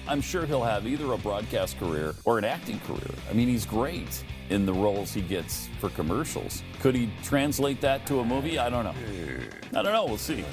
I'm 0.07 0.21
sure 0.21 0.47
he'll 0.47 0.63
have 0.63 0.87
either 0.87 1.11
a 1.13 1.19
broadcast 1.19 1.77
career 1.81 2.15
or 2.25 2.39
an 2.39 2.45
acting 2.45 2.79
career. 2.87 3.11
I 3.29 3.33
mean, 3.33 3.49
he's 3.49 3.67
great 3.67 4.23
in 4.51 4.65
the 4.65 4.73
roles 4.73 5.13
he 5.13 5.21
gets 5.21 5.69
for 5.81 5.89
commercials. 5.89 6.63
Could 6.79 6.95
he 6.95 7.11
translate 7.25 7.81
that 7.81 8.07
to 8.07 8.21
a 8.21 8.25
movie? 8.25 8.57
I 8.57 8.71
don't 8.71 8.85
know. 8.85 8.95
I 9.77 9.83
don't 9.83 9.93
know. 9.93 10.05
We'll 10.05 10.17
see. 10.17 10.45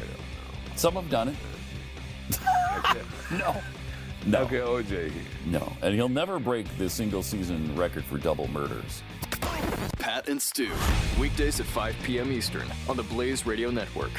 Some 0.76 0.96
have 0.96 1.08
done 1.12 1.28
it. 1.28 1.36
no. 3.32 3.56
No. 4.26 4.40
Okay, 4.40 4.58
OJ. 4.58 5.12
No. 5.46 5.72
And 5.84 5.94
he'll 5.94 6.10
never 6.10 6.40
break 6.40 6.66
the 6.80 6.90
single 6.90 7.22
season 7.22 7.76
record 7.76 8.06
for 8.06 8.18
double 8.18 8.48
murders. 8.48 9.04
Pat 10.00 10.28
and 10.28 10.42
Stu, 10.42 10.72
weekdays 11.20 11.60
at 11.60 11.68
5 11.68 11.96
p.m. 12.02 12.32
Eastern 12.32 12.68
on 12.88 12.98
the 12.98 13.04
Blaze 13.04 13.46
Radio 13.46 13.70
Network. 13.70 14.12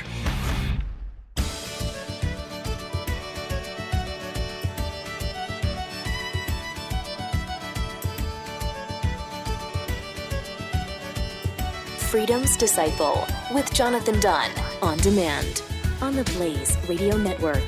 Freedom's 12.11 12.57
Disciple 12.57 13.25
with 13.55 13.73
Jonathan 13.73 14.19
Dunn 14.19 14.51
on 14.83 14.99
demand 14.99 15.63
on 16.03 16.17
the 16.17 16.25
Blaze 16.37 16.77
Radio 16.89 17.17
Network. 17.17 17.63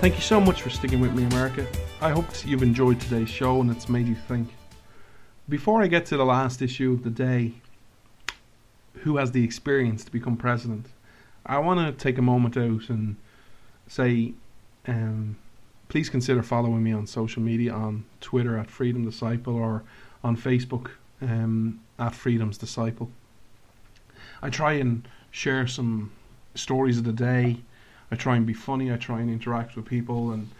Thank 0.00 0.14
you 0.14 0.20
so 0.20 0.40
much 0.40 0.62
for 0.62 0.70
sticking 0.70 1.00
with 1.00 1.12
me, 1.12 1.24
America. 1.24 1.66
I 2.00 2.10
hope 2.10 2.26
you've 2.46 2.62
enjoyed 2.62 3.00
today's 3.00 3.28
show 3.28 3.60
and 3.60 3.68
it's 3.72 3.88
made 3.88 4.06
you 4.06 4.14
think. 4.14 4.54
Before 5.48 5.82
I 5.82 5.88
get 5.88 6.06
to 6.06 6.16
the 6.16 6.24
last 6.24 6.62
issue 6.62 6.92
of 6.92 7.02
the 7.02 7.10
day, 7.10 7.54
who 8.98 9.16
has 9.16 9.32
the 9.32 9.42
experience 9.42 10.04
to 10.04 10.12
become 10.12 10.36
president? 10.36 10.86
I 11.44 11.58
want 11.58 11.80
to 11.80 11.90
take 12.00 12.16
a 12.16 12.22
moment 12.22 12.56
out 12.56 12.88
and 12.88 13.16
say, 13.88 14.34
um, 14.86 15.36
please 15.88 16.08
consider 16.08 16.44
following 16.44 16.84
me 16.84 16.92
on 16.92 17.08
social 17.08 17.42
media 17.42 17.72
on 17.72 18.04
Twitter 18.20 18.56
at 18.56 18.70
Freedom 18.70 19.04
Disciple 19.04 19.56
or 19.56 19.82
on 20.22 20.36
Facebook 20.36 20.90
um, 21.20 21.80
at 21.98 22.14
Freedom's 22.14 22.56
Disciple. 22.56 23.10
I 24.44 24.50
try 24.50 24.74
and 24.74 25.08
share 25.30 25.66
some 25.66 26.12
stories 26.54 26.98
of 26.98 27.04
the 27.04 27.14
day. 27.14 27.56
I 28.10 28.16
try 28.16 28.36
and 28.36 28.44
be 28.44 28.52
funny. 28.52 28.92
I 28.92 28.96
try 28.98 29.20
and 29.20 29.30
interact 29.30 29.74
with 29.74 29.86
people, 29.86 30.32
and 30.32 30.50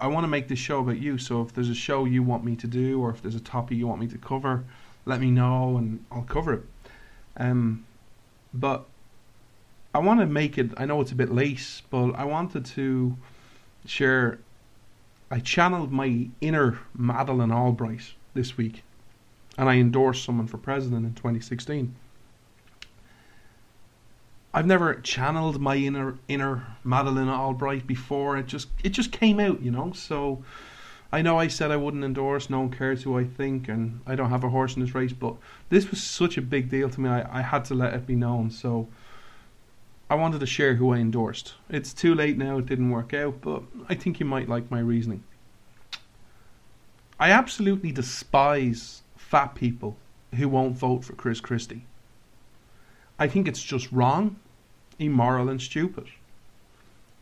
I 0.00 0.08
want 0.08 0.24
to 0.24 0.28
make 0.28 0.48
this 0.48 0.58
show 0.58 0.80
about 0.80 0.98
you. 0.98 1.16
So 1.16 1.42
if 1.42 1.54
there's 1.54 1.68
a 1.68 1.76
show 1.76 2.06
you 2.06 2.24
want 2.24 2.44
me 2.44 2.56
to 2.56 2.66
do, 2.66 3.00
or 3.00 3.10
if 3.10 3.22
there's 3.22 3.36
a 3.36 3.40
topic 3.40 3.78
you 3.78 3.86
want 3.86 4.00
me 4.00 4.08
to 4.08 4.18
cover, 4.18 4.64
let 5.04 5.20
me 5.20 5.30
know, 5.30 5.76
and 5.76 6.04
I'll 6.10 6.22
cover 6.22 6.54
it. 6.54 6.62
Um, 7.36 7.86
but 8.52 8.84
I 9.94 9.98
want 10.00 10.18
to 10.18 10.26
make 10.26 10.58
it. 10.58 10.72
I 10.76 10.86
know 10.86 11.00
it's 11.00 11.12
a 11.12 11.14
bit 11.14 11.32
late, 11.32 11.82
but 11.88 12.14
I 12.14 12.24
wanted 12.24 12.66
to 12.66 13.16
share. 13.86 14.40
I 15.30 15.38
channeled 15.38 15.92
my 15.92 16.30
inner 16.40 16.80
Madeleine 16.96 17.52
Albright 17.52 18.14
this 18.34 18.56
week, 18.56 18.82
and 19.56 19.68
I 19.68 19.76
endorsed 19.76 20.24
someone 20.24 20.48
for 20.48 20.58
president 20.58 21.06
in 21.06 21.14
2016. 21.14 21.94
I've 24.56 24.64
never 24.64 24.94
channeled 24.94 25.60
my 25.60 25.76
inner 25.76 26.16
inner 26.28 26.66
Madeleine 26.82 27.28
Albright 27.28 27.86
before. 27.86 28.38
It 28.38 28.46
just 28.46 28.68
it 28.82 28.88
just 28.88 29.12
came 29.12 29.38
out, 29.38 29.60
you 29.60 29.70
know. 29.70 29.92
So 29.92 30.42
I 31.12 31.20
know 31.20 31.38
I 31.38 31.46
said 31.46 31.70
I 31.70 31.76
wouldn't 31.76 32.02
endorse. 32.02 32.48
No 32.48 32.60
one 32.60 32.70
cares 32.70 33.02
who 33.02 33.18
I 33.18 33.24
think, 33.24 33.68
and 33.68 34.00
I 34.06 34.14
don't 34.14 34.30
have 34.30 34.44
a 34.44 34.48
horse 34.48 34.74
in 34.74 34.80
this 34.80 34.94
race. 34.94 35.12
But 35.12 35.36
this 35.68 35.90
was 35.90 36.02
such 36.02 36.38
a 36.38 36.40
big 36.40 36.70
deal 36.70 36.88
to 36.88 37.00
me. 37.02 37.10
I, 37.10 37.40
I 37.40 37.42
had 37.42 37.66
to 37.66 37.74
let 37.74 37.92
it 37.92 38.06
be 38.06 38.14
known. 38.14 38.50
So 38.50 38.88
I 40.08 40.14
wanted 40.14 40.40
to 40.40 40.46
share 40.46 40.76
who 40.76 40.90
I 40.90 40.96
endorsed. 41.00 41.52
It's 41.68 41.92
too 41.92 42.14
late 42.14 42.38
now. 42.38 42.56
It 42.56 42.64
didn't 42.64 42.88
work 42.88 43.12
out, 43.12 43.42
but 43.42 43.62
I 43.90 43.94
think 43.94 44.20
you 44.20 44.24
might 44.24 44.48
like 44.48 44.70
my 44.70 44.80
reasoning. 44.80 45.22
I 47.20 47.30
absolutely 47.30 47.92
despise 47.92 49.02
fat 49.16 49.54
people 49.54 49.98
who 50.34 50.48
won't 50.48 50.78
vote 50.78 51.04
for 51.04 51.12
Chris 51.12 51.42
Christie. 51.42 51.84
I 53.18 53.28
think 53.28 53.48
it's 53.48 53.62
just 53.62 53.92
wrong 53.92 54.36
immoral, 54.98 55.48
and 55.48 55.60
stupid. 55.60 56.06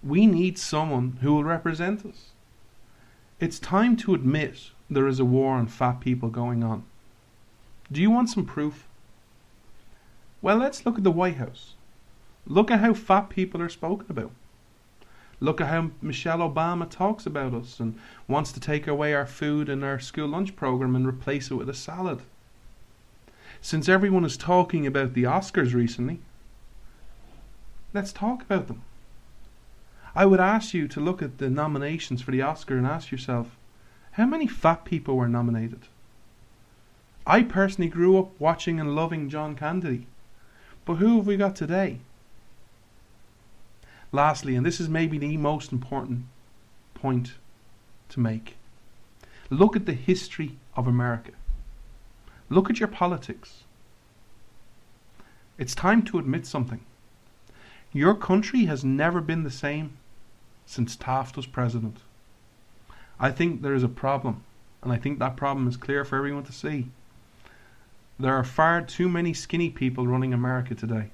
We 0.03 0.27
need 0.27 0.59
someone 0.59 1.19
who 1.21 1.35
will 1.35 1.45
represent 1.45 2.05
us. 2.05 2.31
It's 3.41 3.59
time 3.59 3.97
to 3.99 4.15
admit 4.15 4.71
there 4.89 5.07
is 5.07 5.19
a 5.19 5.25
war 5.25 5.55
on 5.55 5.67
fat 5.67 6.01
people 6.01 6.29
going 6.29 6.63
on. 6.63 6.85
Do 7.91 8.01
you 8.01 8.11
want 8.11 8.31
some 8.31 8.45
proof? 8.45 8.87
Well, 10.41 10.57
let's 10.57 10.85
look 10.85 10.99
at 10.99 11.05
the 11.05 11.11
White 11.11 11.37
House. 11.37 11.75
Look 12.47 12.71
at 12.71 12.81
how 12.81 12.95
fat 12.95 13.31
people 13.31 13.63
are 13.63 13.69
spoken 13.69 14.07
about. 14.11 14.31
Look 15.41 15.61
at 15.61 15.69
how 15.69 15.91
Michelle 16.01 16.39
Obama 16.39 16.89
talks 16.89 17.27
about 17.27 17.55
us 17.55 17.81
and 17.81 17.99
wants 18.29 18.53
to 18.53 18.61
take 18.61 18.87
away 18.87 19.15
our 19.15 19.27
food 19.27 19.69
and 19.69 19.83
our 19.83 19.99
school 19.99 20.29
lunch 20.29 20.55
program 20.55 20.95
and 20.95 21.07
replace 21.07 21.51
it 21.51 21.55
with 21.55 21.69
a 21.69 21.75
salad. 21.75 22.21
Since 23.61 23.89
everyone 23.89 24.25
is 24.25 24.37
talking 24.37 24.87
about 24.87 25.15
the 25.15 25.25
Oscars 25.25 25.75
recently, 25.75 26.21
Let's 27.95 28.13
talk 28.13 28.43
about 28.43 28.67
them. 28.67 28.83
I 30.17 30.27
would 30.27 30.41
ask 30.41 30.75
you 30.75 30.89
to 30.89 31.01
look 31.01 31.23
at 31.23 31.39
the 31.39 31.49
nominations 31.49 32.23
for 32.23 32.33
the 32.33 32.43
Oscar 32.43 32.77
and 32.77 32.87
ask 32.87 33.13
yourself, 33.13 33.57
how 34.13 34.27
many 34.27 34.49
fat 34.49 34.85
people 34.85 35.17
were 35.17 35.29
nominated? 35.29 35.83
I 37.27 37.43
personally 37.43 37.89
grew 37.89 38.19
up 38.19 38.39
watching 38.41 38.81
and 38.81 38.95
loving 38.95 39.31
John 39.31 39.55
Candy, 39.55 40.07
but 40.85 40.97
who 40.97 41.17
have 41.17 41.27
we 41.27 41.37
got 41.37 41.57
today? 41.57 42.01
Lastly, 44.13 44.57
and 44.57 44.67
this 44.67 44.81
is 44.81 44.89
maybe 44.89 45.17
the 45.17 45.37
most 45.37 45.73
important 45.73 46.27
point 46.95 47.35
to 48.11 48.21
make, 48.21 48.57
look 49.51 49.77
at 49.77 49.87
the 49.87 49.95
history 49.95 50.57
of 50.77 50.87
America. 50.87 51.33
Look 52.49 52.71
at 52.71 52.79
your 52.79 52.89
politics. 52.89 53.63
It's 55.59 55.75
time 55.75 56.03
to 56.03 56.19
admit 56.19 56.47
something. 56.47 56.81
Your 57.95 58.17
country 58.17 58.65
has 58.65 58.85
never 58.85 59.21
been 59.21 59.45
the 59.45 59.51
same 59.53 59.97
since 60.67 60.97
Taft 60.97 61.37
was 61.37 61.47
president. 61.47 61.99
I 63.21 63.31
think 63.31 63.63
there 63.63 63.73
is 63.73 63.85
a 63.85 63.89
problem, 63.89 64.43
and 64.83 64.93
I 64.93 64.97
think 64.97 65.21
that 65.21 65.37
problem 65.37 65.69
is 65.69 65.77
clear 65.77 66.05
for 66.05 66.17
everyone 66.17 66.43
to 66.45 66.53
see. 66.53 66.89
There 68.19 68.35
are 68.35 68.43
far 68.43 68.83
too 68.83 69.09
many 69.09 69.33
skinny 69.33 69.71
people 69.71 70.09
running 70.09 70.35
America 70.35 70.75
today. 70.75 71.11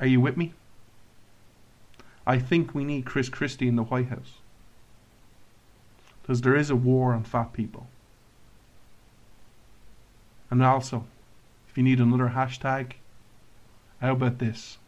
Are 0.00 0.06
you 0.06 0.18
with 0.18 0.38
me? 0.38 0.54
I 2.26 2.38
think 2.38 2.74
we 2.74 2.82
need 2.82 3.04
Chris 3.04 3.28
Christie 3.28 3.68
in 3.68 3.76
the 3.76 3.82
White 3.82 4.08
House. 4.08 4.38
Because 6.22 6.40
there 6.40 6.56
is 6.56 6.70
a 6.70 6.76
war 6.76 7.12
on 7.12 7.24
fat 7.24 7.52
people. 7.52 7.86
And 10.50 10.62
also, 10.62 11.04
if 11.68 11.76
you 11.76 11.82
need 11.82 12.00
another 12.00 12.32
hashtag, 12.34 12.92
how 14.00 14.12
about 14.12 14.38
this? 14.38 14.78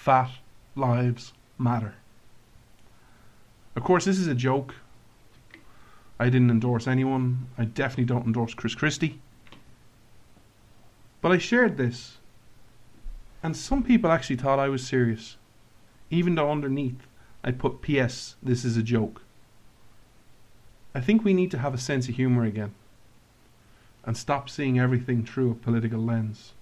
Fat 0.00 0.30
lives 0.76 1.34
matter. 1.58 1.94
Of 3.76 3.84
course, 3.84 4.06
this 4.06 4.18
is 4.18 4.26
a 4.26 4.34
joke. 4.34 4.74
I 6.18 6.30
didn't 6.30 6.50
endorse 6.50 6.86
anyone. 6.86 7.48
I 7.58 7.66
definitely 7.66 8.06
don't 8.06 8.24
endorse 8.24 8.54
Chris 8.54 8.74
Christie. 8.74 9.20
But 11.20 11.32
I 11.32 11.38
shared 11.38 11.76
this, 11.76 12.16
and 13.42 13.54
some 13.54 13.82
people 13.82 14.10
actually 14.10 14.36
thought 14.36 14.58
I 14.58 14.70
was 14.70 14.86
serious, 14.86 15.36
even 16.08 16.34
though 16.34 16.50
underneath 16.50 17.06
I 17.44 17.50
put 17.52 17.82
P.S. 17.82 18.36
This 18.42 18.64
is 18.64 18.78
a 18.78 18.82
joke. 18.82 19.20
I 20.94 21.00
think 21.00 21.24
we 21.24 21.34
need 21.34 21.50
to 21.50 21.58
have 21.58 21.74
a 21.74 21.78
sense 21.78 22.08
of 22.08 22.16
humour 22.16 22.44
again 22.44 22.74
and 24.04 24.16
stop 24.16 24.48
seeing 24.48 24.78
everything 24.78 25.26
through 25.26 25.50
a 25.50 25.54
political 25.54 26.00
lens. 26.00 26.54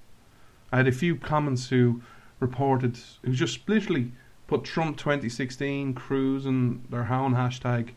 I 0.73 0.79
had 0.79 0.89
a 0.89 0.93
few 0.93 1.15
comments 1.15 1.69
who 1.69 2.03
reported 2.41 2.99
who 3.23 3.33
just 3.33 3.69
literally 3.69 4.13
put 4.47 4.65
Trump 4.65 4.97
2016, 4.97 5.95
Cruz, 5.95 6.47
and 6.47 6.85
their 6.91 7.05
Hound 7.05 7.35
hashtag. 7.35 7.91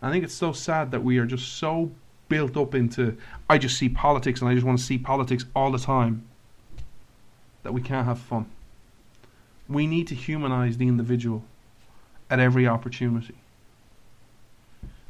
I 0.00 0.10
think 0.10 0.24
it's 0.24 0.34
so 0.34 0.52
sad 0.52 0.90
that 0.90 1.02
we 1.02 1.18
are 1.18 1.26
just 1.26 1.54
so 1.54 1.90
built 2.28 2.56
up 2.56 2.74
into 2.74 3.16
I 3.48 3.58
just 3.58 3.78
see 3.78 3.88
politics 3.88 4.40
and 4.40 4.48
I 4.48 4.54
just 4.54 4.66
want 4.66 4.78
to 4.78 4.84
see 4.84 4.98
politics 4.98 5.44
all 5.54 5.70
the 5.70 5.78
time 5.78 6.26
that 7.62 7.72
we 7.72 7.80
can't 7.80 8.06
have 8.06 8.18
fun. 8.18 8.46
We 9.68 9.86
need 9.86 10.06
to 10.08 10.14
humanize 10.14 10.76
the 10.76 10.88
individual 10.88 11.42
at 12.30 12.38
every 12.38 12.66
opportunity. 12.66 13.34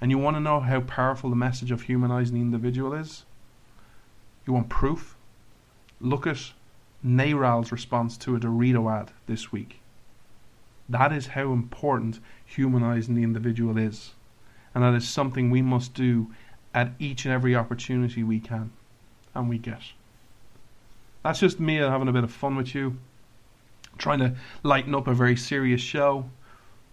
And 0.01 0.11
you 0.11 0.19
want 0.19 0.37
to 0.37 0.41
know 0.41 0.61
how 0.61 0.81
powerful 0.81 1.31
the 1.31 1.37
message 1.37 1.71
of 1.71 1.83
humanizing 1.83 2.35
the 2.35 2.41
individual 2.41 2.95
is? 2.95 3.25
You 4.47 4.53
want 4.53 4.69
proof? 4.69 5.17
Look 6.01 6.27
at 6.27 6.53
NARAL's 7.05 7.71
response 7.71 8.17
to 8.19 8.35
a 8.35 8.41
Dorito 8.41 8.91
ad 8.91 9.13
this 9.27 9.53
week. 9.53 9.81
That 10.89 11.13
is 11.13 11.29
how 11.29 11.53
important 11.53 12.21
humanizing 12.45 13.15
the 13.15 13.23
individual 13.23 13.77
is. 13.77 14.13
And 14.75 14.83
that 14.83 14.95
is 14.95 15.09
something 15.09 15.51
we 15.51 15.63
must 15.63 15.95
do 15.95 16.33
at 16.75 16.93
each 16.99 17.25
and 17.25 17.33
every 17.33 17.55
opportunity 17.55 18.23
we 18.23 18.41
can 18.41 18.73
and 19.35 19.49
we 19.49 19.59
get. 19.59 19.83
That's 21.23 21.41
just 21.41 21.61
me 21.61 21.77
having 21.77 22.09
a 22.09 22.13
bit 22.13 22.25
of 22.25 22.33
fun 22.33 22.57
with 22.57 22.75
you, 22.75 22.99
trying 23.99 24.19
to 24.19 24.35
lighten 24.63 24.95
up 24.95 25.07
a 25.07 25.15
very 25.15 25.37
serious 25.37 25.81
show. 25.81 26.29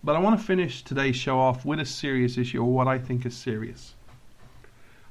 But 0.03 0.15
I 0.15 0.19
want 0.19 0.39
to 0.39 0.45
finish 0.45 0.83
today's 0.83 1.15
show 1.15 1.39
off 1.39 1.65
with 1.65 1.79
a 1.79 1.85
serious 1.85 2.37
issue, 2.37 2.59
or 2.59 2.71
what 2.71 2.87
I 2.87 2.97
think 2.97 3.25
is 3.25 3.35
serious. 3.35 3.93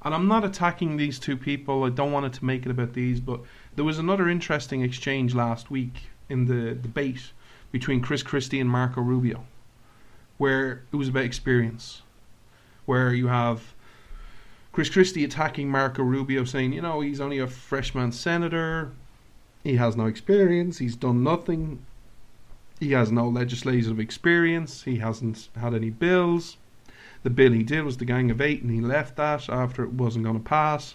And 0.02 0.14
I'm 0.14 0.28
not 0.28 0.44
attacking 0.44 0.96
these 0.96 1.18
two 1.18 1.36
people. 1.36 1.84
I 1.84 1.90
don't 1.90 2.12
want 2.12 2.26
it 2.26 2.32
to 2.34 2.44
make 2.44 2.64
it 2.64 2.70
about 2.70 2.94
these, 2.94 3.20
but 3.20 3.40
there 3.76 3.84
was 3.84 3.98
another 3.98 4.28
interesting 4.28 4.82
exchange 4.82 5.34
last 5.34 5.70
week 5.70 6.04
in 6.28 6.46
the 6.46 6.74
debate 6.74 7.32
between 7.70 8.00
Chris 8.00 8.22
Christie 8.22 8.60
and 8.60 8.70
Marco 8.70 9.00
Rubio, 9.00 9.44
where 10.38 10.82
it 10.92 10.96
was 10.96 11.08
about 11.08 11.24
experience, 11.24 12.02
where 12.86 13.12
you 13.12 13.28
have 13.28 13.74
Chris 14.72 14.88
Christie 14.88 15.24
attacking 15.24 15.68
Marco 15.68 16.02
Rubio, 16.02 16.44
saying, 16.44 16.72
you 16.72 16.80
know, 16.80 17.00
he's 17.00 17.20
only 17.20 17.38
a 17.38 17.46
freshman 17.46 18.12
senator. 18.12 18.92
He 19.62 19.76
has 19.76 19.96
no 19.96 20.06
experience. 20.06 20.78
He's 20.78 20.96
done 20.96 21.22
nothing. 21.22 21.84
He 22.78 22.92
has 22.92 23.12
no 23.12 23.28
legislative 23.28 24.00
experience. 24.00 24.84
He 24.84 24.96
hasn't 24.98 25.48
had 25.58 25.74
any 25.74 25.90
bills. 25.90 26.56
The 27.22 27.30
bill 27.30 27.52
he 27.52 27.62
did 27.62 27.84
was 27.84 27.98
the 27.98 28.04
Gang 28.04 28.30
of 28.30 28.40
Eight, 28.40 28.62
and 28.62 28.70
he 28.70 28.80
left 28.80 29.16
that 29.16 29.48
after 29.48 29.84
it 29.84 29.92
wasn't 29.92 30.24
going 30.24 30.38
to 30.38 30.44
pass. 30.44 30.94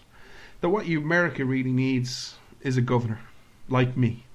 That 0.62 0.70
what 0.70 0.88
America 0.88 1.46
really 1.46 1.72
needs 1.72 2.36
is 2.62 2.78
a 2.78 2.82
governor 2.82 3.20
like 3.70 3.96
me. 3.96 4.26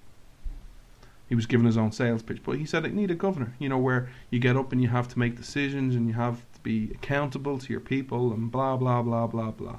He 1.29 1.35
was 1.35 1.47
given 1.47 1.67
his 1.67 1.77
own 1.77 1.93
sales 1.93 2.23
pitch, 2.23 2.43
but 2.45 2.59
he 2.59 2.65
said 2.65 2.85
it 2.85 2.95
need 2.95 3.11
a 3.11 3.15
governor. 3.15 3.55
You 3.59 3.69
know 3.69 3.79
where 3.79 4.09
you 4.31 4.41
get 4.41 4.57
up 4.57 4.73
and 4.73 4.83
you 4.83 4.89
have 4.89 5.09
to 5.09 5.19
make 5.19 5.37
decisions 5.37 5.95
and 5.95 6.09
you 6.09 6.15
have 6.15 6.39
to 6.55 6.61
be 6.63 6.91
accountable 6.93 7.59
to 7.59 7.73
your 7.73 7.81
people 7.81 8.33
and 8.33 8.51
blah 8.51 8.77
blah 8.77 9.03
blah 9.03 9.29
blah 9.29 9.53
blah. 9.53 9.79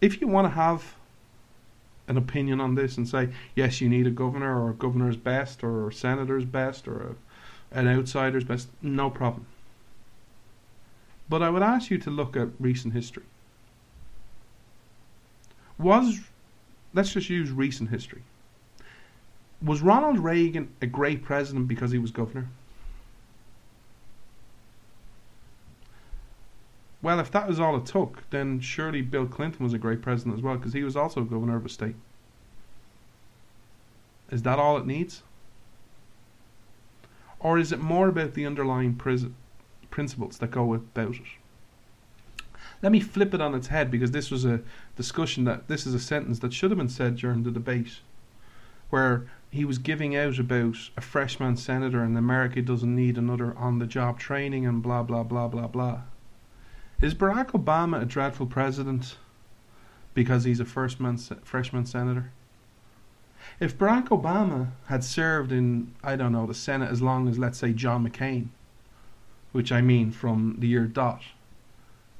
If 0.00 0.20
you 0.20 0.28
want 0.28 0.46
to 0.46 0.50
have 0.50 0.94
an 2.06 2.16
opinion 2.16 2.60
on 2.60 2.76
this 2.76 2.96
and 2.96 3.08
say 3.08 3.30
yes, 3.56 3.80
you 3.80 3.88
need 3.88 4.06
a 4.06 4.10
governor 4.10 4.62
or 4.62 4.70
a 4.70 4.74
governor's 4.74 5.16
best 5.16 5.64
or 5.64 5.88
a 5.88 5.92
senator's 5.92 6.44
best 6.44 6.86
or 6.86 7.16
a, 7.72 7.76
an 7.76 7.88
outsider's 7.88 8.44
best, 8.44 8.68
no 8.82 9.10
problem. 9.10 9.46
But 11.28 11.42
I 11.42 11.50
would 11.50 11.62
ask 11.62 11.90
you 11.90 11.98
to 11.98 12.10
look 12.10 12.36
at 12.36 12.48
recent 12.58 12.94
history. 12.94 13.24
Was 15.78 16.20
let's 16.94 17.12
just 17.12 17.28
use 17.28 17.50
recent 17.50 17.90
history. 17.90 18.22
Was 19.62 19.82
Ronald 19.82 20.18
Reagan 20.18 20.70
a 20.80 20.86
great 20.86 21.22
president 21.22 21.68
because 21.68 21.90
he 21.90 21.98
was 21.98 22.10
governor? 22.10 22.48
Well, 27.02 27.20
if 27.20 27.30
that 27.30 27.46
was 27.46 27.60
all 27.60 27.76
it 27.76 27.86
took, 27.86 28.28
then 28.30 28.58
surely 28.60 29.00
Bill 29.00 29.26
Clinton 29.26 29.62
was 29.62 29.72
a 29.72 29.78
great 29.78 30.02
president 30.02 30.36
as 30.36 30.42
well 30.42 30.56
because 30.56 30.72
he 30.72 30.82
was 30.82 30.96
also 30.96 31.22
governor 31.22 31.56
of 31.56 31.64
a 31.64 31.68
state. 31.68 31.94
Is 34.30 34.42
that 34.42 34.58
all 34.58 34.76
it 34.76 34.86
needs? 34.86 35.22
Or 37.38 37.58
is 37.58 37.70
it 37.70 37.78
more 37.78 38.08
about 38.08 38.34
the 38.34 38.44
underlying 38.44 38.96
pris- 38.96 39.26
principles 39.96 40.36
that 40.36 40.50
go 40.50 40.74
about 40.74 41.14
it? 41.14 41.22
Let 42.82 42.92
me 42.92 43.00
flip 43.00 43.32
it 43.32 43.40
on 43.40 43.54
its 43.54 43.68
head 43.68 43.90
because 43.90 44.10
this 44.10 44.30
was 44.30 44.44
a 44.44 44.60
discussion 44.94 45.44
that 45.44 45.68
this 45.68 45.86
is 45.86 45.94
a 45.94 45.98
sentence 45.98 46.40
that 46.40 46.52
should 46.52 46.70
have 46.70 46.76
been 46.76 46.90
said 46.90 47.16
during 47.16 47.44
the 47.44 47.50
debate 47.50 48.00
where 48.90 49.26
he 49.50 49.64
was 49.64 49.78
giving 49.78 50.14
out 50.14 50.38
about 50.38 50.76
a 50.98 51.00
freshman 51.00 51.56
senator 51.56 52.02
and 52.02 52.18
America 52.18 52.60
doesn't 52.60 52.94
need 52.94 53.16
another 53.16 53.56
on 53.56 53.78
the 53.78 53.86
job 53.86 54.18
training 54.18 54.66
and 54.66 54.82
blah 54.82 55.02
blah 55.02 55.22
blah 55.22 55.48
blah 55.48 55.66
blah. 55.66 56.02
Is 57.00 57.14
Barack 57.14 57.52
Obama 57.52 58.02
a 58.02 58.04
dreadful 58.04 58.46
president 58.46 59.16
because 60.12 60.44
he's 60.44 60.60
a 60.60 60.66
freshman 60.66 61.16
freshman 61.16 61.86
senator? 61.86 62.32
If 63.60 63.78
Barack 63.78 64.08
Obama 64.08 64.72
had 64.88 65.02
served 65.02 65.52
in 65.52 65.94
I 66.04 66.16
don't 66.16 66.32
know 66.32 66.46
the 66.46 66.52
Senate 66.52 66.90
as 66.90 67.00
long 67.00 67.28
as 67.28 67.38
let's 67.38 67.56
say 67.56 67.72
John 67.72 68.06
McCain, 68.06 68.48
which 69.56 69.72
I 69.72 69.80
mean 69.80 70.10
from 70.10 70.56
the 70.58 70.68
year 70.68 70.84
dot, 70.84 71.22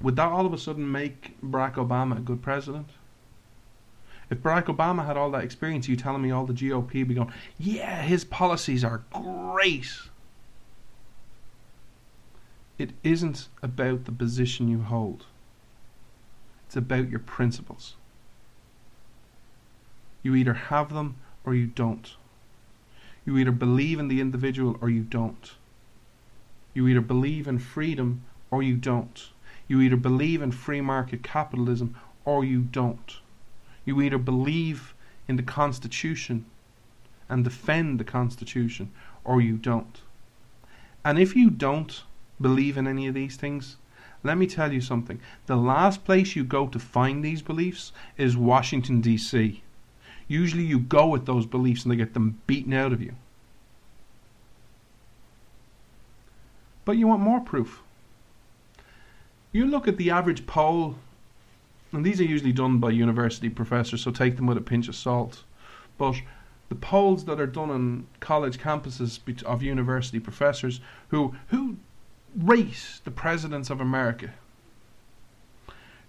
would 0.01 0.16
that 0.16 0.32
all 0.32 0.47
of 0.47 0.55
a 0.55 0.59
sudden 0.59 0.91
make 0.91 1.39
Barack 1.43 1.74
Obama 1.74 2.16
a 2.16 2.20
good 2.20 2.41
president? 2.41 2.89
If 4.30 4.39
Barack 4.39 4.74
Obama 4.74 5.05
had 5.05 5.18
all 5.18 5.30
that 5.32 5.45
experience, 5.45 5.87
you 5.87 5.97
telling 5.97 6.22
me 6.22 6.30
all 6.30 6.47
the 6.47 6.55
GOP 6.55 7.07
be 7.07 7.12
going, 7.12 7.30
yeah, 7.59 8.01
his 8.01 8.24
policies 8.24 8.82
are 8.82 9.05
great. 9.12 9.93
It 12.78 12.93
isn't 13.05 13.49
about 13.62 14.07
the 14.07 14.12
position 14.12 14.68
you 14.68 14.80
hold. 14.80 15.26
It's 16.64 16.76
about 16.76 17.11
your 17.11 17.20
principles. 17.20 17.97
You 20.22 20.34
either 20.34 20.55
have 20.55 20.95
them 20.95 21.16
or 21.45 21.55
you 21.55 21.66
don't. 21.66 22.16
You 23.26 23.37
either 23.37 23.53
believe 23.53 23.99
in 23.99 24.09
the 24.09 24.22
individual 24.22 24.78
or 24.80 24.89
you 24.89 25.03
don't. 25.03 25.53
You 26.76 26.86
either 26.88 27.00
believe 27.00 27.48
in 27.48 27.58
freedom 27.58 28.22
or 28.50 28.62
you 28.62 28.76
don't. 28.76 29.30
You 29.66 29.80
either 29.80 29.96
believe 29.96 30.42
in 30.42 30.52
free 30.52 30.82
market 30.82 31.22
capitalism 31.22 31.96
or 32.26 32.44
you 32.44 32.60
don't. 32.60 33.16
You 33.86 34.02
either 34.02 34.18
believe 34.18 34.92
in 35.26 35.36
the 35.36 35.42
Constitution 35.42 36.44
and 37.30 37.44
defend 37.44 37.98
the 37.98 38.04
Constitution 38.04 38.92
or 39.24 39.40
you 39.40 39.56
don't. 39.56 40.02
And 41.02 41.18
if 41.18 41.34
you 41.34 41.48
don't 41.48 42.02
believe 42.38 42.76
in 42.76 42.86
any 42.86 43.06
of 43.06 43.14
these 43.14 43.36
things, 43.36 43.78
let 44.22 44.36
me 44.36 44.46
tell 44.46 44.70
you 44.70 44.82
something. 44.82 45.18
The 45.46 45.56
last 45.56 46.04
place 46.04 46.36
you 46.36 46.44
go 46.44 46.66
to 46.66 46.78
find 46.78 47.24
these 47.24 47.40
beliefs 47.40 47.90
is 48.18 48.36
Washington, 48.36 49.00
D.C. 49.00 49.62
Usually 50.28 50.64
you 50.64 50.78
go 50.78 51.06
with 51.06 51.24
those 51.24 51.46
beliefs 51.46 51.84
and 51.84 51.92
they 51.92 51.96
get 51.96 52.12
them 52.12 52.42
beaten 52.46 52.74
out 52.74 52.92
of 52.92 53.00
you. 53.00 53.14
But 56.87 56.97
you 56.97 57.09
want 57.09 57.20
more 57.20 57.41
proof. 57.41 57.82
You 59.53 59.66
look 59.66 59.89
at 59.89 59.97
the 59.97 60.11
average 60.11 60.47
poll, 60.47 60.95
and 61.93 62.07
these 62.07 62.20
are 62.20 62.24
usually 62.24 62.53
done 62.53 62.78
by 62.78 62.91
university 62.91 63.49
professors, 63.49 64.03
so 64.03 64.12
take 64.12 64.37
them 64.37 64.47
with 64.47 64.57
a 64.57 64.62
pinch 64.62 64.89
of 64.89 64.95
salt. 64.95 65.43
But 65.99 66.22
the 66.68 66.76
polls 66.76 67.24
that 67.24 67.41
are 67.41 67.47
done 67.47 67.70
on 67.70 68.07
college 68.20 68.59
campuses 68.59 69.18
of 69.43 69.62
university 69.62 70.20
professors 70.20 70.80
who 71.09 71.34
who 71.49 71.76
rate 72.37 73.01
the 73.05 73.11
presidents 73.11 73.68
of 73.68 73.80
America, 73.80 74.34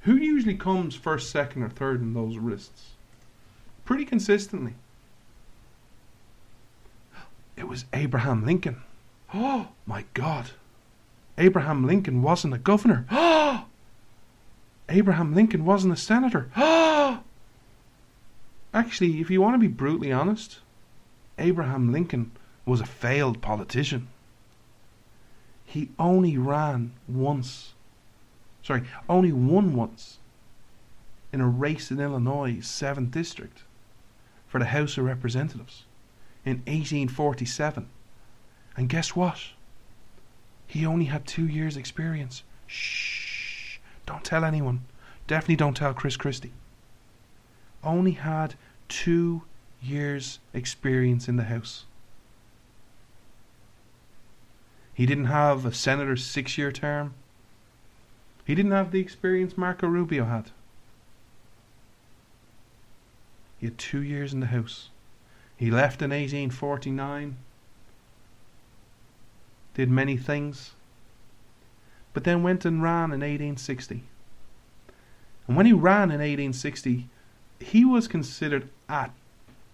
who 0.01 0.15
usually 0.15 0.55
comes 0.55 0.95
first, 0.95 1.31
second, 1.31 1.63
or 1.63 1.69
third 1.69 2.01
in 2.01 2.13
those 2.13 2.37
lists? 2.37 2.91
Pretty 3.83 4.05
consistently. 4.05 4.75
It 7.55 7.67
was 7.67 7.85
Abraham 7.93 8.45
Lincoln. 8.45 8.83
Oh 9.33 9.69
my 9.87 10.05
God. 10.13 10.51
Abraham 11.37 11.85
Lincoln 11.85 12.21
wasn't 12.21 12.53
a 12.53 12.57
governor. 12.57 13.05
Abraham 14.89 15.35
Lincoln 15.35 15.65
wasn't 15.65 15.93
a 15.93 15.97
senator. 15.97 16.49
Actually, 18.73 19.19
if 19.19 19.29
you 19.29 19.41
want 19.41 19.53
to 19.55 19.59
be 19.59 19.67
brutally 19.67 20.11
honest, 20.11 20.59
Abraham 21.37 21.91
Lincoln 21.91 22.31
was 22.65 22.81
a 22.81 22.85
failed 22.85 23.41
politician. 23.41 24.07
He 25.65 25.89
only 25.99 26.37
ran 26.37 26.93
once. 27.07 27.73
Sorry, 28.63 28.83
only 29.07 29.31
won 29.31 29.75
once 29.75 30.17
in 31.31 31.41
a 31.41 31.47
race 31.47 31.91
in 31.91 31.99
Illinois, 31.99 32.57
7th 32.57 33.11
District, 33.11 33.63
for 34.47 34.59
the 34.59 34.65
House 34.65 34.97
of 34.97 35.05
Representatives 35.05 35.83
in 36.45 36.57
1847. 36.65 37.87
And 38.75 38.89
guess 38.89 39.15
what? 39.15 39.39
He 40.67 40.85
only 40.85 41.05
had 41.05 41.25
two 41.25 41.47
years' 41.47 41.77
experience. 41.77 42.43
Shh. 42.67 43.79
Don't 44.05 44.23
tell 44.23 44.43
anyone. 44.43 44.81
Definitely 45.25 45.55
don't 45.55 45.75
tell 45.75 45.93
Chris 45.93 46.17
Christie. 46.17 46.53
Only 47.83 48.11
had 48.11 48.55
two 48.89 49.43
years' 49.81 50.39
experience 50.53 51.27
in 51.29 51.37
the 51.37 51.45
House. 51.45 51.85
He 54.93 55.05
didn't 55.05 55.25
have 55.25 55.65
a 55.65 55.73
senator's 55.73 56.25
six 56.25 56.57
year 56.57 56.71
term. 56.71 57.13
He 58.45 58.55
didn't 58.55 58.71
have 58.71 58.91
the 58.91 58.99
experience 58.99 59.57
Marco 59.57 59.87
Rubio 59.87 60.25
had. 60.25 60.51
He 63.59 63.67
had 63.67 63.77
two 63.77 64.01
years 64.01 64.33
in 64.33 64.39
the 64.39 64.47
House. 64.47 64.89
He 65.55 65.71
left 65.71 66.01
in 66.01 66.11
1849 66.11 67.37
did 69.77 69.91
many 69.91 70.17
things, 70.17 70.71
but 72.11 72.23
then 72.23 72.41
went 72.41 72.65
and 72.65 72.81
ran 72.81 73.11
in 73.11 73.21
1860. 73.21 74.03
And 75.47 75.55
when 75.55 75.67
he 75.67 75.71
ran 75.71 76.09
in 76.09 76.19
1860, 76.19 77.07
he 77.59 77.85
was 77.85 78.07
considered 78.07 78.69
at 78.89 79.11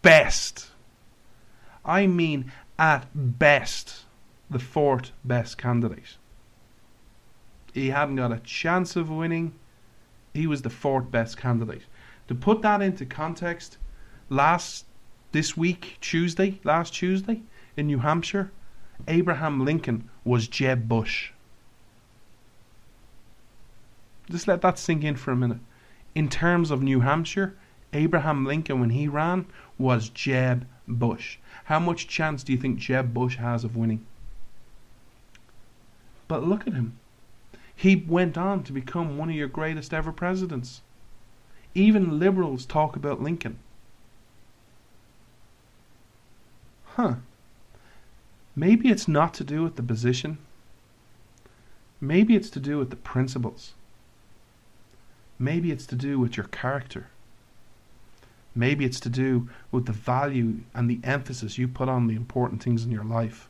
best, 0.01 0.71
I 1.85 2.05
mean 2.05 2.51
at 2.77 3.07
best, 3.15 4.03
the 4.49 4.59
fourth 4.59 5.11
best 5.23 5.57
candidate. 5.57 6.17
He 7.73 7.91
hadn't 7.91 8.17
got 8.17 8.33
a 8.33 8.39
chance 8.39 8.97
of 8.97 9.09
winning. 9.09 9.53
He 10.33 10.47
was 10.47 10.63
the 10.63 10.69
fourth 10.69 11.11
best 11.11 11.37
candidate. 11.37 11.83
To 12.27 12.35
put 12.35 12.61
that 12.61 12.81
into 12.81 13.05
context, 13.05 13.77
last 14.27 14.85
this 15.31 15.55
week, 15.55 15.97
Tuesday, 16.01 16.59
last 16.65 16.93
Tuesday 16.93 17.41
in 17.77 17.87
New 17.87 17.99
Hampshire, 17.99 18.51
Abraham 19.07 19.63
Lincoln 19.65 20.09
was 20.23 20.47
Jeb 20.47 20.87
Bush. 20.87 21.31
Just 24.29 24.47
let 24.47 24.61
that 24.61 24.79
sink 24.79 25.03
in 25.03 25.15
for 25.15 25.31
a 25.31 25.35
minute. 25.35 25.59
In 26.15 26.29
terms 26.29 26.71
of 26.71 26.81
New 26.81 27.01
Hampshire, 27.01 27.55
Abraham 27.91 28.45
Lincoln, 28.45 28.79
when 28.79 28.91
he 28.91 29.07
ran, 29.07 29.45
was 29.77 30.09
Jeb 30.09 30.65
Bush. 30.87 31.37
How 31.65 31.79
much 31.79 32.07
chance 32.07 32.43
do 32.43 32.51
you 32.51 32.57
think 32.57 32.79
Jeb 32.79 33.13
Bush 33.13 33.37
has 33.37 33.63
of 33.63 33.75
winning? 33.75 34.05
But 36.27 36.43
look 36.43 36.67
at 36.67 36.73
him. 36.73 36.97
He 37.75 37.95
went 37.95 38.37
on 38.37 38.63
to 38.63 38.71
become 38.71 39.17
one 39.17 39.29
of 39.29 39.35
your 39.35 39.47
greatest 39.47 39.93
ever 39.93 40.11
presidents. 40.11 40.81
Even 41.75 42.19
liberals 42.19 42.65
talk 42.65 42.95
about 42.95 43.21
Lincoln. 43.21 43.59
Huh. 46.95 47.15
Maybe 48.55 48.89
it's 48.89 49.07
not 49.07 49.33
to 49.35 49.43
do 49.43 49.63
with 49.63 49.75
the 49.75 49.83
position. 49.83 50.37
Maybe 51.99 52.35
it's 52.35 52.49
to 52.51 52.59
do 52.59 52.77
with 52.77 52.89
the 52.89 52.95
principles. 52.95 53.73
Maybe 55.39 55.71
it's 55.71 55.85
to 55.87 55.95
do 55.95 56.19
with 56.19 56.37
your 56.37 56.45
character. 56.47 57.07
Maybe 58.55 58.85
it's 58.85 58.99
to 59.01 59.09
do 59.09 59.49
with 59.71 59.87
the 59.87 59.93
value 59.93 60.59
and 60.75 60.89
the 60.89 60.99
emphasis 61.03 61.57
you 61.57 61.67
put 61.67 61.89
on 61.89 62.07
the 62.07 62.15
important 62.15 62.61
things 62.61 62.83
in 62.83 62.91
your 62.91 63.03
life, 63.03 63.49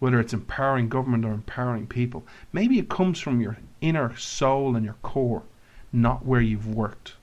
whether 0.00 0.18
it's 0.18 0.32
empowering 0.32 0.88
government 0.88 1.24
or 1.24 1.32
empowering 1.32 1.86
people. 1.86 2.26
Maybe 2.52 2.78
it 2.78 2.88
comes 2.88 3.20
from 3.20 3.40
your 3.40 3.58
inner 3.80 4.16
soul 4.16 4.74
and 4.74 4.84
your 4.84 4.96
core, 5.02 5.44
not 5.92 6.26
where 6.26 6.40
you've 6.40 6.66
worked. 6.66 7.14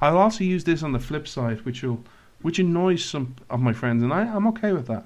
I'll 0.00 0.18
also 0.18 0.42
use 0.42 0.64
this 0.64 0.82
on 0.82 0.92
the 0.92 0.98
flip 0.98 1.28
side, 1.28 1.64
which 1.64 1.82
will 1.82 2.02
which 2.40 2.58
annoys 2.58 3.04
some 3.04 3.36
of 3.48 3.60
my 3.60 3.72
friends, 3.72 4.02
and 4.02 4.12
I, 4.12 4.22
I'm 4.22 4.48
okay 4.48 4.72
with 4.72 4.88
that. 4.88 5.04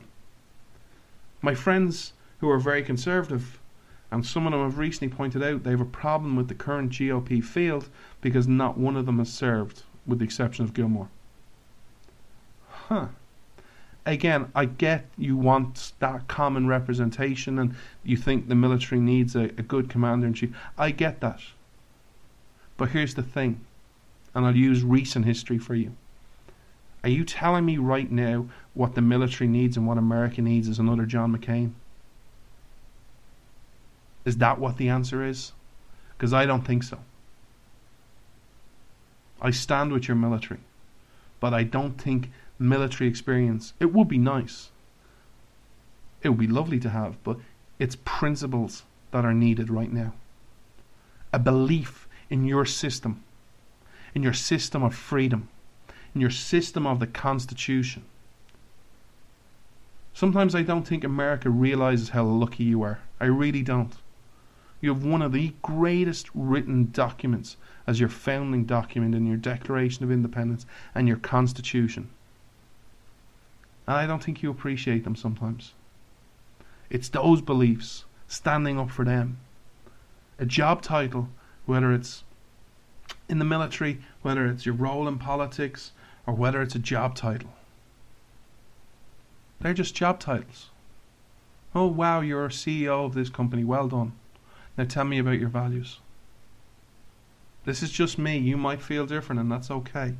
My 1.46 1.54
friends 1.54 2.12
who 2.40 2.50
are 2.50 2.58
very 2.58 2.82
conservative, 2.82 3.60
and 4.10 4.26
some 4.26 4.48
of 4.48 4.50
them 4.50 4.64
have 4.64 4.78
recently 4.78 5.16
pointed 5.16 5.44
out 5.44 5.62
they 5.62 5.70
have 5.70 5.80
a 5.80 5.84
problem 5.84 6.34
with 6.34 6.48
the 6.48 6.56
current 6.56 6.90
GOP 6.90 7.40
field 7.40 7.88
because 8.20 8.48
not 8.48 8.76
one 8.76 8.96
of 8.96 9.06
them 9.06 9.18
has 9.20 9.32
served, 9.32 9.84
with 10.08 10.18
the 10.18 10.24
exception 10.24 10.64
of 10.64 10.74
Gilmore. 10.74 11.08
Huh. 12.88 13.06
Again, 14.04 14.50
I 14.56 14.64
get 14.64 15.06
you 15.16 15.36
want 15.36 15.92
that 16.00 16.26
common 16.26 16.66
representation 16.66 17.60
and 17.60 17.76
you 18.02 18.16
think 18.16 18.48
the 18.48 18.56
military 18.56 19.00
needs 19.00 19.36
a, 19.36 19.44
a 19.44 19.62
good 19.62 19.88
commander 19.88 20.26
in 20.26 20.34
chief. 20.34 20.52
I 20.76 20.90
get 20.90 21.20
that. 21.20 21.38
But 22.76 22.88
here's 22.88 23.14
the 23.14 23.22
thing, 23.22 23.60
and 24.34 24.44
I'll 24.44 24.56
use 24.56 24.82
recent 24.82 25.24
history 25.24 25.58
for 25.58 25.76
you. 25.76 25.92
Are 27.06 27.18
you 27.18 27.24
telling 27.24 27.64
me 27.64 27.76
right 27.76 28.10
now 28.10 28.48
what 28.74 28.96
the 28.96 29.00
military 29.00 29.46
needs 29.46 29.76
and 29.76 29.86
what 29.86 29.96
America 29.96 30.42
needs 30.42 30.66
is 30.66 30.80
another 30.80 31.06
John 31.06 31.32
McCain? 31.32 31.70
Is 34.24 34.38
that 34.38 34.58
what 34.58 34.76
the 34.76 34.88
answer 34.88 35.24
is? 35.24 35.52
Because 36.18 36.32
I 36.32 36.46
don't 36.46 36.66
think 36.66 36.82
so. 36.82 36.98
I 39.40 39.52
stand 39.52 39.92
with 39.92 40.08
your 40.08 40.16
military, 40.16 40.58
but 41.38 41.54
I 41.54 41.62
don't 41.62 41.92
think 41.92 42.32
military 42.58 43.08
experience, 43.08 43.72
it 43.78 43.92
would 43.92 44.08
be 44.08 44.18
nice. 44.18 44.70
It 46.24 46.30
would 46.30 46.40
be 46.40 46.48
lovely 46.48 46.80
to 46.80 46.90
have, 46.90 47.22
but 47.22 47.36
it's 47.78 47.96
principles 48.04 48.82
that 49.12 49.24
are 49.24 49.32
needed 49.32 49.70
right 49.70 49.92
now. 49.92 50.12
A 51.32 51.38
belief 51.38 52.08
in 52.30 52.46
your 52.46 52.64
system, 52.64 53.22
in 54.12 54.24
your 54.24 54.32
system 54.32 54.82
of 54.82 54.92
freedom, 54.92 55.48
your 56.20 56.30
system 56.30 56.86
of 56.86 57.00
the 57.00 57.06
Constitution. 57.06 58.04
Sometimes 60.14 60.54
I 60.54 60.62
don't 60.62 60.86
think 60.86 61.04
America 61.04 61.50
realizes 61.50 62.10
how 62.10 62.24
lucky 62.24 62.64
you 62.64 62.82
are. 62.82 63.00
I 63.20 63.26
really 63.26 63.62
don't. 63.62 63.94
You 64.80 64.92
have 64.92 65.04
one 65.04 65.22
of 65.22 65.32
the 65.32 65.54
greatest 65.62 66.28
written 66.34 66.90
documents 66.90 67.56
as 67.86 68.00
your 68.00 68.08
founding 68.08 68.64
document 68.64 69.14
in 69.14 69.26
your 69.26 69.36
Declaration 69.36 70.04
of 70.04 70.10
Independence 70.10 70.66
and 70.94 71.06
your 71.06 71.16
Constitution. 71.18 72.08
And 73.86 73.96
I 73.96 74.06
don't 74.06 74.22
think 74.22 74.42
you 74.42 74.50
appreciate 74.50 75.04
them 75.04 75.16
sometimes. 75.16 75.72
It's 76.90 77.08
those 77.08 77.40
beliefs, 77.40 78.04
standing 78.26 78.78
up 78.78 78.90
for 78.90 79.04
them. 79.04 79.38
A 80.38 80.46
job 80.46 80.82
title, 80.82 81.28
whether 81.64 81.92
it's 81.92 82.24
in 83.28 83.38
the 83.38 83.44
military, 83.44 84.00
whether 84.22 84.46
it's 84.46 84.66
your 84.66 84.74
role 84.74 85.08
in 85.08 85.18
politics, 85.18 85.92
or 86.26 86.34
whether 86.34 86.60
it's 86.60 86.74
a 86.74 86.80
job 86.80 87.14
title. 87.14 87.50
They're 89.60 89.74
just 89.74 89.94
job 89.94 90.20
titles. 90.20 90.70
Oh, 91.74 91.86
wow, 91.86 92.20
you're 92.20 92.48
CEO 92.48 93.04
of 93.04 93.14
this 93.14 93.30
company. 93.30 93.64
Well 93.64 93.88
done. 93.88 94.12
Now 94.76 94.84
tell 94.84 95.04
me 95.04 95.18
about 95.18 95.38
your 95.38 95.48
values. 95.48 96.00
This 97.64 97.82
is 97.82 97.90
just 97.90 98.18
me. 98.18 98.38
You 98.38 98.56
might 98.56 98.82
feel 98.82 99.06
different, 99.06 99.40
and 99.40 99.50
that's 99.50 99.70
okay. 99.70 100.14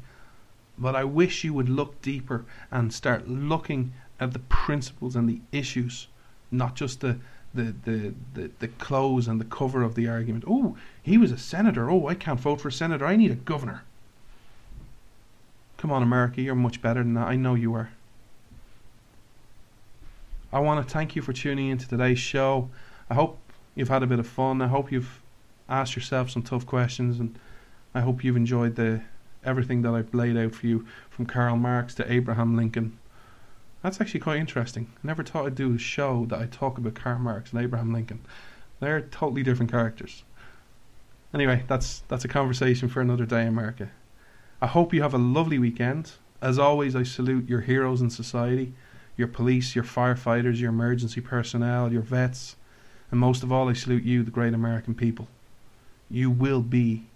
But 0.79 0.97
I 0.97 1.05
wish 1.05 1.45
you 1.45 1.55
would 1.55 1.69
look 1.69 2.03
deeper 2.03 2.45
and 2.71 2.93
start 2.93 3.29
looking 3.29 3.93
at 4.19 4.33
the 4.33 4.41
principles 4.41 5.17
and 5.17 5.29
the 5.29 5.41
issues, 5.53 6.09
not 6.51 6.75
just 6.75 7.01
the 7.01 7.19
the, 7.55 7.75
the, 7.85 8.15
the, 8.35 8.51
the 8.59 8.69
close 8.69 9.27
and 9.27 9.41
the 9.41 9.45
cover 9.47 9.83
of 9.83 9.95
the 9.95 10.07
argument. 10.07 10.45
Oh, 10.47 10.77
he 11.03 11.17
was 11.17 11.33
a 11.33 11.39
senator. 11.39 11.91
Oh, 11.91 12.07
I 12.07 12.15
can't 12.15 12.39
vote 12.39 12.61
for 12.61 12.69
a 12.69 12.73
senator. 12.73 13.07
I 13.07 13.17
need 13.17 13.31
a 13.31 13.37
governor. 13.37 13.85
Come 15.77 15.93
on, 15.93 16.03
America, 16.03 16.41
you're 16.41 16.55
much 16.55 16.81
better 16.81 17.03
than 17.03 17.15
that. 17.15 17.29
I 17.29 17.37
know 17.37 17.55
you 17.55 17.75
are. 17.75 17.91
I 20.53 20.61
want 20.61 20.87
to 20.87 20.93
thank 20.93 21.15
you 21.15 21.23
for 21.23 21.33
tuning 21.33 21.69
into 21.69 21.87
today's 21.87 22.19
show. 22.19 22.71
I 23.11 23.15
hope 23.15 23.39
you've 23.75 23.89
had 23.89 24.03
a 24.03 24.07
bit 24.07 24.19
of 24.19 24.27
fun. 24.27 24.63
I 24.63 24.69
hope 24.69 24.91
you've 24.91 25.21
asked 25.69 25.97
yourself 25.97 26.31
some 26.31 26.43
tough 26.43 26.65
questions, 26.65 27.21
and 27.21 27.39
I 27.95 28.01
hope 28.01 28.25
you've 28.25 28.37
enjoyed 28.37 28.77
the 28.77 29.03
everything 29.45 29.83
that 29.83 29.95
I've 29.95 30.13
laid 30.15 30.37
out 30.37 30.55
for 30.55 30.67
you, 30.67 30.87
from 31.11 31.27
Karl 31.27 31.57
Marx 31.57 31.95
to 31.97 32.13
Abraham 32.13 32.57
Lincoln. 32.57 32.99
That's 33.83 34.01
actually 34.01 34.21
quite 34.21 34.39
interesting. 34.39 34.91
I 34.97 35.07
never 35.07 35.23
thought 35.23 35.47
I'd 35.47 35.55
do 35.55 35.75
a 35.75 35.79
show 35.79 36.27
that 36.31 36.41
I 36.41 36.47
talk 36.47 36.79
about 36.79 36.95
Karl 36.95 37.19
Marx 37.19 37.53
and 37.53 37.61
Abraham 37.61 37.93
Lincoln. 37.93 38.25
They're 38.81 39.03
totally 39.03 39.43
different 39.43 39.71
characters. 39.71 40.25
Anyway, 41.33 41.65
that's 41.69 42.03
that's 42.09 42.25
a 42.25 42.29
conversation 42.29 42.89
for 42.89 43.01
another 43.01 43.27
day, 43.27 43.47
America. 43.47 43.91
I 44.61 44.67
hope 44.67 44.95
you 44.95 45.03
have 45.03 45.15
a 45.15 45.19
lovely 45.19 45.59
weekend. 45.59 46.13
As 46.41 46.59
always, 46.59 46.97
I 46.97 47.03
salute 47.03 47.49
your 47.49 47.61
heroes 47.61 48.01
in 48.01 48.09
society, 48.09 48.73
your 49.17 49.29
police, 49.29 49.75
your 49.75 49.85
firefighters, 49.85 50.59
your 50.59 50.71
emergency 50.71 51.21
personnel, 51.21 51.93
your 51.93 52.03
vets, 52.03 52.57
and 53.11 53.21
most 53.21 53.43
of 53.43 53.53
all, 53.53 53.69
I 53.69 53.75
salute 53.75 54.03
you, 54.03 54.23
the 54.23 54.31
great 54.31 54.55
American 54.55 54.95
people. 54.95 55.29
You 56.11 56.31
will 56.31 56.63
be 56.63 57.07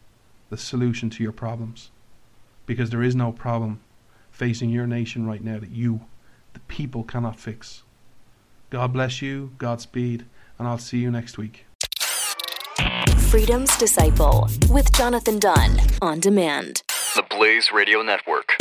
the 0.51 0.57
solution 0.57 1.11
to 1.11 1.23
your 1.23 1.33
problems 1.33 1.91
because 2.67 2.91
there 2.91 3.03
is 3.03 3.17
no 3.17 3.33
problem 3.33 3.81
facing 4.31 4.71
your 4.71 4.87
nation 4.87 5.27
right 5.27 5.43
now 5.43 5.59
that 5.59 5.71
you 5.71 6.01
the 6.53 6.61
people 6.61 7.05
cannot 7.05 7.39
fix. 7.39 7.83
God 8.71 8.93
bless 8.93 9.23
you, 9.23 9.53
Godspeed, 9.59 10.25
and 10.59 10.69
I'll 10.69 10.79
see 10.79 10.99
you 10.99 11.11
next 11.11 11.39
week. 11.39 11.67
Freedom's 13.31 13.77
Disciple 13.77 14.49
with 14.69 14.93
Jonathan 14.93 15.39
Dunn 15.39 15.81
on 16.03 16.19
demand. 16.19 16.83
The 17.17 17.23
Blaze 17.29 17.73
Radio 17.73 18.03
Network. 18.03 18.55